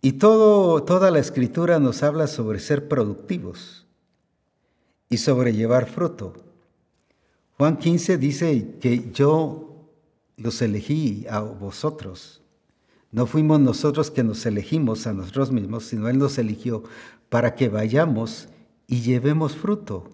Y 0.00 0.12
toda 0.12 1.10
la 1.10 1.18
escritura 1.18 1.80
nos 1.80 2.04
habla 2.04 2.28
sobre 2.28 2.60
ser 2.60 2.86
productivos 2.86 3.84
y 5.08 5.16
sobre 5.16 5.52
llevar 5.52 5.86
fruto. 5.86 6.34
Juan 7.56 7.78
15 7.78 8.16
dice 8.18 8.76
que 8.80 9.10
yo 9.12 9.88
los 10.36 10.62
elegí 10.62 11.26
a 11.28 11.40
vosotros. 11.40 12.42
No 13.10 13.26
fuimos 13.26 13.58
nosotros 13.58 14.10
que 14.12 14.22
nos 14.22 14.46
elegimos 14.46 15.08
a 15.08 15.12
nosotros 15.12 15.50
mismos, 15.50 15.84
sino 15.86 16.08
Él 16.08 16.18
nos 16.18 16.38
eligió 16.38 16.84
para 17.34 17.56
que 17.56 17.68
vayamos 17.68 18.48
y 18.86 19.00
llevemos 19.00 19.56
fruto. 19.56 20.08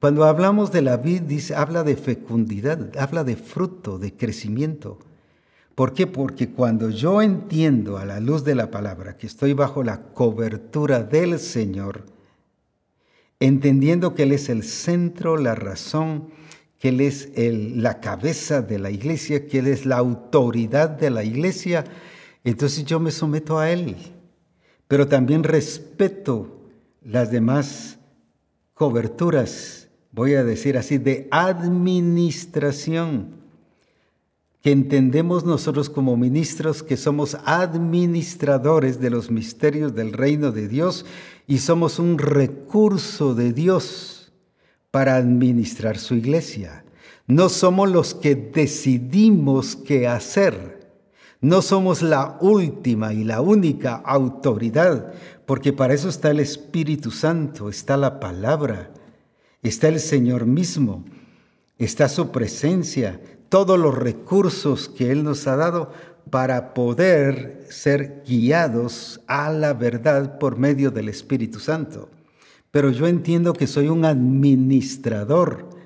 Cuando 0.00 0.24
hablamos 0.24 0.72
de 0.72 0.80
la 0.80 0.96
vid, 0.96 1.20
dice, 1.20 1.54
habla 1.54 1.84
de 1.84 1.94
fecundidad, 1.94 2.96
habla 2.96 3.22
de 3.22 3.36
fruto, 3.36 3.98
de 3.98 4.16
crecimiento. 4.16 4.98
¿Por 5.74 5.92
qué? 5.92 6.06
Porque 6.06 6.48
cuando 6.48 6.88
yo 6.88 7.20
entiendo 7.20 7.98
a 7.98 8.06
la 8.06 8.18
luz 8.18 8.44
de 8.44 8.54
la 8.54 8.70
palabra 8.70 9.18
que 9.18 9.26
estoy 9.26 9.52
bajo 9.52 9.82
la 9.82 10.00
cobertura 10.14 11.02
del 11.02 11.38
Señor, 11.38 12.06
entendiendo 13.38 14.14
que 14.14 14.22
Él 14.22 14.32
es 14.32 14.48
el 14.48 14.62
centro, 14.62 15.36
la 15.36 15.54
razón, 15.54 16.30
que 16.78 16.88
Él 16.88 17.02
es 17.02 17.28
la 17.36 18.00
cabeza 18.00 18.62
de 18.62 18.78
la 18.78 18.90
iglesia, 18.90 19.46
que 19.46 19.58
Él 19.58 19.66
es 19.66 19.84
la 19.84 19.98
autoridad 19.98 20.88
de 20.88 21.10
la 21.10 21.24
iglesia, 21.24 21.84
entonces 22.42 22.86
yo 22.86 23.00
me 23.00 23.10
someto 23.10 23.58
a 23.58 23.70
Él 23.70 23.96
pero 24.90 25.06
también 25.06 25.44
respeto 25.44 26.48
las 27.00 27.30
demás 27.30 28.00
coberturas, 28.74 29.86
voy 30.10 30.34
a 30.34 30.42
decir 30.42 30.76
así, 30.76 30.98
de 30.98 31.28
administración, 31.30 33.36
que 34.60 34.72
entendemos 34.72 35.44
nosotros 35.44 35.90
como 35.90 36.16
ministros 36.16 36.82
que 36.82 36.96
somos 36.96 37.36
administradores 37.44 38.98
de 38.98 39.10
los 39.10 39.30
misterios 39.30 39.94
del 39.94 40.12
reino 40.12 40.50
de 40.50 40.66
Dios 40.66 41.06
y 41.46 41.58
somos 41.58 42.00
un 42.00 42.18
recurso 42.18 43.36
de 43.36 43.52
Dios 43.52 44.32
para 44.90 45.14
administrar 45.14 45.98
su 45.98 46.16
iglesia. 46.16 46.84
No 47.28 47.48
somos 47.48 47.88
los 47.88 48.12
que 48.12 48.34
decidimos 48.34 49.76
qué 49.76 50.08
hacer 50.08 50.79
no 51.40 51.62
somos 51.62 52.02
la 52.02 52.36
última 52.40 53.14
y 53.14 53.24
la 53.24 53.40
única 53.40 53.96
autoridad, 53.96 55.12
porque 55.46 55.72
para 55.72 55.94
eso 55.94 56.08
está 56.08 56.30
el 56.30 56.40
Espíritu 56.40 57.10
Santo, 57.10 57.68
está 57.68 57.96
la 57.96 58.20
palabra, 58.20 58.90
está 59.62 59.88
el 59.88 60.00
Señor 60.00 60.44
mismo, 60.44 61.04
está 61.78 62.08
su 62.08 62.30
presencia, 62.30 63.20
todos 63.48 63.78
los 63.78 63.96
recursos 63.96 64.88
que 64.88 65.10
Él 65.10 65.24
nos 65.24 65.46
ha 65.46 65.56
dado 65.56 65.92
para 66.28 66.74
poder 66.74 67.66
ser 67.70 68.22
guiados 68.26 69.20
a 69.26 69.50
la 69.50 69.72
verdad 69.72 70.38
por 70.38 70.58
medio 70.58 70.90
del 70.90 71.08
Espíritu 71.08 71.58
Santo. 71.58 72.10
Pero 72.70 72.90
yo 72.90 73.06
entiendo 73.06 73.54
que 73.54 73.66
soy 73.66 73.88
un 73.88 74.04
administrador 74.04 75.79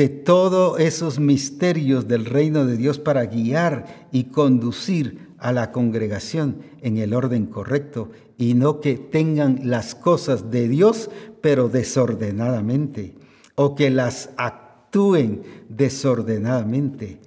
de 0.00 0.08
todos 0.08 0.80
esos 0.80 1.18
misterios 1.18 2.08
del 2.08 2.24
reino 2.24 2.64
de 2.64 2.78
Dios 2.78 2.98
para 2.98 3.26
guiar 3.26 4.08
y 4.10 4.24
conducir 4.24 5.28
a 5.36 5.52
la 5.52 5.72
congregación 5.72 6.62
en 6.80 6.96
el 6.96 7.12
orden 7.12 7.44
correcto 7.44 8.10
y 8.38 8.54
no 8.54 8.80
que 8.80 8.96
tengan 8.96 9.60
las 9.64 9.94
cosas 9.94 10.50
de 10.50 10.68
Dios 10.68 11.10
pero 11.42 11.68
desordenadamente 11.68 13.12
o 13.56 13.74
que 13.74 13.90
las 13.90 14.30
actúen 14.38 15.42
desordenadamente, 15.68 17.18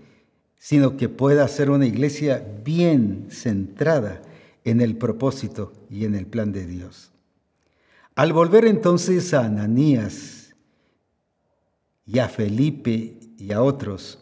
sino 0.58 0.98
que 0.98 1.10
pueda 1.10 1.48
ser 1.50 1.70
una 1.70 1.86
iglesia 1.86 2.44
bien 2.66 3.28
centrada 3.30 4.24
en 4.64 4.82
el 4.82 4.98
propósito 4.98 5.74
y 5.92 6.06
en 6.06 6.16
el 6.16 6.26
plan 6.26 6.52
de 6.52 6.66
Dios. 6.66 7.12
Al 8.16 8.34
volver 8.34 8.66
entonces 8.66 9.32
a 9.36 9.46
Ananías, 9.46 10.43
y 12.06 12.20
a 12.20 12.28
Felipe 12.28 13.20
y 13.38 13.52
a 13.52 13.62
otros 13.62 14.20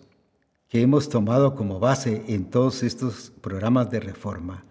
que 0.68 0.82
hemos 0.82 1.10
tomado 1.10 1.56
como 1.56 1.80
base 1.80 2.24
en 2.28 2.50
todos 2.50 2.84
estos 2.84 3.32
programas 3.42 3.92
de 3.92 4.00
reforma, 4.00 4.64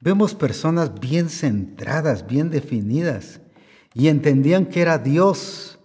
vemos 0.00 0.34
personas 0.34 0.98
bien 0.98 1.28
centradas, 1.28 2.26
bien 2.26 2.48
definidas, 2.48 3.40
y 3.94 4.08
entendían 4.08 4.66
que 4.66 4.80
era 4.80 4.96
Dios, 4.96 5.78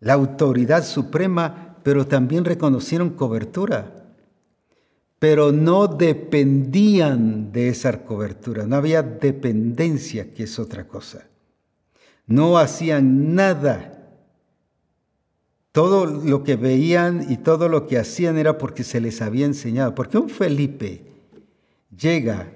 la 0.00 0.14
autoridad 0.14 0.84
suprema, 0.84 1.76
pero 1.84 2.06
también 2.06 2.44
reconocieron 2.44 3.10
cobertura. 3.10 3.92
Pero 5.20 5.52
no 5.52 5.86
dependían 5.86 7.52
de 7.52 7.68
esa 7.68 8.04
cobertura, 8.04 8.66
no 8.66 8.74
había 8.74 9.02
dependencia, 9.02 10.34
que 10.34 10.42
es 10.42 10.58
otra 10.58 10.88
cosa. 10.88 11.28
No 12.26 12.58
hacían 12.58 13.36
nada 13.36 13.95
todo 15.76 16.06
lo 16.06 16.42
que 16.42 16.56
veían 16.56 17.26
y 17.30 17.36
todo 17.36 17.68
lo 17.68 17.86
que 17.86 17.98
hacían 17.98 18.38
era 18.38 18.56
porque 18.56 18.82
se 18.82 18.98
les 18.98 19.20
había 19.20 19.44
enseñado. 19.44 19.94
Porque 19.94 20.16
un 20.16 20.30
Felipe 20.30 21.02
llega 21.94 22.50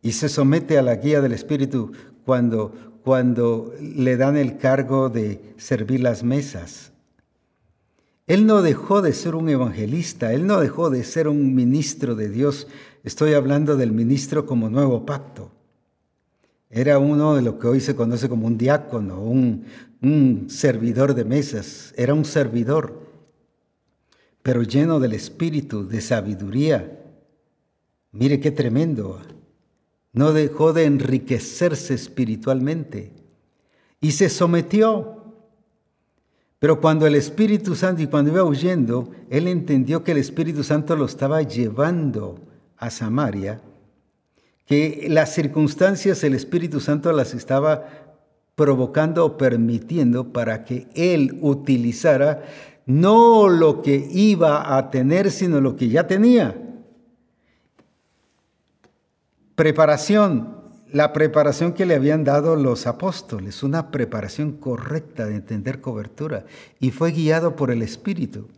y 0.00 0.12
se 0.12 0.30
somete 0.30 0.78
a 0.78 0.82
la 0.82 0.94
guía 0.94 1.20
del 1.20 1.32
Espíritu 1.32 1.92
cuando, 2.24 2.72
cuando 3.04 3.74
le 3.78 4.16
dan 4.16 4.38
el 4.38 4.56
cargo 4.56 5.10
de 5.10 5.54
servir 5.58 6.00
las 6.00 6.24
mesas. 6.24 6.92
Él 8.26 8.46
no 8.46 8.62
dejó 8.62 9.02
de 9.02 9.12
ser 9.12 9.34
un 9.34 9.50
evangelista, 9.50 10.32
él 10.32 10.46
no 10.46 10.58
dejó 10.58 10.88
de 10.88 11.04
ser 11.04 11.28
un 11.28 11.54
ministro 11.54 12.14
de 12.14 12.30
Dios. 12.30 12.68
Estoy 13.04 13.34
hablando 13.34 13.76
del 13.76 13.92
ministro 13.92 14.46
como 14.46 14.70
nuevo 14.70 15.04
pacto. 15.04 15.50
Era 16.72 16.98
uno 16.98 17.36
de 17.36 17.42
lo 17.42 17.60
que 17.60 17.68
hoy 17.68 17.80
se 17.80 17.94
conoce 17.94 18.28
como 18.28 18.48
un 18.48 18.58
diácono, 18.58 19.22
un, 19.22 19.66
servidor 20.48 21.14
de 21.14 21.24
mesas. 21.24 21.94
Era 21.96 22.14
un 22.14 22.24
servidor, 22.24 23.08
pero 24.42 24.64
lleno 24.64 24.98
del 24.98 25.12
espíritu, 25.12 25.86
de 25.86 26.00
sabiduría. 26.00 26.98
Mire 28.10 28.40
qué 28.40 28.50
tremendo. 28.50 29.20
No 30.12 30.32
dejó 30.32 30.72
de 30.72 30.86
enriquecerse 30.86 31.94
espiritualmente 31.94 33.12
y 34.00 34.10
se 34.10 34.28
sometió 34.28 35.22
pero 36.62 36.80
cuando 36.80 37.08
el 37.08 37.16
Espíritu 37.16 37.74
Santo 37.74 38.02
y 38.02 38.06
cuando 38.06 38.30
iba 38.30 38.44
huyendo, 38.44 39.10
él 39.30 39.48
entendió 39.48 40.04
que 40.04 40.12
el 40.12 40.18
Espíritu 40.18 40.62
Santo 40.62 40.94
lo 40.94 41.06
estaba 41.06 41.42
llevando 41.42 42.38
a 42.76 42.88
Samaria, 42.88 43.60
que 44.66 45.06
las 45.08 45.34
circunstancias 45.34 46.22
el 46.24 46.34
Espíritu 46.34 46.80
Santo 46.80 47.12
las 47.12 47.34
estaba 47.34 47.86
provocando 48.54 49.24
o 49.24 49.36
permitiendo 49.36 50.32
para 50.32 50.64
que 50.64 50.86
él 50.94 51.38
utilizara 51.40 52.42
no 52.86 53.48
lo 53.48 53.82
que 53.82 54.08
iba 54.12 54.76
a 54.76 54.90
tener, 54.90 55.30
sino 55.30 55.60
lo 55.60 55.76
que 55.76 55.88
ya 55.88 56.06
tenía. 56.06 56.56
Preparación, 59.54 60.58
la 60.90 61.12
preparación 61.12 61.72
que 61.72 61.86
le 61.86 61.94
habían 61.94 62.24
dado 62.24 62.56
los 62.56 62.86
apóstoles, 62.86 63.62
una 63.62 63.90
preparación 63.90 64.52
correcta 64.52 65.26
de 65.26 65.36
entender 65.36 65.80
cobertura, 65.80 66.44
y 66.80 66.90
fue 66.90 67.12
guiado 67.12 67.54
por 67.54 67.70
el 67.70 67.82
Espíritu. 67.82 68.48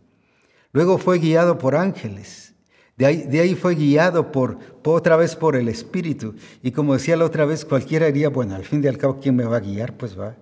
Luego 0.71 0.97
fue 0.97 1.19
guiado 1.19 1.57
por 1.57 1.75
ángeles. 1.75 2.54
De 2.97 3.05
ahí, 3.05 3.55
fue 3.55 3.75
guiado 3.75 4.31
por, 4.31 4.57
otra 4.85 5.17
vez 5.17 5.35
por 5.35 5.57
el 5.57 5.67
Espíritu. 5.67 6.35
Y 6.63 6.71
como 6.71 6.93
decía 6.93 7.17
la 7.17 7.25
otra 7.25 7.45
vez, 7.45 7.65
cualquiera 7.65 8.05
diría, 8.05 8.29
bueno, 8.29 8.55
al 8.55 8.63
fin 8.63 8.81
y 8.83 8.87
al 8.87 8.97
cabo, 8.97 9.19
¿quién 9.19 9.35
me 9.35 9.43
va 9.43 9.57
a 9.57 9.61
guiar? 9.61 9.97
Pues 9.97 10.17
va. 10.17 10.37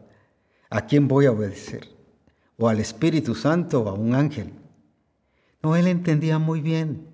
¿A 0.70 0.86
quién 0.86 1.08
voy 1.08 1.26
a 1.26 1.32
obedecer? 1.32 1.88
¿O 2.58 2.70
al 2.70 2.80
Espíritu 2.80 3.34
Santo 3.34 3.82
o 3.82 3.90
a 3.90 3.94
un 3.94 4.14
ángel? 4.14 4.52
No, 5.64 5.76
él 5.76 5.88
entendía 5.88 6.38
muy 6.38 6.62
bien. 6.62 7.08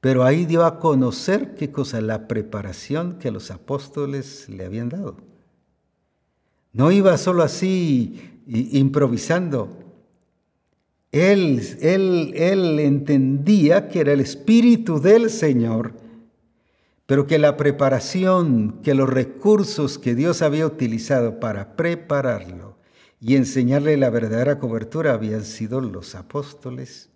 Pero 0.00 0.22
ahí 0.22 0.46
dio 0.46 0.64
a 0.64 0.78
conocer 0.78 1.56
qué 1.56 1.72
cosa, 1.72 2.00
la 2.00 2.28
preparación 2.28 3.18
que 3.18 3.32
los 3.32 3.50
apóstoles 3.50 4.48
le 4.48 4.64
habían 4.64 4.88
dado. 4.88 5.16
No 6.72 6.92
iba 6.92 7.16
solo 7.18 7.42
así 7.42 8.42
improvisando. 8.46 9.85
Él, 11.12 11.78
él, 11.80 12.32
él 12.34 12.78
entendía 12.80 13.88
que 13.88 14.00
era 14.00 14.12
el 14.12 14.20
Espíritu 14.20 15.00
del 15.00 15.30
Señor, 15.30 15.94
pero 17.06 17.26
que 17.26 17.38
la 17.38 17.56
preparación, 17.56 18.80
que 18.82 18.94
los 18.94 19.08
recursos 19.08 19.98
que 19.98 20.14
Dios 20.14 20.42
había 20.42 20.66
utilizado 20.66 21.38
para 21.38 21.76
prepararlo 21.76 22.76
y 23.20 23.36
enseñarle 23.36 23.96
la 23.96 24.10
verdadera 24.10 24.58
cobertura 24.58 25.12
habían 25.14 25.44
sido 25.44 25.80
los 25.80 26.14
apóstoles 26.14 27.08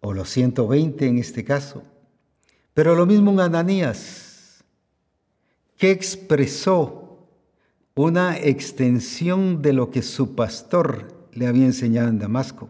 o 0.00 0.14
los 0.14 0.30
120 0.30 1.06
en 1.06 1.18
este 1.18 1.44
caso. 1.44 1.82
Pero 2.74 2.94
lo 2.94 3.06
mismo 3.06 3.32
en 3.32 3.40
Ananías, 3.40 4.64
que 5.76 5.90
expresó 5.90 7.28
una 7.94 8.38
extensión 8.38 9.60
de 9.60 9.72
lo 9.72 9.90
que 9.90 10.02
su 10.02 10.34
pastor 10.34 11.17
le 11.32 11.46
había 11.46 11.64
enseñado 11.64 12.08
en 12.08 12.18
Damasco. 12.18 12.68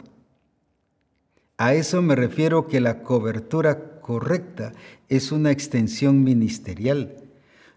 A 1.57 1.73
eso 1.73 2.01
me 2.01 2.15
refiero 2.15 2.67
que 2.67 2.79
la 2.79 3.03
cobertura 3.03 3.99
correcta 3.99 4.71
es 5.09 5.31
una 5.31 5.51
extensión 5.51 6.23
ministerial, 6.23 7.15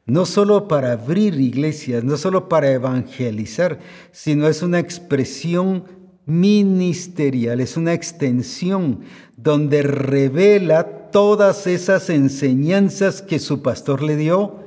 no 0.06 0.24
solo 0.24 0.68
para 0.68 0.92
abrir 0.92 1.34
iglesias, 1.40 2.04
no 2.04 2.16
solo 2.16 2.48
para 2.48 2.70
evangelizar, 2.70 3.80
sino 4.12 4.46
es 4.46 4.62
una 4.62 4.78
expresión 4.78 5.84
ministerial, 6.26 7.60
es 7.60 7.76
una 7.76 7.92
extensión 7.92 9.00
donde 9.36 9.82
revela 9.82 11.10
todas 11.10 11.66
esas 11.66 12.08
enseñanzas 12.08 13.20
que 13.20 13.38
su 13.38 13.62
pastor 13.62 14.02
le 14.02 14.16
dio, 14.16 14.60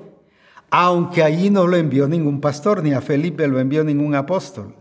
aunque 0.70 1.24
allí 1.24 1.50
no 1.50 1.68
lo 1.68 1.78
envió 1.78 2.08
ningún 2.08 2.42
pastor, 2.42 2.84
ni 2.84 2.92
a 2.92 3.02
Felipe 3.02 3.48
lo 3.48 3.60
envió 3.60 3.84
ningún 3.84 4.16
apóstol. 4.16 4.76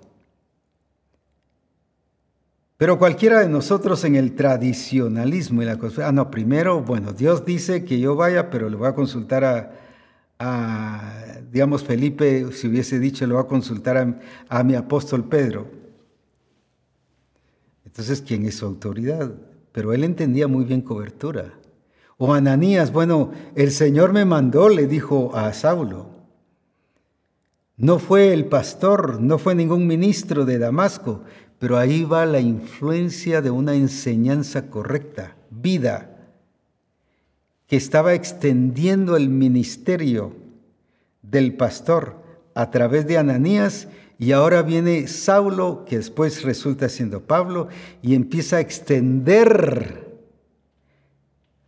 Pero 2.77 2.99
cualquiera 2.99 3.41
de 3.41 3.49
nosotros 3.49 4.05
en 4.05 4.17
el 4.17 4.35
tradicionalismo 4.35 5.63
y 5.63 5.67
la 5.67 5.79
ah, 6.05 6.13
no, 6.13 6.31
primero, 6.31 6.83
bueno, 6.83 7.13
Dios 7.13 7.45
dice 7.45 7.85
que 7.85 8.01
yo 8.01 8.17
vaya, 8.17 8.51
pero 8.51 8.69
le 8.69 8.77
voy 8.77 8.89
a 8.89 8.95
consultar 8.95 9.45
a, 9.45 9.73
a 10.39 11.41
digamos, 11.53 11.85
Felipe, 11.85 12.53
si 12.53 12.69
hubiese 12.69 12.99
dicho, 12.99 13.27
le 13.27 13.35
voy 13.35 13.43
a 13.43 13.47
consultar 13.47 13.97
a, 13.97 14.21
a 14.49 14.65
mi 14.65 14.75
apóstol 14.75 15.29
Pedro. 15.29 15.69
Entonces, 17.85 18.21
¿quién 18.27 18.45
es 18.45 18.57
su 18.57 18.67
autoridad? 18.67 19.33
pero 19.75 19.93
él 19.93 20.05
entendía 20.05 20.47
muy 20.47 20.65
bien 20.65 20.83
cobertura. 20.83 21.55
O 22.17 22.33
Ananías, 22.33 22.93
bueno, 22.93 23.33
el 23.57 23.73
Señor 23.73 24.13
me 24.13 24.25
mandó, 24.25 24.69
le 24.69 24.87
dijo 24.87 25.35
a 25.35 25.53
Saulo. 25.53 26.11
No 27.77 27.99
fue 27.99 28.33
el 28.33 28.45
pastor, 28.45 29.21
no 29.21 29.37
fue 29.37 29.57
ningún 29.57 29.89
ministro 29.89 30.45
de 30.45 30.61
Damasco, 30.61 31.23
pero 31.65 31.79
ahí 31.79 32.05
va 32.05 32.27
la 32.27 32.41
influencia 32.41 33.41
de 33.41 33.51
una 33.51 33.73
enseñanza 33.73 34.69
correcta, 34.69 35.35
vida, 35.49 36.15
que 37.67 37.77
estaba 37.77 38.13
extendiendo 38.13 39.17
el 39.17 39.31
ministerio 39.31 40.37
del 41.23 41.55
pastor 41.55 42.21
a 42.55 42.71
través 42.71 43.07
de 43.07 43.17
Ananías 43.17 43.89
y 44.19 44.33
ahora 44.33 44.61
viene 44.61 45.09
Saulo, 45.09 45.87
que 45.87 45.97
después 45.97 46.43
resulta 46.43 46.91
siendo 46.91 47.23
Pablo, 47.23 47.69
y 48.03 48.15
empieza 48.15 48.57
a 48.59 48.61
extender, 48.61 50.19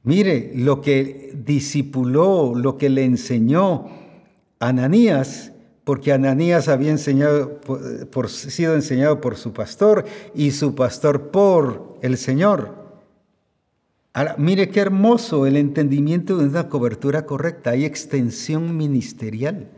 mire, 0.03 0.53
lo 0.57 0.83
que 0.83 1.33
discipuló, 1.43 2.53
lo 2.55 2.77
que 2.77 2.91
le 2.91 3.07
enseñó 3.07 3.89
Ananías, 4.61 5.53
porque 5.87 6.13
Ananías 6.13 6.67
había 6.67 6.99
sido 6.99 8.75
enseñado 8.75 9.21
por 9.21 9.37
su 9.37 9.53
pastor 9.53 10.05
y 10.35 10.51
su 10.51 10.75
pastor 10.75 11.31
por 11.31 11.97
el 12.03 12.17
Señor. 12.17 12.75
Mire 14.37 14.69
qué 14.71 14.81
hermoso 14.81 15.47
el 15.47 15.57
entendimiento 15.57 16.39
de 16.39 16.47
una 16.47 16.69
cobertura 16.69 17.25
correcta, 17.25 17.71
hay 17.71 17.85
extensión 17.85 18.77
ministerial. 18.77 19.69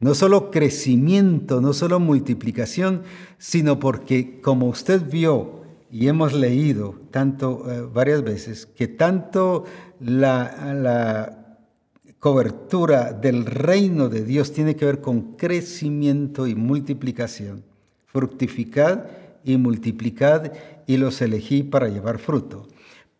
No 0.00 0.16
solo 0.16 0.50
crecimiento, 0.50 1.60
no 1.60 1.72
solo 1.72 2.00
multiplicación, 2.00 3.04
sino 3.38 3.78
porque 3.78 4.40
como 4.40 4.66
usted 4.66 5.08
vio 5.08 5.62
y 5.88 6.08
hemos 6.08 6.32
leído 6.32 6.96
tanto 7.12 7.70
eh, 7.70 7.88
varias 7.94 8.24
veces 8.24 8.66
que 8.66 8.88
tanto 8.88 9.62
la 10.00 11.43
cobertura 12.24 13.12
del 13.12 13.44
reino 13.44 14.08
de 14.08 14.24
Dios 14.24 14.50
tiene 14.50 14.76
que 14.76 14.86
ver 14.86 15.02
con 15.02 15.36
crecimiento 15.36 16.46
y 16.46 16.54
multiplicación. 16.54 17.62
Fructificad 18.06 19.04
y 19.44 19.58
multiplicad 19.58 20.50
y 20.86 20.96
los 20.96 21.20
elegí 21.20 21.62
para 21.62 21.88
llevar 21.88 22.16
fruto. 22.18 22.66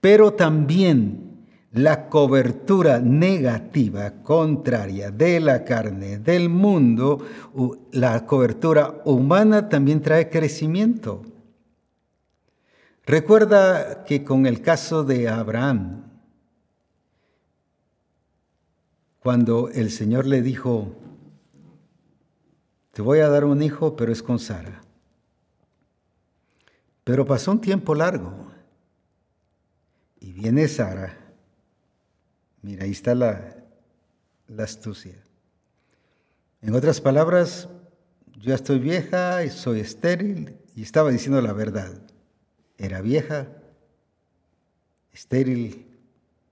Pero 0.00 0.32
también 0.32 1.44
la 1.70 2.08
cobertura 2.08 2.98
negativa, 2.98 4.22
contraria 4.22 5.10
de 5.10 5.38
la 5.38 5.64
carne, 5.64 6.16
del 6.16 6.48
mundo, 6.48 7.18
la 7.92 8.24
cobertura 8.24 9.02
humana 9.04 9.68
también 9.68 10.00
trae 10.00 10.30
crecimiento. 10.30 11.20
Recuerda 13.04 14.06
que 14.06 14.24
con 14.24 14.46
el 14.46 14.62
caso 14.62 15.04
de 15.04 15.28
Abraham, 15.28 16.13
cuando 19.24 19.70
el 19.70 19.90
Señor 19.90 20.26
le 20.26 20.42
dijo, 20.42 20.94
te 22.92 23.00
voy 23.00 23.20
a 23.20 23.30
dar 23.30 23.46
un 23.46 23.62
hijo, 23.62 23.96
pero 23.96 24.12
es 24.12 24.22
con 24.22 24.38
Sara. 24.38 24.82
Pero 27.04 27.24
pasó 27.24 27.52
un 27.52 27.62
tiempo 27.62 27.94
largo 27.94 28.52
y 30.20 30.30
viene 30.32 30.68
Sara 30.68 31.18
Mira, 32.60 32.84
ahí 32.84 32.90
está 32.90 33.14
la, 33.14 33.56
astucia. 34.58 35.14
En 36.60 36.74
otras 36.74 37.00
palabras, 37.00 37.70
yo 38.36 38.50
ya 38.50 38.56
estoy 38.56 38.78
vieja 38.78 39.42
y 39.42 39.48
soy 39.48 39.80
estéril 39.80 40.58
y 40.76 40.82
estaba 40.82 41.10
diciendo 41.10 41.40
la 41.40 41.54
verdad. 41.54 41.98
Era 42.76 43.00
vieja, 43.00 43.48
estéril 45.12 45.93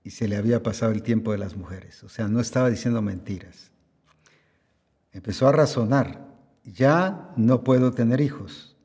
y 0.03 0.11
se 0.11 0.27
le 0.27 0.35
había 0.35 0.61
pasado 0.61 0.91
el 0.91 1.01
tiempo 1.01 1.31
de 1.31 1.37
las 1.37 1.55
mujeres. 1.55 2.03
O 2.03 2.09
sea, 2.09 2.27
no 2.27 2.39
estaba 2.39 2.69
diciendo 2.69 3.01
mentiras. 3.01 3.71
Empezó 5.11 5.47
a 5.47 5.51
razonar, 5.51 6.27
ya 6.63 7.31
no 7.37 7.63
puedo 7.63 7.91
tener 7.91 8.19
hijos. 8.19 8.75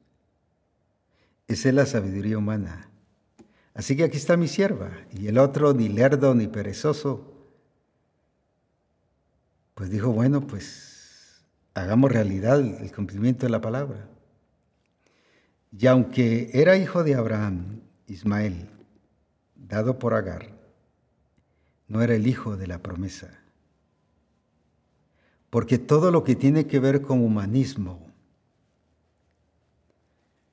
Esa 1.48 1.70
es 1.70 1.74
la 1.74 1.86
sabiduría 1.86 2.38
humana. 2.38 2.90
Así 3.74 3.96
que 3.96 4.04
aquí 4.04 4.16
está 4.16 4.36
mi 4.36 4.48
sierva. 4.48 4.90
Y 5.10 5.28
el 5.28 5.38
otro, 5.38 5.72
ni 5.72 5.88
lerdo 5.88 6.34
ni 6.34 6.46
perezoso, 6.46 7.34
pues 9.74 9.90
dijo, 9.90 10.12
bueno, 10.12 10.46
pues 10.46 11.44
hagamos 11.74 12.12
realidad 12.12 12.60
el 12.60 12.92
cumplimiento 12.92 13.46
de 13.46 13.50
la 13.50 13.60
palabra. 13.60 14.08
Y 15.70 15.86
aunque 15.86 16.50
era 16.52 16.76
hijo 16.76 17.04
de 17.04 17.14
Abraham, 17.14 17.80
Ismael, 18.06 18.68
dado 19.54 19.98
por 19.98 20.14
Agar, 20.14 20.57
no 21.89 22.03
era 22.03 22.14
el 22.14 22.26
hijo 22.26 22.57
de 22.57 22.66
la 22.66 22.78
promesa. 22.78 23.28
Porque 25.51 25.78
todo 25.78 26.11
lo 26.11 26.22
que 26.24 26.36
tiene 26.36 26.66
que 26.66 26.78
ver 26.78 27.01
con 27.01 27.24
humanismo, 27.24 28.07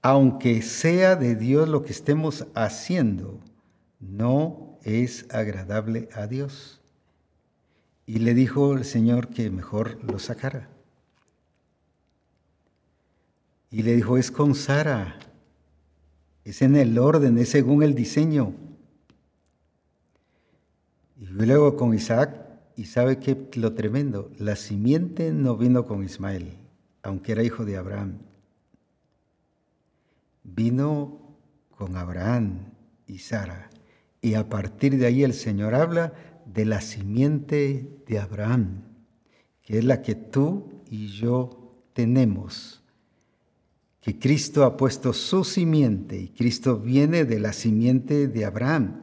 aunque 0.02 0.62
sea 0.62 1.16
de 1.16 1.36
Dios 1.36 1.68
lo 1.68 1.84
que 1.84 1.92
estemos 1.92 2.48
haciendo, 2.56 3.40
no 4.00 4.78
es 4.84 5.26
agradable 5.34 6.08
a 6.14 6.28
Dios. 6.28 6.80
Y 8.06 8.20
le 8.20 8.34
dijo 8.34 8.74
el 8.74 8.86
Señor 8.86 9.30
que 9.30 9.50
mejor 9.50 9.98
lo 10.04 10.20
sacara. 10.20 10.70
Y 13.72 13.82
le 13.82 13.96
dijo, 13.96 14.18
es 14.18 14.32
con 14.32 14.56
Sara, 14.56 15.18
es 16.46 16.62
en 16.62 16.76
el 16.76 16.98
orden, 17.00 17.38
es 17.40 17.50
según 17.50 17.84
el 17.84 17.96
diseño. 17.96 18.54
Y 21.28 21.46
luego 21.46 21.76
con 21.76 21.94
Isaac, 21.94 22.46
y 22.76 22.86
sabe 22.86 23.20
que 23.20 23.50
lo 23.56 23.74
tremendo, 23.74 24.32
la 24.38 24.56
simiente 24.56 25.32
no 25.32 25.58
vino 25.58 25.86
con 25.86 26.04
Ismael, 26.04 26.58
aunque 27.04 27.32
era 27.32 27.44
hijo 27.44 27.66
de 27.66 27.78
Abraham. 27.78 28.20
Vino 30.44 31.38
con 31.72 31.98
Abraham 31.98 32.74
y 33.08 33.20
Sara. 33.20 33.70
Y 34.22 34.36
a 34.36 34.50
partir 34.50 34.98
de 34.98 35.08
ahí 35.08 35.24
el 35.24 35.34
Señor 35.34 35.74
habla 35.74 36.14
de 36.46 36.66
la 36.66 36.82
simiente 36.82 37.90
de 38.08 38.20
Abraham, 38.20 38.84
que 39.62 39.80
es 39.80 39.84
la 39.84 40.02
que 40.02 40.16
tú 40.16 40.84
y 40.90 41.08
yo 41.08 41.76
tenemos. 41.94 42.84
Que 44.00 44.20
Cristo 44.20 44.64
ha 44.64 44.78
puesto 44.78 45.14
su 45.14 45.44
simiente 45.44 46.18
y 46.20 46.30
Cristo 46.30 46.78
viene 46.78 47.26
de 47.26 47.40
la 47.40 47.54
simiente 47.54 48.28
de 48.28 48.46
Abraham. 48.46 49.02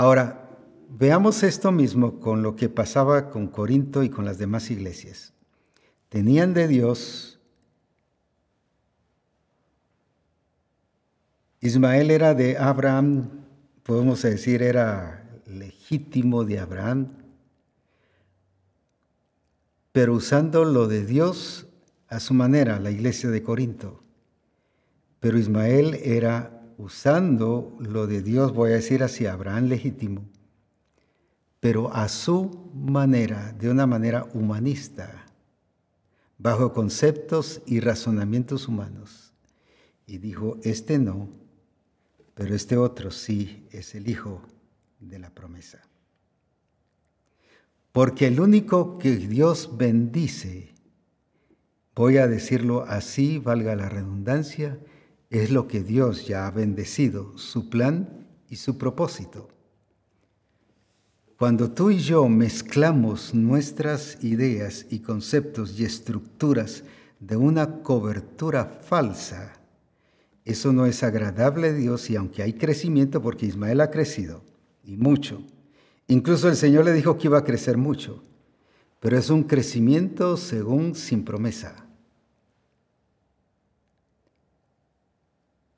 Ahora, 0.00 0.48
veamos 0.88 1.42
esto 1.42 1.72
mismo 1.72 2.20
con 2.20 2.40
lo 2.40 2.54
que 2.54 2.68
pasaba 2.68 3.30
con 3.30 3.48
Corinto 3.48 4.04
y 4.04 4.08
con 4.08 4.24
las 4.24 4.38
demás 4.38 4.70
iglesias. 4.70 5.34
Tenían 6.08 6.54
de 6.54 6.68
Dios, 6.68 7.40
Ismael 11.60 12.12
era 12.12 12.34
de 12.34 12.56
Abraham, 12.58 13.28
podemos 13.82 14.22
decir, 14.22 14.62
era 14.62 15.28
legítimo 15.46 16.44
de 16.44 16.60
Abraham, 16.60 17.08
pero 19.90 20.14
usando 20.14 20.64
lo 20.64 20.86
de 20.86 21.04
Dios 21.04 21.66
a 22.06 22.20
su 22.20 22.34
manera, 22.34 22.78
la 22.78 22.92
iglesia 22.92 23.30
de 23.30 23.42
Corinto. 23.42 24.04
Pero 25.18 25.38
Ismael 25.38 25.98
era 26.04 26.57
usando 26.78 27.76
lo 27.80 28.06
de 28.06 28.22
Dios, 28.22 28.54
voy 28.54 28.70
a 28.70 28.76
decir 28.76 29.02
así, 29.02 29.26
Abraham 29.26 29.66
legítimo, 29.66 30.24
pero 31.60 31.92
a 31.92 32.08
su 32.08 32.70
manera, 32.72 33.52
de 33.52 33.68
una 33.68 33.86
manera 33.86 34.26
humanista, 34.32 35.26
bajo 36.38 36.72
conceptos 36.72 37.60
y 37.66 37.80
razonamientos 37.80 38.68
humanos. 38.68 39.32
Y 40.06 40.18
dijo, 40.18 40.56
este 40.62 40.98
no, 40.98 41.28
pero 42.34 42.54
este 42.54 42.76
otro 42.76 43.10
sí 43.10 43.66
es 43.72 43.96
el 43.96 44.08
Hijo 44.08 44.40
de 45.00 45.18
la 45.18 45.30
promesa. 45.30 45.82
Porque 47.90 48.28
el 48.28 48.38
único 48.38 48.98
que 48.98 49.16
Dios 49.16 49.76
bendice, 49.76 50.72
voy 51.96 52.18
a 52.18 52.28
decirlo 52.28 52.84
así, 52.86 53.38
valga 53.38 53.74
la 53.74 53.88
redundancia, 53.88 54.78
es 55.30 55.50
lo 55.50 55.68
que 55.68 55.82
Dios 55.82 56.26
ya 56.26 56.46
ha 56.46 56.50
bendecido, 56.50 57.36
su 57.36 57.68
plan 57.68 58.26
y 58.48 58.56
su 58.56 58.78
propósito. 58.78 59.48
Cuando 61.38 61.70
tú 61.70 61.90
y 61.90 61.98
yo 61.98 62.28
mezclamos 62.28 63.32
nuestras 63.32 64.18
ideas 64.24 64.86
y 64.90 65.00
conceptos 65.00 65.78
y 65.78 65.84
estructuras 65.84 66.82
de 67.20 67.36
una 67.36 67.82
cobertura 67.82 68.80
falsa, 68.82 69.52
eso 70.44 70.72
no 70.72 70.86
es 70.86 71.02
agradable 71.02 71.68
a 71.68 71.72
Dios 71.74 72.10
y 72.10 72.16
aunque 72.16 72.42
hay 72.42 72.54
crecimiento, 72.54 73.22
porque 73.22 73.46
Ismael 73.46 73.80
ha 73.82 73.90
crecido 73.90 74.42
y 74.82 74.96
mucho, 74.96 75.42
incluso 76.06 76.48
el 76.48 76.56
Señor 76.56 76.86
le 76.86 76.92
dijo 76.92 77.18
que 77.18 77.28
iba 77.28 77.38
a 77.38 77.44
crecer 77.44 77.76
mucho, 77.76 78.22
pero 78.98 79.18
es 79.18 79.30
un 79.30 79.44
crecimiento 79.44 80.36
según 80.36 80.94
sin 80.94 81.24
promesa. 81.24 81.87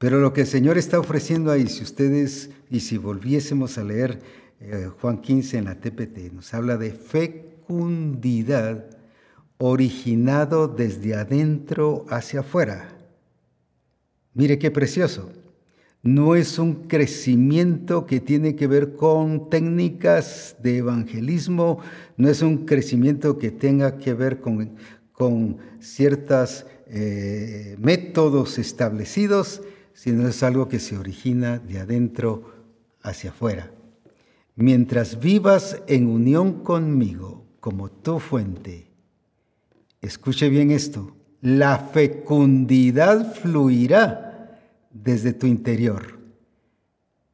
Pero 0.00 0.18
lo 0.18 0.32
que 0.32 0.40
el 0.40 0.46
Señor 0.46 0.78
está 0.78 0.98
ofreciendo 0.98 1.52
ahí, 1.52 1.66
si 1.66 1.82
ustedes, 1.82 2.48
y 2.70 2.80
si 2.80 2.96
volviésemos 2.96 3.76
a 3.76 3.84
leer 3.84 4.18
eh, 4.58 4.88
Juan 4.98 5.20
15 5.20 5.58
en 5.58 5.64
la 5.66 5.74
TPT, 5.74 6.32
nos 6.32 6.54
habla 6.54 6.78
de 6.78 6.92
fecundidad 6.92 8.86
originado 9.58 10.68
desde 10.68 11.14
adentro 11.14 12.06
hacia 12.08 12.40
afuera. 12.40 12.96
Mire 14.32 14.58
qué 14.58 14.70
precioso. 14.70 15.32
No 16.02 16.34
es 16.34 16.58
un 16.58 16.88
crecimiento 16.88 18.06
que 18.06 18.20
tiene 18.20 18.56
que 18.56 18.66
ver 18.66 18.94
con 18.94 19.50
técnicas 19.50 20.56
de 20.62 20.78
evangelismo, 20.78 21.80
no 22.16 22.30
es 22.30 22.40
un 22.40 22.64
crecimiento 22.64 23.36
que 23.36 23.50
tenga 23.50 23.98
que 23.98 24.14
ver 24.14 24.40
con, 24.40 24.76
con 25.12 25.58
ciertos 25.78 26.64
eh, 26.86 27.76
métodos 27.78 28.58
establecidos, 28.58 29.60
sino 30.00 30.26
es 30.26 30.42
algo 30.42 30.66
que 30.66 30.78
se 30.78 30.96
origina 30.96 31.58
de 31.58 31.78
adentro 31.78 32.54
hacia 33.02 33.28
afuera. 33.28 33.70
Mientras 34.56 35.20
vivas 35.20 35.82
en 35.88 36.06
unión 36.06 36.64
conmigo 36.64 37.44
como 37.60 37.90
tu 37.90 38.18
fuente, 38.18 38.86
escuche 40.00 40.48
bien 40.48 40.70
esto, 40.70 41.14
la 41.42 41.76
fecundidad 41.76 43.34
fluirá 43.34 44.58
desde 44.90 45.34
tu 45.34 45.46
interior. 45.46 46.18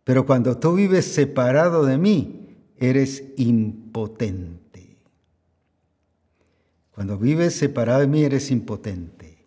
Pero 0.03 0.27
cuando 0.27 0.59
tú 0.59 0.75
vives 0.75 1.05
separado 1.05 1.87
de 1.87 1.99
mí, 1.99 2.49
eres 2.79 3.23
impotente. 3.37 4.97
Cuando 6.91 7.17
vives 7.17 7.55
separado 7.55 8.01
de 8.01 8.09
mí, 8.09 8.25
eres 8.25 8.51
impotente. 8.51 9.45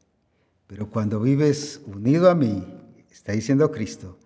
Pero 0.67 0.89
cuando 0.89 1.19
vives 1.19 1.81
unido 1.85 2.29
a 2.29 2.35
mí, 2.35 2.78
está 3.11 3.31
diciendo 3.33 3.71
Cristo, 3.71 4.17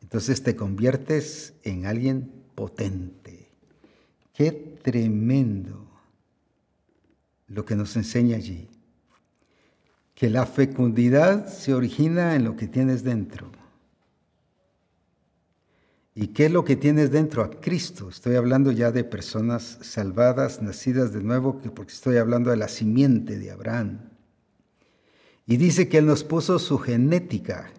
entonces 0.00 0.42
te 0.42 0.54
conviertes 0.56 1.54
en 1.62 1.86
alguien 1.86 2.30
potente. 2.54 3.50
Qué 4.32 4.52
tremendo 4.82 5.86
lo 7.48 7.64
que 7.64 7.76
nos 7.76 7.96
enseña 7.96 8.36
allí. 8.36 8.68
Que 10.14 10.30
la 10.30 10.46
fecundidad 10.46 11.48
se 11.48 11.74
origina 11.74 12.34
en 12.34 12.44
lo 12.44 12.56
que 12.56 12.66
tienes 12.66 13.02
dentro. 13.02 13.50
¿Y 16.14 16.28
qué 16.28 16.46
es 16.46 16.52
lo 16.52 16.64
que 16.64 16.76
tienes 16.76 17.10
dentro? 17.10 17.42
A 17.42 17.50
Cristo. 17.50 18.08
Estoy 18.08 18.36
hablando 18.36 18.72
ya 18.72 18.90
de 18.90 19.04
personas 19.04 19.78
salvadas, 19.82 20.62
nacidas 20.62 21.12
de 21.12 21.22
nuevo, 21.22 21.60
porque 21.74 21.92
estoy 21.92 22.16
hablando 22.16 22.50
de 22.50 22.56
la 22.56 22.68
simiente 22.68 23.38
de 23.38 23.50
Abraham. 23.50 24.00
Y 25.46 25.58
dice 25.58 25.88
que 25.88 25.98
Él 25.98 26.06
nos 26.06 26.24
puso 26.24 26.58
su 26.58 26.78
genética. 26.78 27.70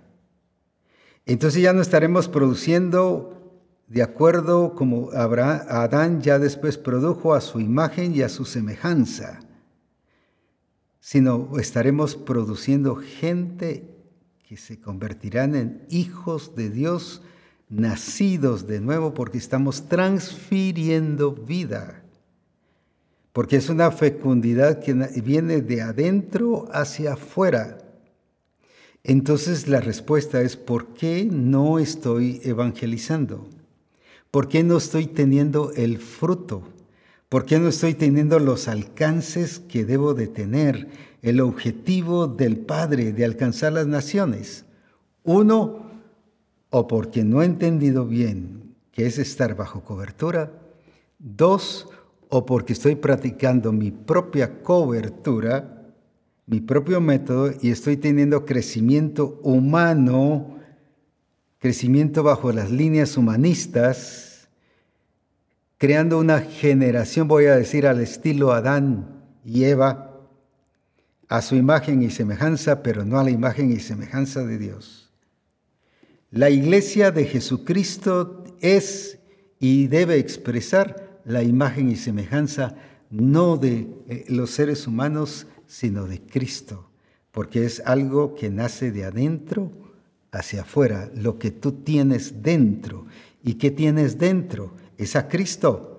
Entonces 1.28 1.62
ya 1.62 1.74
no 1.74 1.82
estaremos 1.82 2.30
produciendo 2.30 3.34
de 3.88 4.02
acuerdo 4.02 4.76
como 4.76 5.12
Adán 5.12 6.22
ya 6.22 6.40
después 6.40 6.78
produjo 6.78 7.34
a 7.34 7.42
su 7.42 7.60
imagen 7.60 8.16
y 8.16 8.22
a 8.22 8.30
su 8.30 8.46
semejanza, 8.46 9.42
sino 11.02 11.58
estaremos 11.60 12.16
produciendo 12.16 12.96
gente 12.96 13.94
que 14.48 14.56
se 14.56 14.80
convertirán 14.80 15.56
en 15.56 15.86
hijos 15.90 16.56
de 16.56 16.70
Dios 16.70 17.22
nacidos 17.70 18.66
de 18.66 18.80
nuevo 18.80 19.14
porque 19.14 19.38
estamos 19.38 19.90
transfiriendo 19.90 21.34
vida. 21.34 22.04
Porque 23.34 23.58
es 23.58 23.70
una 23.70 23.92
fecundidad 23.92 24.80
que 24.80 24.94
viene 25.22 25.62
de 25.62 25.82
adentro 25.82 26.70
hacia 26.72 27.14
afuera. 27.14 27.80
Entonces 29.08 29.70
la 29.70 29.80
respuesta 29.80 30.42
es, 30.42 30.58
¿por 30.58 30.88
qué 30.88 31.26
no 31.32 31.80
estoy 31.80 32.42
evangelizando? 32.44 33.48
¿Por 34.32 34.50
qué 34.50 34.64
no 34.64 34.76
estoy 34.76 35.08
teniendo 35.08 35.72
el 35.72 35.98
fruto? 35.98 36.64
¿Por 37.30 37.46
qué 37.46 37.58
no 37.58 37.70
estoy 37.70 37.94
teniendo 37.94 38.38
los 38.40 38.68
alcances 38.68 39.60
que 39.60 39.86
debo 39.86 40.14
de 40.14 40.28
tener? 40.28 40.90
El 41.22 41.40
objetivo 41.40 42.28
del 42.28 42.58
Padre 42.58 43.14
de 43.14 43.24
alcanzar 43.24 43.72
las 43.72 43.88
naciones. 43.88 44.66
Uno, 45.24 45.90
o 46.70 46.88
porque 46.90 47.24
no 47.24 47.42
he 47.42 47.46
entendido 47.46 48.06
bien 48.06 48.76
qué 48.92 49.06
es 49.06 49.20
estar 49.20 49.56
bajo 49.56 49.86
cobertura. 49.86 50.52
Dos, 51.18 51.88
o 52.28 52.46
porque 52.46 52.74
estoy 52.74 52.96
practicando 52.96 53.72
mi 53.72 53.92
propia 53.92 54.62
cobertura, 54.62 55.77
mi 56.48 56.62
propio 56.62 57.02
método 57.02 57.54
y 57.62 57.72
estoy 57.72 57.98
teniendo 57.98 58.46
crecimiento 58.46 59.40
humano, 59.44 60.58
crecimiento 61.60 62.24
bajo 62.24 62.54
las 62.54 62.72
líneas 62.72 63.18
humanistas, 63.18 64.48
creando 65.78 66.18
una 66.18 66.40
generación, 66.40 67.28
voy 67.28 67.46
a 67.46 67.56
decir, 67.58 67.86
al 67.86 68.00
estilo 68.00 68.54
Adán 68.54 69.24
y 69.44 69.66
Eva, 69.66 70.22
a 71.28 71.42
su 71.42 71.56
imagen 71.56 72.02
y 72.02 72.10
semejanza, 72.10 72.82
pero 72.82 73.04
no 73.04 73.20
a 73.20 73.24
la 73.26 73.32
imagen 73.32 73.70
y 73.70 73.80
semejanza 73.82 74.46
de 74.46 74.58
Dios. 74.58 75.12
La 76.32 76.50
iglesia 76.50 77.12
de 77.12 77.26
Jesucristo 77.26 78.46
es 78.62 79.20
y 79.60 79.88
debe 79.88 80.18
expresar 80.18 81.20
la 81.26 81.44
imagen 81.44 81.90
y 81.90 81.98
semejanza 81.98 82.76
no 83.10 83.58
de 83.58 83.88
eh, 84.08 84.26
los 84.30 84.52
seres 84.52 84.88
humanos, 84.88 85.48
sino 85.68 86.06
de 86.08 86.22
Cristo, 86.22 86.90
porque 87.32 87.66
es 87.66 87.82
algo 87.86 88.36
que 88.36 88.50
nace 88.50 88.92
de 88.92 89.06
adentro 89.06 89.72
hacia 90.32 90.62
afuera, 90.62 91.12
lo 91.16 91.38
que 91.38 91.52
tú 91.52 91.72
tienes 91.72 92.42
dentro. 92.42 93.06
¿Y 93.44 93.56
qué 93.56 93.72
tienes 93.72 94.18
dentro? 94.18 94.74
Es 94.98 95.16
a 95.16 95.28
Cristo. 95.28 95.94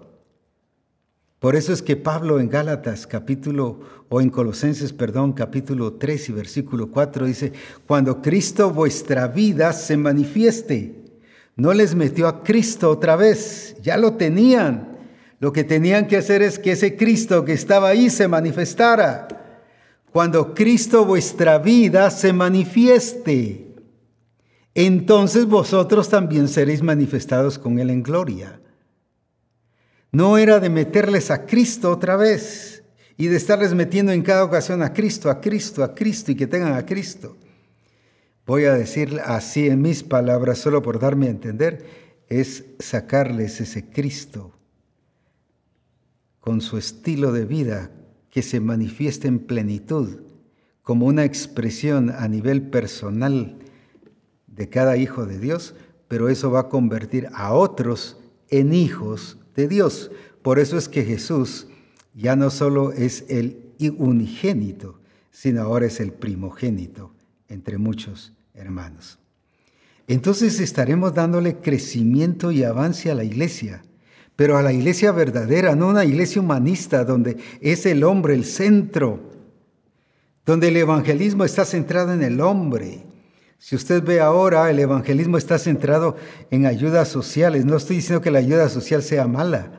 Por 1.38 1.54
eso 1.54 1.72
es 1.72 1.82
que 1.82 1.96
Pablo 1.96 2.40
en 2.40 2.48
Gálatas 2.48 3.06
capítulo, 3.06 3.80
o 4.08 4.20
en 4.20 4.30
Colosenses, 4.30 4.92
perdón, 4.92 5.32
capítulo 5.32 5.92
3 5.92 6.30
y 6.30 6.32
versículo 6.32 6.90
4 6.90 7.26
dice, 7.26 7.52
cuando 7.86 8.20
Cristo 8.20 8.72
vuestra 8.72 9.28
vida 9.28 9.72
se 9.72 9.96
manifieste, 9.96 11.04
no 11.54 11.72
les 11.72 11.94
metió 11.94 12.26
a 12.26 12.42
Cristo 12.42 12.90
otra 12.90 13.16
vez, 13.16 13.76
ya 13.82 13.96
lo 13.96 14.14
tenían. 14.14 14.96
Lo 15.40 15.52
que 15.52 15.62
tenían 15.62 16.08
que 16.08 16.16
hacer 16.16 16.42
es 16.42 16.58
que 16.58 16.72
ese 16.72 16.96
Cristo 16.96 17.44
que 17.44 17.52
estaba 17.52 17.88
ahí 17.88 18.10
se 18.10 18.26
manifestara. 18.26 19.28
Cuando 20.12 20.54
Cristo 20.54 21.04
vuestra 21.04 21.58
vida 21.58 22.10
se 22.10 22.32
manifieste, 22.32 23.74
entonces 24.74 25.46
vosotros 25.46 26.08
también 26.08 26.48
seréis 26.48 26.82
manifestados 26.82 27.58
con 27.58 27.78
Él 27.78 27.90
en 27.90 28.02
gloria. 28.02 28.60
No 30.10 30.38
era 30.38 30.60
de 30.60 30.70
meterles 30.70 31.30
a 31.30 31.44
Cristo 31.44 31.90
otra 31.90 32.16
vez 32.16 32.82
y 33.16 33.26
de 33.26 33.36
estarles 33.36 33.74
metiendo 33.74 34.12
en 34.12 34.22
cada 34.22 34.44
ocasión 34.44 34.82
a 34.82 34.92
Cristo, 34.92 35.28
a 35.30 35.40
Cristo, 35.40 35.84
a 35.84 35.94
Cristo 35.94 36.32
y 36.32 36.36
que 36.36 36.46
tengan 36.46 36.72
a 36.72 36.86
Cristo. 36.86 37.36
Voy 38.46 38.64
a 38.64 38.72
decir 38.72 39.20
así 39.26 39.66
en 39.66 39.82
mis 39.82 40.02
palabras, 40.02 40.58
solo 40.58 40.80
por 40.80 40.98
darme 40.98 41.26
a 41.26 41.30
entender, 41.30 41.84
es 42.28 42.64
sacarles 42.78 43.60
ese 43.60 43.90
Cristo 43.90 44.54
con 46.40 46.62
su 46.62 46.78
estilo 46.78 47.32
de 47.32 47.44
vida 47.44 47.90
que 48.38 48.42
se 48.42 48.60
manifiesta 48.60 49.26
en 49.26 49.40
plenitud 49.40 50.20
como 50.84 51.06
una 51.06 51.24
expresión 51.24 52.10
a 52.10 52.28
nivel 52.28 52.62
personal 52.62 53.58
de 54.46 54.68
cada 54.68 54.96
hijo 54.96 55.26
de 55.26 55.40
Dios, 55.40 55.74
pero 56.06 56.28
eso 56.28 56.52
va 56.52 56.60
a 56.60 56.68
convertir 56.68 57.26
a 57.34 57.52
otros 57.52 58.16
en 58.48 58.72
hijos 58.72 59.38
de 59.56 59.66
Dios. 59.66 60.12
Por 60.40 60.60
eso 60.60 60.78
es 60.78 60.88
que 60.88 61.04
Jesús 61.04 61.66
ya 62.14 62.36
no 62.36 62.50
solo 62.50 62.92
es 62.92 63.24
el 63.28 63.74
unigénito, 63.98 65.00
sino 65.32 65.62
ahora 65.62 65.86
es 65.86 65.98
el 65.98 66.12
primogénito 66.12 67.12
entre 67.48 67.76
muchos 67.76 68.34
hermanos. 68.54 69.18
Entonces 70.06 70.60
estaremos 70.60 71.12
dándole 71.12 71.56
crecimiento 71.56 72.52
y 72.52 72.62
avance 72.62 73.10
a 73.10 73.16
la 73.16 73.24
iglesia, 73.24 73.82
pero 74.38 74.56
a 74.56 74.62
la 74.62 74.72
iglesia 74.72 75.10
verdadera, 75.10 75.74
no 75.74 75.88
una 75.88 76.04
iglesia 76.04 76.40
humanista 76.40 77.02
donde 77.04 77.38
es 77.60 77.84
el 77.86 78.04
hombre 78.04 78.34
el 78.34 78.44
centro, 78.44 79.18
donde 80.46 80.68
el 80.68 80.76
evangelismo 80.76 81.44
está 81.44 81.64
centrado 81.64 82.12
en 82.12 82.22
el 82.22 82.40
hombre, 82.40 83.02
si 83.58 83.74
usted 83.74 84.04
ve 84.04 84.20
ahora, 84.20 84.70
el 84.70 84.78
evangelismo 84.78 85.36
está 85.36 85.58
centrado 85.58 86.14
en 86.52 86.66
ayudas 86.66 87.08
sociales. 87.08 87.64
No 87.64 87.76
estoy 87.76 87.96
diciendo 87.96 88.22
que 88.22 88.30
la 88.30 88.38
ayuda 88.38 88.68
social 88.68 89.02
sea 89.02 89.26
mala. 89.26 89.72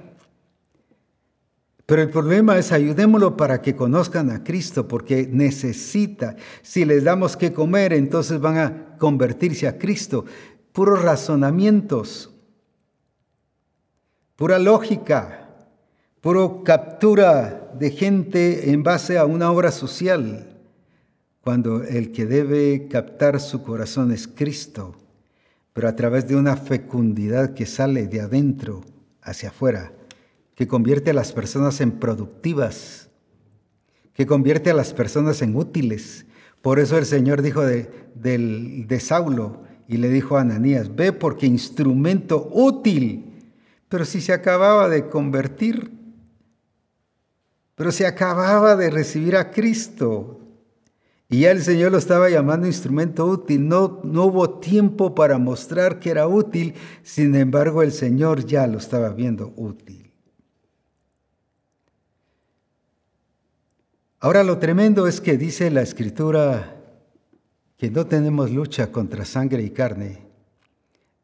Pero 1.86 2.02
el 2.02 2.10
problema 2.10 2.58
es 2.58 2.74
ayudémoslo 2.74 3.38
para 3.38 3.62
que 3.62 3.78
conozcan 3.78 4.30
a 4.30 4.44
Cristo, 4.44 4.88
porque 4.88 5.28
necesita. 5.32 6.36
Si 6.62 6.84
les 6.84 7.06
damos 7.06 7.38
que 7.38 7.54
comer, 7.54 7.94
entonces 7.94 8.42
van 8.42 8.58
a 8.58 8.98
convertirse 8.98 9.66
a 9.66 9.78
Cristo. 9.78 10.26
Puros 10.74 11.02
razonamientos, 11.02 12.32
pura 14.40 14.58
lógica, 14.58 15.50
puro 16.22 16.64
captura 16.64 17.74
de 17.78 17.92
gente 17.92 18.72
en 18.72 18.84
base 18.84 19.18
a 19.18 19.26
una 19.26 19.52
obra 19.52 19.70
social 19.70 20.48
cuando 21.42 21.84
el 21.84 22.14
que 22.14 22.26
debe 22.26 22.88
captar 22.88 23.42
su 23.42 23.64
corazón 23.64 24.14
es 24.14 24.30
Cristo, 24.30 24.96
pero 25.74 25.90
a 25.90 25.96
través 25.98 26.30
de 26.30 26.38
una 26.38 26.56
fecundidad 26.56 27.54
que 27.54 27.66
sale 27.66 28.08
de 28.08 28.22
adentro 28.22 28.86
hacia 29.22 29.50
afuera, 29.50 29.92
que 30.56 30.70
convierte 30.70 31.10
a 31.10 31.16
las 31.16 31.34
personas 31.34 31.82
en 31.82 32.00
productivas, 32.00 33.10
que 34.14 34.26
convierte 34.26 34.70
a 34.70 34.74
las 34.74 34.94
personas 34.94 35.42
en 35.42 35.54
útiles. 35.58 36.26
Por 36.62 36.80
eso 36.80 36.98
el 36.98 37.06
Señor 37.06 37.42
dijo 37.42 37.66
de, 37.66 37.90
de 38.16 39.00
Saulo 39.02 39.64
y 39.90 39.98
le 39.98 40.08
dijo 40.08 40.38
a 40.38 40.42
Ananías, 40.42 40.96
ve 40.96 41.12
porque 41.12 41.46
instrumento 41.46 42.50
útil, 42.54 43.29
pero 43.90 44.06
si 44.06 44.22
se 44.22 44.32
acababa 44.32 44.88
de 44.88 45.10
convertir, 45.10 45.92
pero 47.76 47.92
se 47.92 48.06
acababa 48.06 48.76
de 48.76 48.90
recibir 48.90 49.36
a 49.36 49.52
Cristo, 49.52 50.40
y 51.32 51.42
ya 51.42 51.52
el 51.52 51.62
Señor 51.62 51.92
lo 51.92 52.00
estaba 52.00 52.28
llamando 52.30 52.66
instrumento 52.66 53.26
útil. 53.26 53.68
No, 53.68 54.02
no 54.04 54.26
hubo 54.26 54.60
tiempo 54.60 55.14
para 55.14 55.38
mostrar 55.38 56.00
que 56.00 56.10
era 56.10 56.28
útil, 56.28 56.74
sin 57.04 57.36
embargo 57.36 57.84
el 57.84 57.92
Señor 57.92 58.46
ya 58.46 58.66
lo 58.66 58.80
estaba 58.80 59.10
viendo 59.10 59.54
útil. 59.56 60.12
Ahora 64.20 64.44
lo 64.44 64.58
tremendo 64.58 65.08
es 65.08 65.22
que 65.22 65.38
dice 65.38 65.70
la 65.70 65.82
escritura 65.82 66.76
que 67.78 67.92
no 67.92 68.08
tenemos 68.08 68.50
lucha 68.52 68.92
contra 68.92 69.24
sangre 69.24 69.62
y 69.62 69.70
carne, 69.70 70.29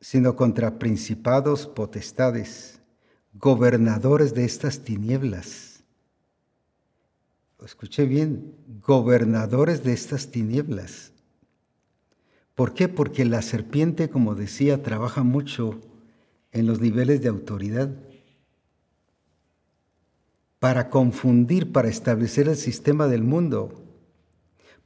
sino 0.06 0.36
contra 0.36 0.78
principados, 0.78 1.68
potestades, 1.68 2.82
gobernadores 3.34 4.34
de 4.34 4.46
estas 4.46 4.80
tinieblas 4.80 5.76
escuché 7.66 8.06
bien, 8.06 8.56
gobernadores 8.86 9.84
de 9.84 9.94
estas 9.94 10.30
tinieblas. 10.30 11.12
¿Por 12.54 12.74
qué? 12.74 12.88
Porque 12.88 13.26
la 13.26 13.42
serpiente, 13.42 14.10
como 14.10 14.36
decía, 14.36 14.82
trabaja 14.82 15.24
mucho 15.24 15.82
en 16.52 16.68
los 16.68 16.80
niveles 16.80 17.22
de 17.22 17.30
autoridad 17.30 17.90
para 20.60 20.90
confundir, 20.90 21.72
para 21.72 21.90
establecer 21.90 22.48
el 22.48 22.56
sistema 22.56 23.08
del 23.08 23.24
mundo. 23.24 23.84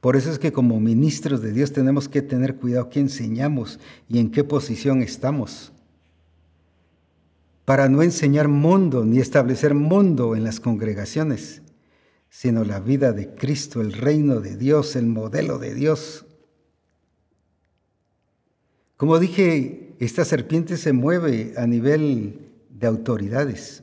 Por 0.00 0.16
eso 0.16 0.30
es 0.30 0.38
que 0.38 0.52
como 0.52 0.80
ministros 0.80 1.42
de 1.42 1.52
Dios 1.52 1.72
tenemos 1.72 2.08
que 2.08 2.22
tener 2.22 2.56
cuidado 2.56 2.88
qué 2.88 3.00
enseñamos 3.00 3.78
y 4.08 4.18
en 4.18 4.30
qué 4.30 4.44
posición 4.44 5.02
estamos. 5.02 5.72
Para 7.64 7.88
no 7.88 8.02
enseñar 8.02 8.48
mundo 8.48 9.04
ni 9.04 9.18
establecer 9.18 9.74
mundo 9.74 10.34
en 10.34 10.44
las 10.44 10.58
congregaciones 10.58 11.62
sino 12.30 12.64
la 12.64 12.78
vida 12.78 13.12
de 13.12 13.34
Cristo, 13.34 13.80
el 13.80 13.92
reino 13.92 14.40
de 14.40 14.56
Dios, 14.56 14.94
el 14.94 15.06
modelo 15.06 15.58
de 15.58 15.74
Dios. 15.74 16.24
Como 18.96 19.18
dije, 19.18 19.96
esta 19.98 20.24
serpiente 20.24 20.76
se 20.76 20.92
mueve 20.92 21.54
a 21.56 21.66
nivel 21.66 22.52
de 22.70 22.86
autoridades. 22.86 23.82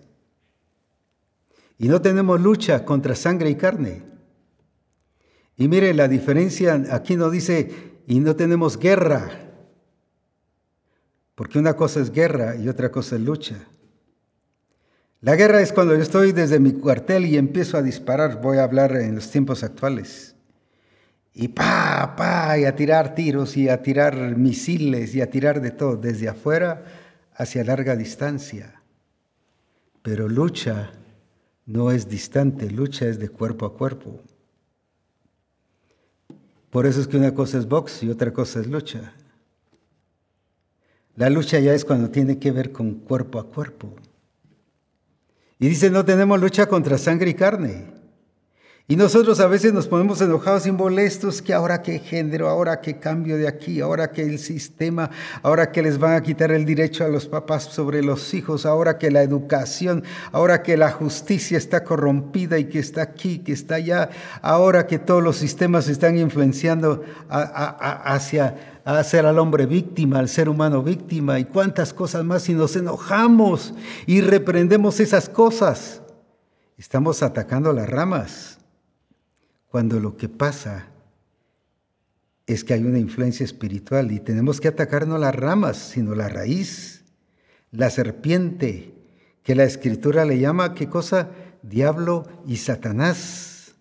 Y 1.77 1.89
no 1.89 2.01
tenemos 2.01 2.41
lucha 2.41 2.85
contra 2.85 3.15
sangre 3.15 3.49
y 3.49 3.55
carne. 3.55 4.03
Y 5.57 5.67
mire 5.67 5.93
la 5.93 6.07
diferencia, 6.07 6.81
aquí 6.91 7.15
no 7.15 7.31
dice, 7.31 8.01
y 8.05 8.19
no 8.19 8.35
tenemos 8.35 8.77
guerra, 8.77 9.31
porque 11.33 11.59
una 11.59 11.75
cosa 11.75 11.99
es 11.99 12.11
guerra 12.11 12.55
y 12.55 12.69
otra 12.69 12.91
cosa 12.91 13.15
es 13.15 13.21
lucha. 13.21 13.55
La 15.21 15.35
guerra 15.35 15.61
es 15.61 15.73
cuando 15.73 15.95
yo 15.95 16.01
estoy 16.01 16.31
desde 16.31 16.59
mi 16.59 16.73
cuartel 16.73 17.25
y 17.25 17.37
empiezo 17.37 17.77
a 17.77 17.81
disparar, 17.81 18.39
voy 18.39 18.59
a 18.59 18.63
hablar 18.63 18.95
en 18.95 19.15
los 19.15 19.31
tiempos 19.31 19.63
actuales. 19.63 20.35
Y 21.33 21.49
pa, 21.49 22.15
pa, 22.15 22.57
y 22.57 22.65
a 22.65 22.75
tirar 22.75 23.15
tiros 23.15 23.57
y 23.57 23.67
a 23.67 23.81
tirar 23.81 24.37
misiles 24.37 25.15
y 25.15 25.21
a 25.21 25.29
tirar 25.29 25.59
de 25.59 25.71
todo, 25.71 25.95
desde 25.97 26.29
afuera 26.29 26.83
hacia 27.35 27.63
larga 27.63 27.95
distancia. 27.95 28.81
Pero 30.03 30.27
lucha 30.27 30.91
no 31.65 31.91
es 31.91 32.07
distante, 32.07 32.69
lucha 32.69 33.07
es 33.07 33.19
de 33.19 33.29
cuerpo 33.29 33.65
a 33.65 33.75
cuerpo. 33.75 34.21
Por 36.69 36.85
eso 36.85 37.01
es 37.01 37.07
que 37.07 37.17
una 37.17 37.33
cosa 37.33 37.57
es 37.57 37.67
box 37.67 38.03
y 38.03 38.09
otra 38.09 38.31
cosa 38.33 38.59
es 38.59 38.67
lucha. 38.67 39.13
La 41.15 41.29
lucha 41.29 41.59
ya 41.59 41.73
es 41.73 41.83
cuando 41.83 42.09
tiene 42.09 42.37
que 42.37 42.51
ver 42.51 42.71
con 42.71 42.95
cuerpo 42.95 43.39
a 43.39 43.47
cuerpo. 43.49 43.95
Y 45.59 45.67
dice, 45.67 45.89
no 45.89 46.05
tenemos 46.05 46.39
lucha 46.39 46.67
contra 46.67 46.97
sangre 46.97 47.31
y 47.31 47.33
carne, 47.33 47.96
y 48.89 48.95
nosotros 48.95 49.41
a 49.41 49.47
veces 49.47 49.73
nos 49.73 49.85
ponemos 49.85 50.21
enojados 50.21 50.65
y 50.65 50.71
molestos 50.71 51.41
que 51.41 51.53
ahora 51.53 51.81
qué 51.81 51.99
género, 51.99 52.47
ahora 52.47 52.79
qué 52.79 52.99
cambio 52.99 53.35
de 53.35 53.45
aquí, 53.45 53.81
ahora 53.81 54.13
que 54.13 54.21
el 54.21 54.39
sistema, 54.39 55.09
ahora 55.43 55.73
que 55.73 55.81
les 55.81 55.99
van 55.99 56.13
a 56.13 56.23
quitar 56.23 56.51
el 56.51 56.65
derecho 56.65 57.03
a 57.03 57.09
los 57.09 57.27
papás 57.27 57.65
sobre 57.65 58.01
los 58.01 58.33
hijos, 58.33 58.65
ahora 58.65 58.97
que 58.97 59.11
la 59.11 59.23
educación, 59.23 60.05
ahora 60.31 60.63
que 60.63 60.77
la 60.77 60.89
justicia 60.89 61.57
está 61.57 61.83
corrompida 61.83 62.59
y 62.59 62.69
que 62.69 62.79
está 62.79 63.01
aquí, 63.01 63.39
que 63.39 63.51
está 63.51 63.75
allá, 63.75 64.09
ahora 64.41 64.87
que 64.87 64.99
todos 64.99 65.21
los 65.21 65.35
sistemas 65.35 65.89
están 65.89 66.17
influenciando 66.17 67.03
hacia 67.27 68.79
hacer 68.85 69.25
al 69.25 69.37
hombre 69.37 69.65
víctima, 69.65 70.19
al 70.19 70.29
ser 70.29 70.47
humano 70.47 70.81
víctima 70.81 71.39
y 71.39 71.43
cuántas 71.43 71.93
cosas 71.93 72.23
más 72.23 72.47
y 72.47 72.53
nos 72.53 72.77
enojamos 72.77 73.73
y 74.05 74.21
reprendemos 74.21 75.01
esas 75.01 75.27
cosas. 75.27 76.01
Estamos 76.77 77.21
atacando 77.21 77.73
las 77.73 77.89
ramas 77.89 78.56
cuando 79.77 79.99
lo 79.99 80.17
que 80.17 80.27
pasa 80.27 80.87
es 82.47 82.63
que 82.63 82.73
hay 82.73 82.83
una 82.83 82.97
influencia 82.97 83.43
espiritual 83.43 84.11
y 84.11 84.19
tenemos 84.19 84.59
que 84.59 84.69
atacar 84.69 85.05
no 85.05 85.19
las 85.19 85.35
ramas, 85.35 85.77
sino 85.77 86.15
la 86.15 86.27
raíz, 86.29 87.03
la 87.69 87.91
serpiente, 87.91 88.95
que 89.43 89.53
la 89.53 89.65
escritura 89.65 90.25
le 90.25 90.39
llama, 90.39 90.73
¿qué 90.73 90.89
cosa? 90.89 91.29
Diablo 91.61 92.25
y 92.47 92.57
Satanás. 92.57 93.75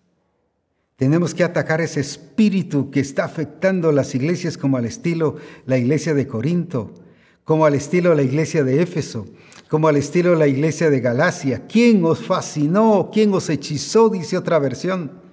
Tenemos 0.97 1.33
que 1.33 1.43
atacar 1.43 1.81
ese 1.81 2.01
espíritu 2.01 2.91
que 2.91 2.99
está 2.99 3.25
afectando 3.25 3.91
las 3.91 4.13
iglesias 4.13 4.55
como 4.55 4.77
al 4.77 4.85
estilo 4.85 5.37
la 5.65 5.79
iglesia 5.79 6.13
de 6.13 6.27
Corinto, 6.27 6.93
como 7.43 7.65
al 7.65 7.73
estilo 7.73 8.13
la 8.13 8.21
iglesia 8.21 8.63
de 8.63 8.83
Éfeso, 8.83 9.25
como 9.67 9.87
al 9.87 9.97
estilo 9.97 10.35
la 10.35 10.45
iglesia 10.45 10.91
de 10.91 10.99
Galacia. 10.99 11.65
¿Quién 11.65 12.05
os 12.05 12.19
fascinó? 12.19 13.09
¿Quién 13.11 13.33
os 13.33 13.49
hechizó? 13.49 14.09
Dice 14.09 14.37
otra 14.37 14.59
versión. 14.59 15.25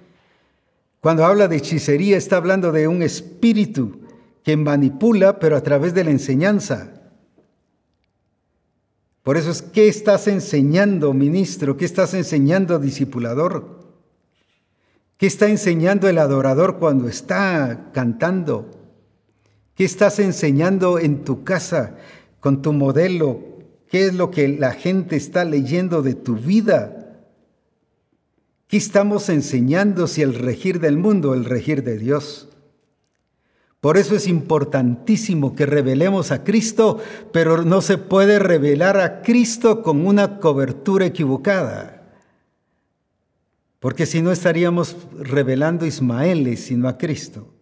Cuando 1.05 1.23
habla 1.23 1.47
de 1.47 1.57
hechicería 1.57 2.17
está 2.17 2.37
hablando 2.37 2.71
de 2.71 2.87
un 2.87 3.03
espíritu 3.03 3.99
que 4.41 4.57
manipula, 4.57 5.37
pero 5.37 5.55
a 5.55 5.61
través 5.61 5.93
de 5.93 6.03
la 6.03 6.09
enseñanza. 6.09 6.99
Por 9.21 9.37
eso 9.37 9.51
es, 9.51 9.61
¿qué 9.61 9.87
estás 9.87 10.27
enseñando, 10.27 11.13
ministro? 11.13 11.77
¿Qué 11.77 11.85
estás 11.85 12.15
enseñando, 12.15 12.79
discipulador? 12.79 13.85
¿Qué 15.17 15.27
está 15.27 15.47
enseñando 15.47 16.09
el 16.09 16.17
adorador 16.17 16.79
cuando 16.79 17.07
está 17.07 17.91
cantando? 17.93 18.71
¿Qué 19.75 19.85
estás 19.85 20.17
enseñando 20.17 20.97
en 20.97 21.23
tu 21.23 21.43
casa 21.43 21.97
con 22.39 22.63
tu 22.63 22.73
modelo? 22.73 23.59
¿Qué 23.91 24.07
es 24.07 24.15
lo 24.15 24.31
que 24.31 24.47
la 24.47 24.71
gente 24.71 25.17
está 25.17 25.45
leyendo 25.45 26.01
de 26.01 26.15
tu 26.15 26.35
vida? 26.35 27.04
¿Qué 28.67 28.77
estamos 28.77 29.29
enseñando 29.29 30.07
si 30.07 30.21
el 30.21 30.33
regir 30.33 30.79
del 30.79 30.97
mundo, 30.97 31.33
el 31.33 31.45
regir 31.45 31.83
de 31.83 31.97
Dios? 31.97 32.49
Por 33.79 33.97
eso 33.97 34.15
es 34.15 34.27
importantísimo 34.27 35.55
que 35.55 35.67
revelemos 35.67 36.31
a 36.31 36.43
Cristo, 36.43 36.99
pero 37.31 37.63
no 37.63 37.81
se 37.81 37.99
puede 37.99 38.39
revelar 38.39 38.99
a 38.99 39.21
Cristo 39.21 39.83
con 39.83 40.07
una 40.07 40.39
cobertura 40.39 41.05
equivocada. 41.05 42.01
Porque 43.79 44.07
si 44.07 44.23
no 44.23 44.31
estaríamos 44.31 44.97
revelando 45.19 45.85
a 45.85 45.87
Ismael, 45.87 46.57
sino 46.57 46.87
a 46.87 46.97
Cristo. 46.97 47.53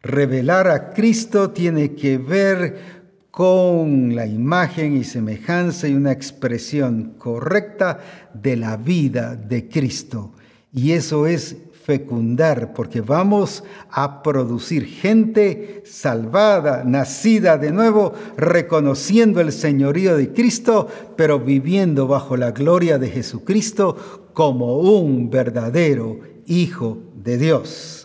Revelar 0.00 0.68
a 0.68 0.92
Cristo 0.92 1.50
tiene 1.50 1.96
que 1.96 2.18
ver 2.18 3.01
con 3.32 4.14
la 4.14 4.26
imagen 4.26 4.94
y 4.94 5.04
semejanza 5.04 5.88
y 5.88 5.94
una 5.94 6.12
expresión 6.12 7.14
correcta 7.16 7.98
de 8.34 8.56
la 8.56 8.76
vida 8.76 9.34
de 9.36 9.70
Cristo. 9.70 10.32
Y 10.70 10.92
eso 10.92 11.26
es 11.26 11.56
fecundar, 11.82 12.74
porque 12.74 13.00
vamos 13.00 13.64
a 13.90 14.22
producir 14.22 14.84
gente 14.84 15.82
salvada, 15.86 16.84
nacida 16.84 17.56
de 17.56 17.72
nuevo, 17.72 18.12
reconociendo 18.36 19.40
el 19.40 19.50
señorío 19.50 20.14
de 20.14 20.34
Cristo, 20.34 20.86
pero 21.16 21.40
viviendo 21.40 22.06
bajo 22.06 22.36
la 22.36 22.50
gloria 22.50 22.98
de 22.98 23.08
Jesucristo 23.08 24.28
como 24.34 24.78
un 24.78 25.30
verdadero 25.30 26.20
Hijo 26.46 26.98
de 27.14 27.38
Dios. 27.38 28.01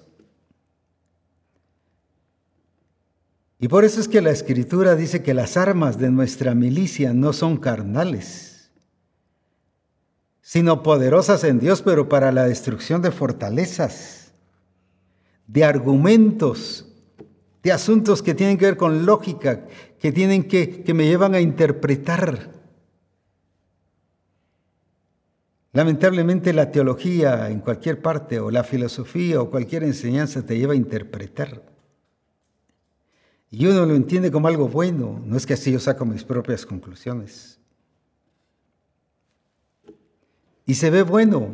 Y 3.59 3.67
por 3.67 3.85
eso 3.85 3.99
es 3.99 4.07
que 4.07 4.21
la 4.21 4.29
escritura 4.29 4.95
dice 4.95 5.23
que 5.23 5.33
las 5.33 5.57
armas 5.57 5.97
de 5.97 6.11
nuestra 6.11 6.53
milicia 6.53 7.13
no 7.13 7.33
son 7.33 7.57
carnales, 7.57 8.71
sino 10.41 10.83
poderosas 10.83 11.43
en 11.43 11.59
Dios, 11.59 11.81
pero 11.81 12.07
para 12.07 12.31
la 12.31 12.45
destrucción 12.45 13.01
de 13.01 13.11
fortalezas, 13.11 14.31
de 15.47 15.63
argumentos, 15.63 16.85
de 17.63 17.71
asuntos 17.71 18.21
que 18.21 18.35
tienen 18.35 18.57
que 18.57 18.65
ver 18.65 18.77
con 18.77 19.07
lógica, 19.07 19.65
que 19.99 20.11
tienen 20.11 20.43
que, 20.47 20.83
que 20.83 20.93
me 20.93 21.07
llevan 21.07 21.33
a 21.33 21.41
interpretar. 21.41 22.51
Lamentablemente 25.73 26.53
la 26.53 26.71
teología 26.71 27.49
en 27.49 27.59
cualquier 27.59 28.01
parte 28.01 28.39
o 28.39 28.51
la 28.51 28.63
filosofía 28.63 29.41
o 29.41 29.49
cualquier 29.49 29.83
enseñanza 29.83 30.45
te 30.45 30.57
lleva 30.57 30.73
a 30.73 30.77
interpretar. 30.77 31.76
Y 33.49 33.65
uno 33.65 33.85
lo 33.85 33.95
entiende 33.95 34.31
como 34.31 34.47
algo 34.47 34.67
bueno, 34.67 35.21
no 35.25 35.37
es 35.37 35.45
que 35.45 35.53
así 35.53 35.71
yo 35.71 35.79
saco 35.79 36.05
mis 36.05 36.23
propias 36.23 36.65
conclusiones. 36.65 37.59
Y 40.65 40.73
se 40.73 40.89
ve 40.89 41.01
bueno 41.01 41.49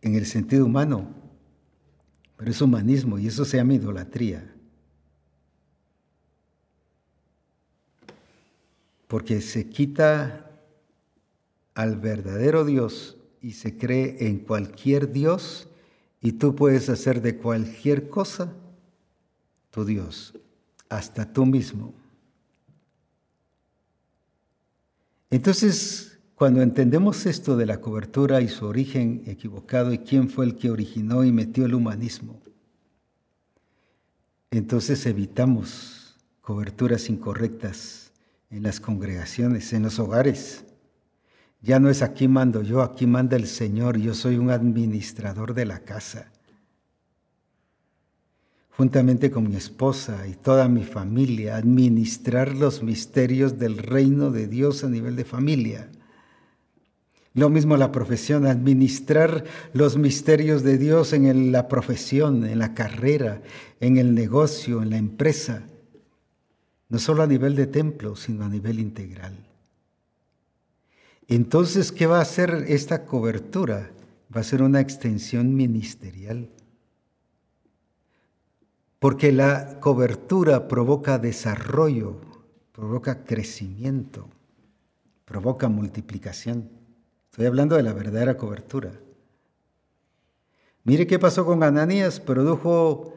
en 0.00 0.14
el 0.14 0.24
sentido 0.24 0.64
humano, 0.64 1.08
pero 2.36 2.50
es 2.50 2.62
humanismo 2.62 3.18
y 3.18 3.26
eso 3.26 3.44
se 3.44 3.58
llama 3.58 3.74
idolatría. 3.74 4.54
Porque 9.08 9.42
se 9.42 9.68
quita 9.68 10.50
al 11.74 11.96
verdadero 11.96 12.64
Dios 12.64 13.18
y 13.42 13.52
se 13.52 13.76
cree 13.76 14.26
en 14.26 14.38
cualquier 14.38 15.12
Dios 15.12 15.68
y 16.22 16.32
tú 16.32 16.54
puedes 16.54 16.88
hacer 16.88 17.20
de 17.20 17.36
cualquier 17.36 18.08
cosa 18.08 18.54
Dios, 19.84 20.34
hasta 20.88 21.32
tú 21.32 21.46
mismo. 21.46 21.94
Entonces, 25.30 26.18
cuando 26.34 26.62
entendemos 26.62 27.26
esto 27.26 27.56
de 27.56 27.66
la 27.66 27.80
cobertura 27.80 28.40
y 28.40 28.48
su 28.48 28.66
origen 28.66 29.22
equivocado 29.26 29.92
y 29.92 29.98
quién 29.98 30.30
fue 30.30 30.46
el 30.46 30.56
que 30.56 30.70
originó 30.70 31.24
y 31.24 31.32
metió 31.32 31.66
el 31.66 31.74
humanismo, 31.74 32.40
entonces 34.50 35.04
evitamos 35.04 36.16
coberturas 36.40 37.10
incorrectas 37.10 38.12
en 38.50 38.62
las 38.62 38.80
congregaciones, 38.80 39.72
en 39.74 39.82
los 39.82 39.98
hogares. 39.98 40.64
Ya 41.60 41.78
no 41.80 41.90
es 41.90 42.02
aquí 42.02 42.28
mando 42.28 42.62
yo, 42.62 42.80
aquí 42.80 43.06
manda 43.06 43.36
el 43.36 43.46
Señor, 43.46 43.98
yo 43.98 44.14
soy 44.14 44.36
un 44.36 44.50
administrador 44.50 45.52
de 45.52 45.66
la 45.66 45.80
casa 45.80 46.32
juntamente 48.78 49.32
con 49.32 49.48
mi 49.48 49.56
esposa 49.56 50.28
y 50.28 50.34
toda 50.34 50.68
mi 50.68 50.84
familia, 50.84 51.56
administrar 51.56 52.54
los 52.54 52.80
misterios 52.80 53.58
del 53.58 53.76
reino 53.76 54.30
de 54.30 54.46
Dios 54.46 54.84
a 54.84 54.88
nivel 54.88 55.16
de 55.16 55.24
familia. 55.24 55.90
Lo 57.34 57.50
mismo 57.50 57.76
la 57.76 57.90
profesión, 57.90 58.46
administrar 58.46 59.42
los 59.72 59.96
misterios 59.96 60.62
de 60.62 60.78
Dios 60.78 61.12
en 61.12 61.50
la 61.50 61.66
profesión, 61.66 62.46
en 62.46 62.60
la 62.60 62.74
carrera, 62.74 63.42
en 63.80 63.96
el 63.96 64.14
negocio, 64.14 64.80
en 64.80 64.90
la 64.90 64.96
empresa. 64.96 65.64
No 66.88 67.00
solo 67.00 67.24
a 67.24 67.26
nivel 67.26 67.56
de 67.56 67.66
templo, 67.66 68.14
sino 68.14 68.44
a 68.44 68.48
nivel 68.48 68.78
integral. 68.78 69.34
Entonces, 71.26 71.90
¿qué 71.90 72.06
va 72.06 72.18
a 72.18 72.22
hacer 72.22 72.66
esta 72.68 73.06
cobertura? 73.06 73.90
Va 74.34 74.42
a 74.42 74.44
ser 74.44 74.62
una 74.62 74.80
extensión 74.80 75.56
ministerial 75.56 76.48
porque 78.98 79.32
la 79.32 79.78
cobertura 79.80 80.66
provoca 80.66 81.18
desarrollo, 81.18 82.16
provoca 82.72 83.24
crecimiento, 83.24 84.28
provoca 85.24 85.68
multiplicación. 85.68 86.68
Estoy 87.30 87.46
hablando 87.46 87.76
de 87.76 87.84
la 87.84 87.92
verdadera 87.92 88.36
cobertura. 88.36 88.92
Mire 90.84 91.06
qué 91.06 91.18
pasó 91.18 91.44
con 91.44 91.62
Ananías, 91.62 92.18
produjo 92.18 93.14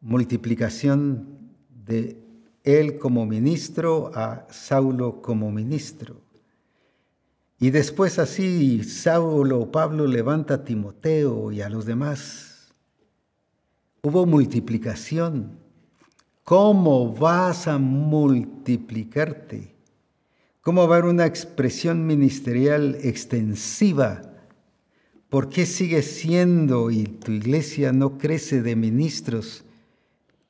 multiplicación 0.00 1.40
de 1.68 2.16
él 2.62 2.98
como 2.98 3.26
ministro 3.26 4.12
a 4.14 4.46
Saulo 4.50 5.20
como 5.20 5.50
ministro. 5.50 6.16
Y 7.58 7.70
después 7.70 8.18
así 8.18 8.84
Saulo, 8.84 9.70
Pablo 9.70 10.06
levanta 10.06 10.54
a 10.54 10.64
Timoteo 10.64 11.52
y 11.52 11.60
a 11.60 11.68
los 11.68 11.84
demás 11.84 12.49
Hubo 14.02 14.26
multiplicación, 14.26 15.60
¿Cómo 16.50 17.14
vas 17.14 17.68
a 17.68 17.78
multiplicarte? 17.78 19.72
¿Cómo 20.62 20.88
va 20.88 20.96
a 20.96 20.98
haber 20.98 21.08
una 21.08 21.24
expresión 21.24 22.08
ministerial 22.08 22.98
extensiva? 23.04 24.22
¿Por 25.28 25.48
qué 25.48 25.64
sigue 25.64 26.02
siendo 26.02 26.90
y 26.90 27.04
tu 27.04 27.30
iglesia 27.30 27.92
no 27.92 28.18
crece 28.18 28.62
de 28.62 28.74
ministros 28.74 29.62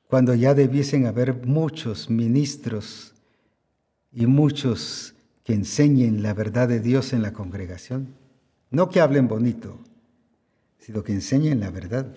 cuando 0.07 0.35
ya 0.35 0.55
debiesen 0.55 1.05
haber 1.05 1.47
muchos 1.47 2.09
ministros 2.09 3.13
y 4.11 4.25
muchos 4.25 5.13
que 5.45 5.53
enseñen 5.53 6.23
la 6.23 6.33
verdad 6.33 6.67
de 6.67 6.81
Dios 6.81 7.13
en 7.13 7.21
la 7.21 7.35
congregación? 7.35 8.15
No 8.71 8.89
que 8.89 9.03
hablen 9.03 9.29
bonito, 9.29 9.77
sino 10.79 11.05
que 11.05 11.13
enseñen 11.13 11.61
la 11.61 11.71
verdad. 11.71 12.17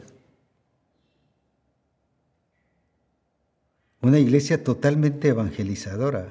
Una 4.04 4.20
iglesia 4.20 4.62
totalmente 4.62 5.30
evangelizadora, 5.30 6.28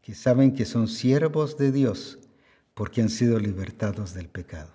que 0.00 0.14
saben 0.14 0.54
que 0.54 0.64
son 0.64 0.88
siervos 0.88 1.58
de 1.58 1.70
Dios 1.70 2.18
porque 2.72 3.02
han 3.02 3.10
sido 3.10 3.38
libertados 3.38 4.14
del 4.14 4.30
pecado. 4.30 4.72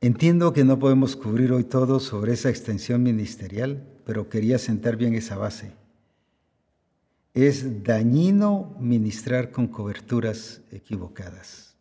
Entiendo 0.00 0.54
que 0.54 0.64
no 0.64 0.78
podemos 0.78 1.14
cubrir 1.14 1.52
hoy 1.52 1.64
todo 1.64 2.00
sobre 2.00 2.32
esa 2.32 2.48
extensión 2.48 3.02
ministerial, 3.02 3.86
pero 4.06 4.30
quería 4.30 4.58
sentar 4.58 4.96
bien 4.96 5.14
esa 5.14 5.36
base. 5.36 5.72
Es 7.34 7.84
dañino 7.84 8.74
ministrar 8.80 9.50
con 9.50 9.66
coberturas 9.66 10.62
equivocadas, 10.70 11.76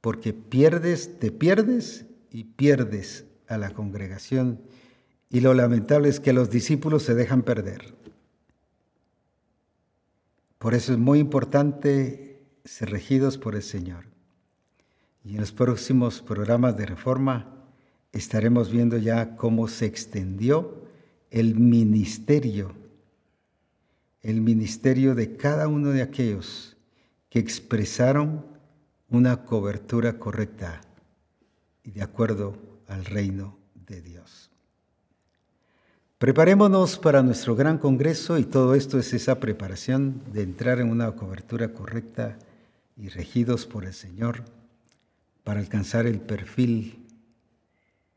porque 0.00 0.32
pierdes, 0.32 1.20
te 1.20 1.30
pierdes 1.30 2.04
y 2.32 2.42
pierdes 2.42 3.26
a 3.46 3.58
la 3.58 3.70
congregación. 3.70 4.60
Y 5.30 5.40
lo 5.40 5.54
lamentable 5.54 6.08
es 6.08 6.20
que 6.20 6.32
los 6.32 6.50
discípulos 6.50 7.02
se 7.02 7.14
dejan 7.14 7.42
perder. 7.42 7.94
Por 10.58 10.74
eso 10.74 10.92
es 10.92 10.98
muy 10.98 11.18
importante 11.18 12.42
ser 12.64 12.90
regidos 12.90 13.38
por 13.38 13.54
el 13.54 13.62
Señor. 13.62 14.06
Y 15.24 15.34
en 15.34 15.40
los 15.40 15.52
próximos 15.52 16.22
programas 16.22 16.76
de 16.76 16.86
reforma 16.86 17.54
estaremos 18.12 18.70
viendo 18.70 18.96
ya 18.96 19.36
cómo 19.36 19.68
se 19.68 19.86
extendió 19.86 20.82
el 21.30 21.54
ministerio, 21.56 22.72
el 24.22 24.40
ministerio 24.40 25.14
de 25.14 25.36
cada 25.36 25.68
uno 25.68 25.90
de 25.90 26.02
aquellos 26.02 26.76
que 27.28 27.38
expresaron 27.38 28.46
una 29.10 29.44
cobertura 29.44 30.18
correcta 30.18 30.80
y 31.84 31.92
de 31.92 32.02
acuerdo 32.02 32.56
al 32.86 33.04
reino 33.04 33.58
de 33.74 34.02
Dios. 34.02 34.37
Preparémonos 36.18 36.98
para 36.98 37.22
nuestro 37.22 37.54
gran 37.54 37.78
congreso 37.78 38.38
y 38.38 38.44
todo 38.44 38.74
esto 38.74 38.98
es 38.98 39.14
esa 39.14 39.38
preparación 39.38 40.20
de 40.32 40.42
entrar 40.42 40.80
en 40.80 40.90
una 40.90 41.12
cobertura 41.12 41.72
correcta 41.72 42.36
y 42.96 43.08
regidos 43.08 43.66
por 43.66 43.84
el 43.84 43.94
Señor 43.94 44.42
para 45.44 45.60
alcanzar 45.60 46.06
el 46.06 46.20
perfil 46.20 47.06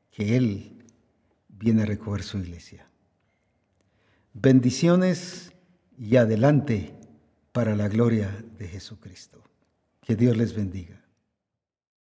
que 0.09 0.35
Él 0.35 0.83
viene 1.47 1.83
a 1.83 1.85
recoger 1.85 2.23
su 2.23 2.39
iglesia. 2.39 2.87
Bendiciones 4.33 5.51
y 5.95 6.15
adelante 6.15 6.95
para 7.51 7.75
la 7.75 7.87
gloria 7.87 8.43
de 8.57 8.67
Jesucristo. 8.67 9.43
Que 10.01 10.15
Dios 10.15 10.35
les 10.35 10.55
bendiga. 10.55 11.00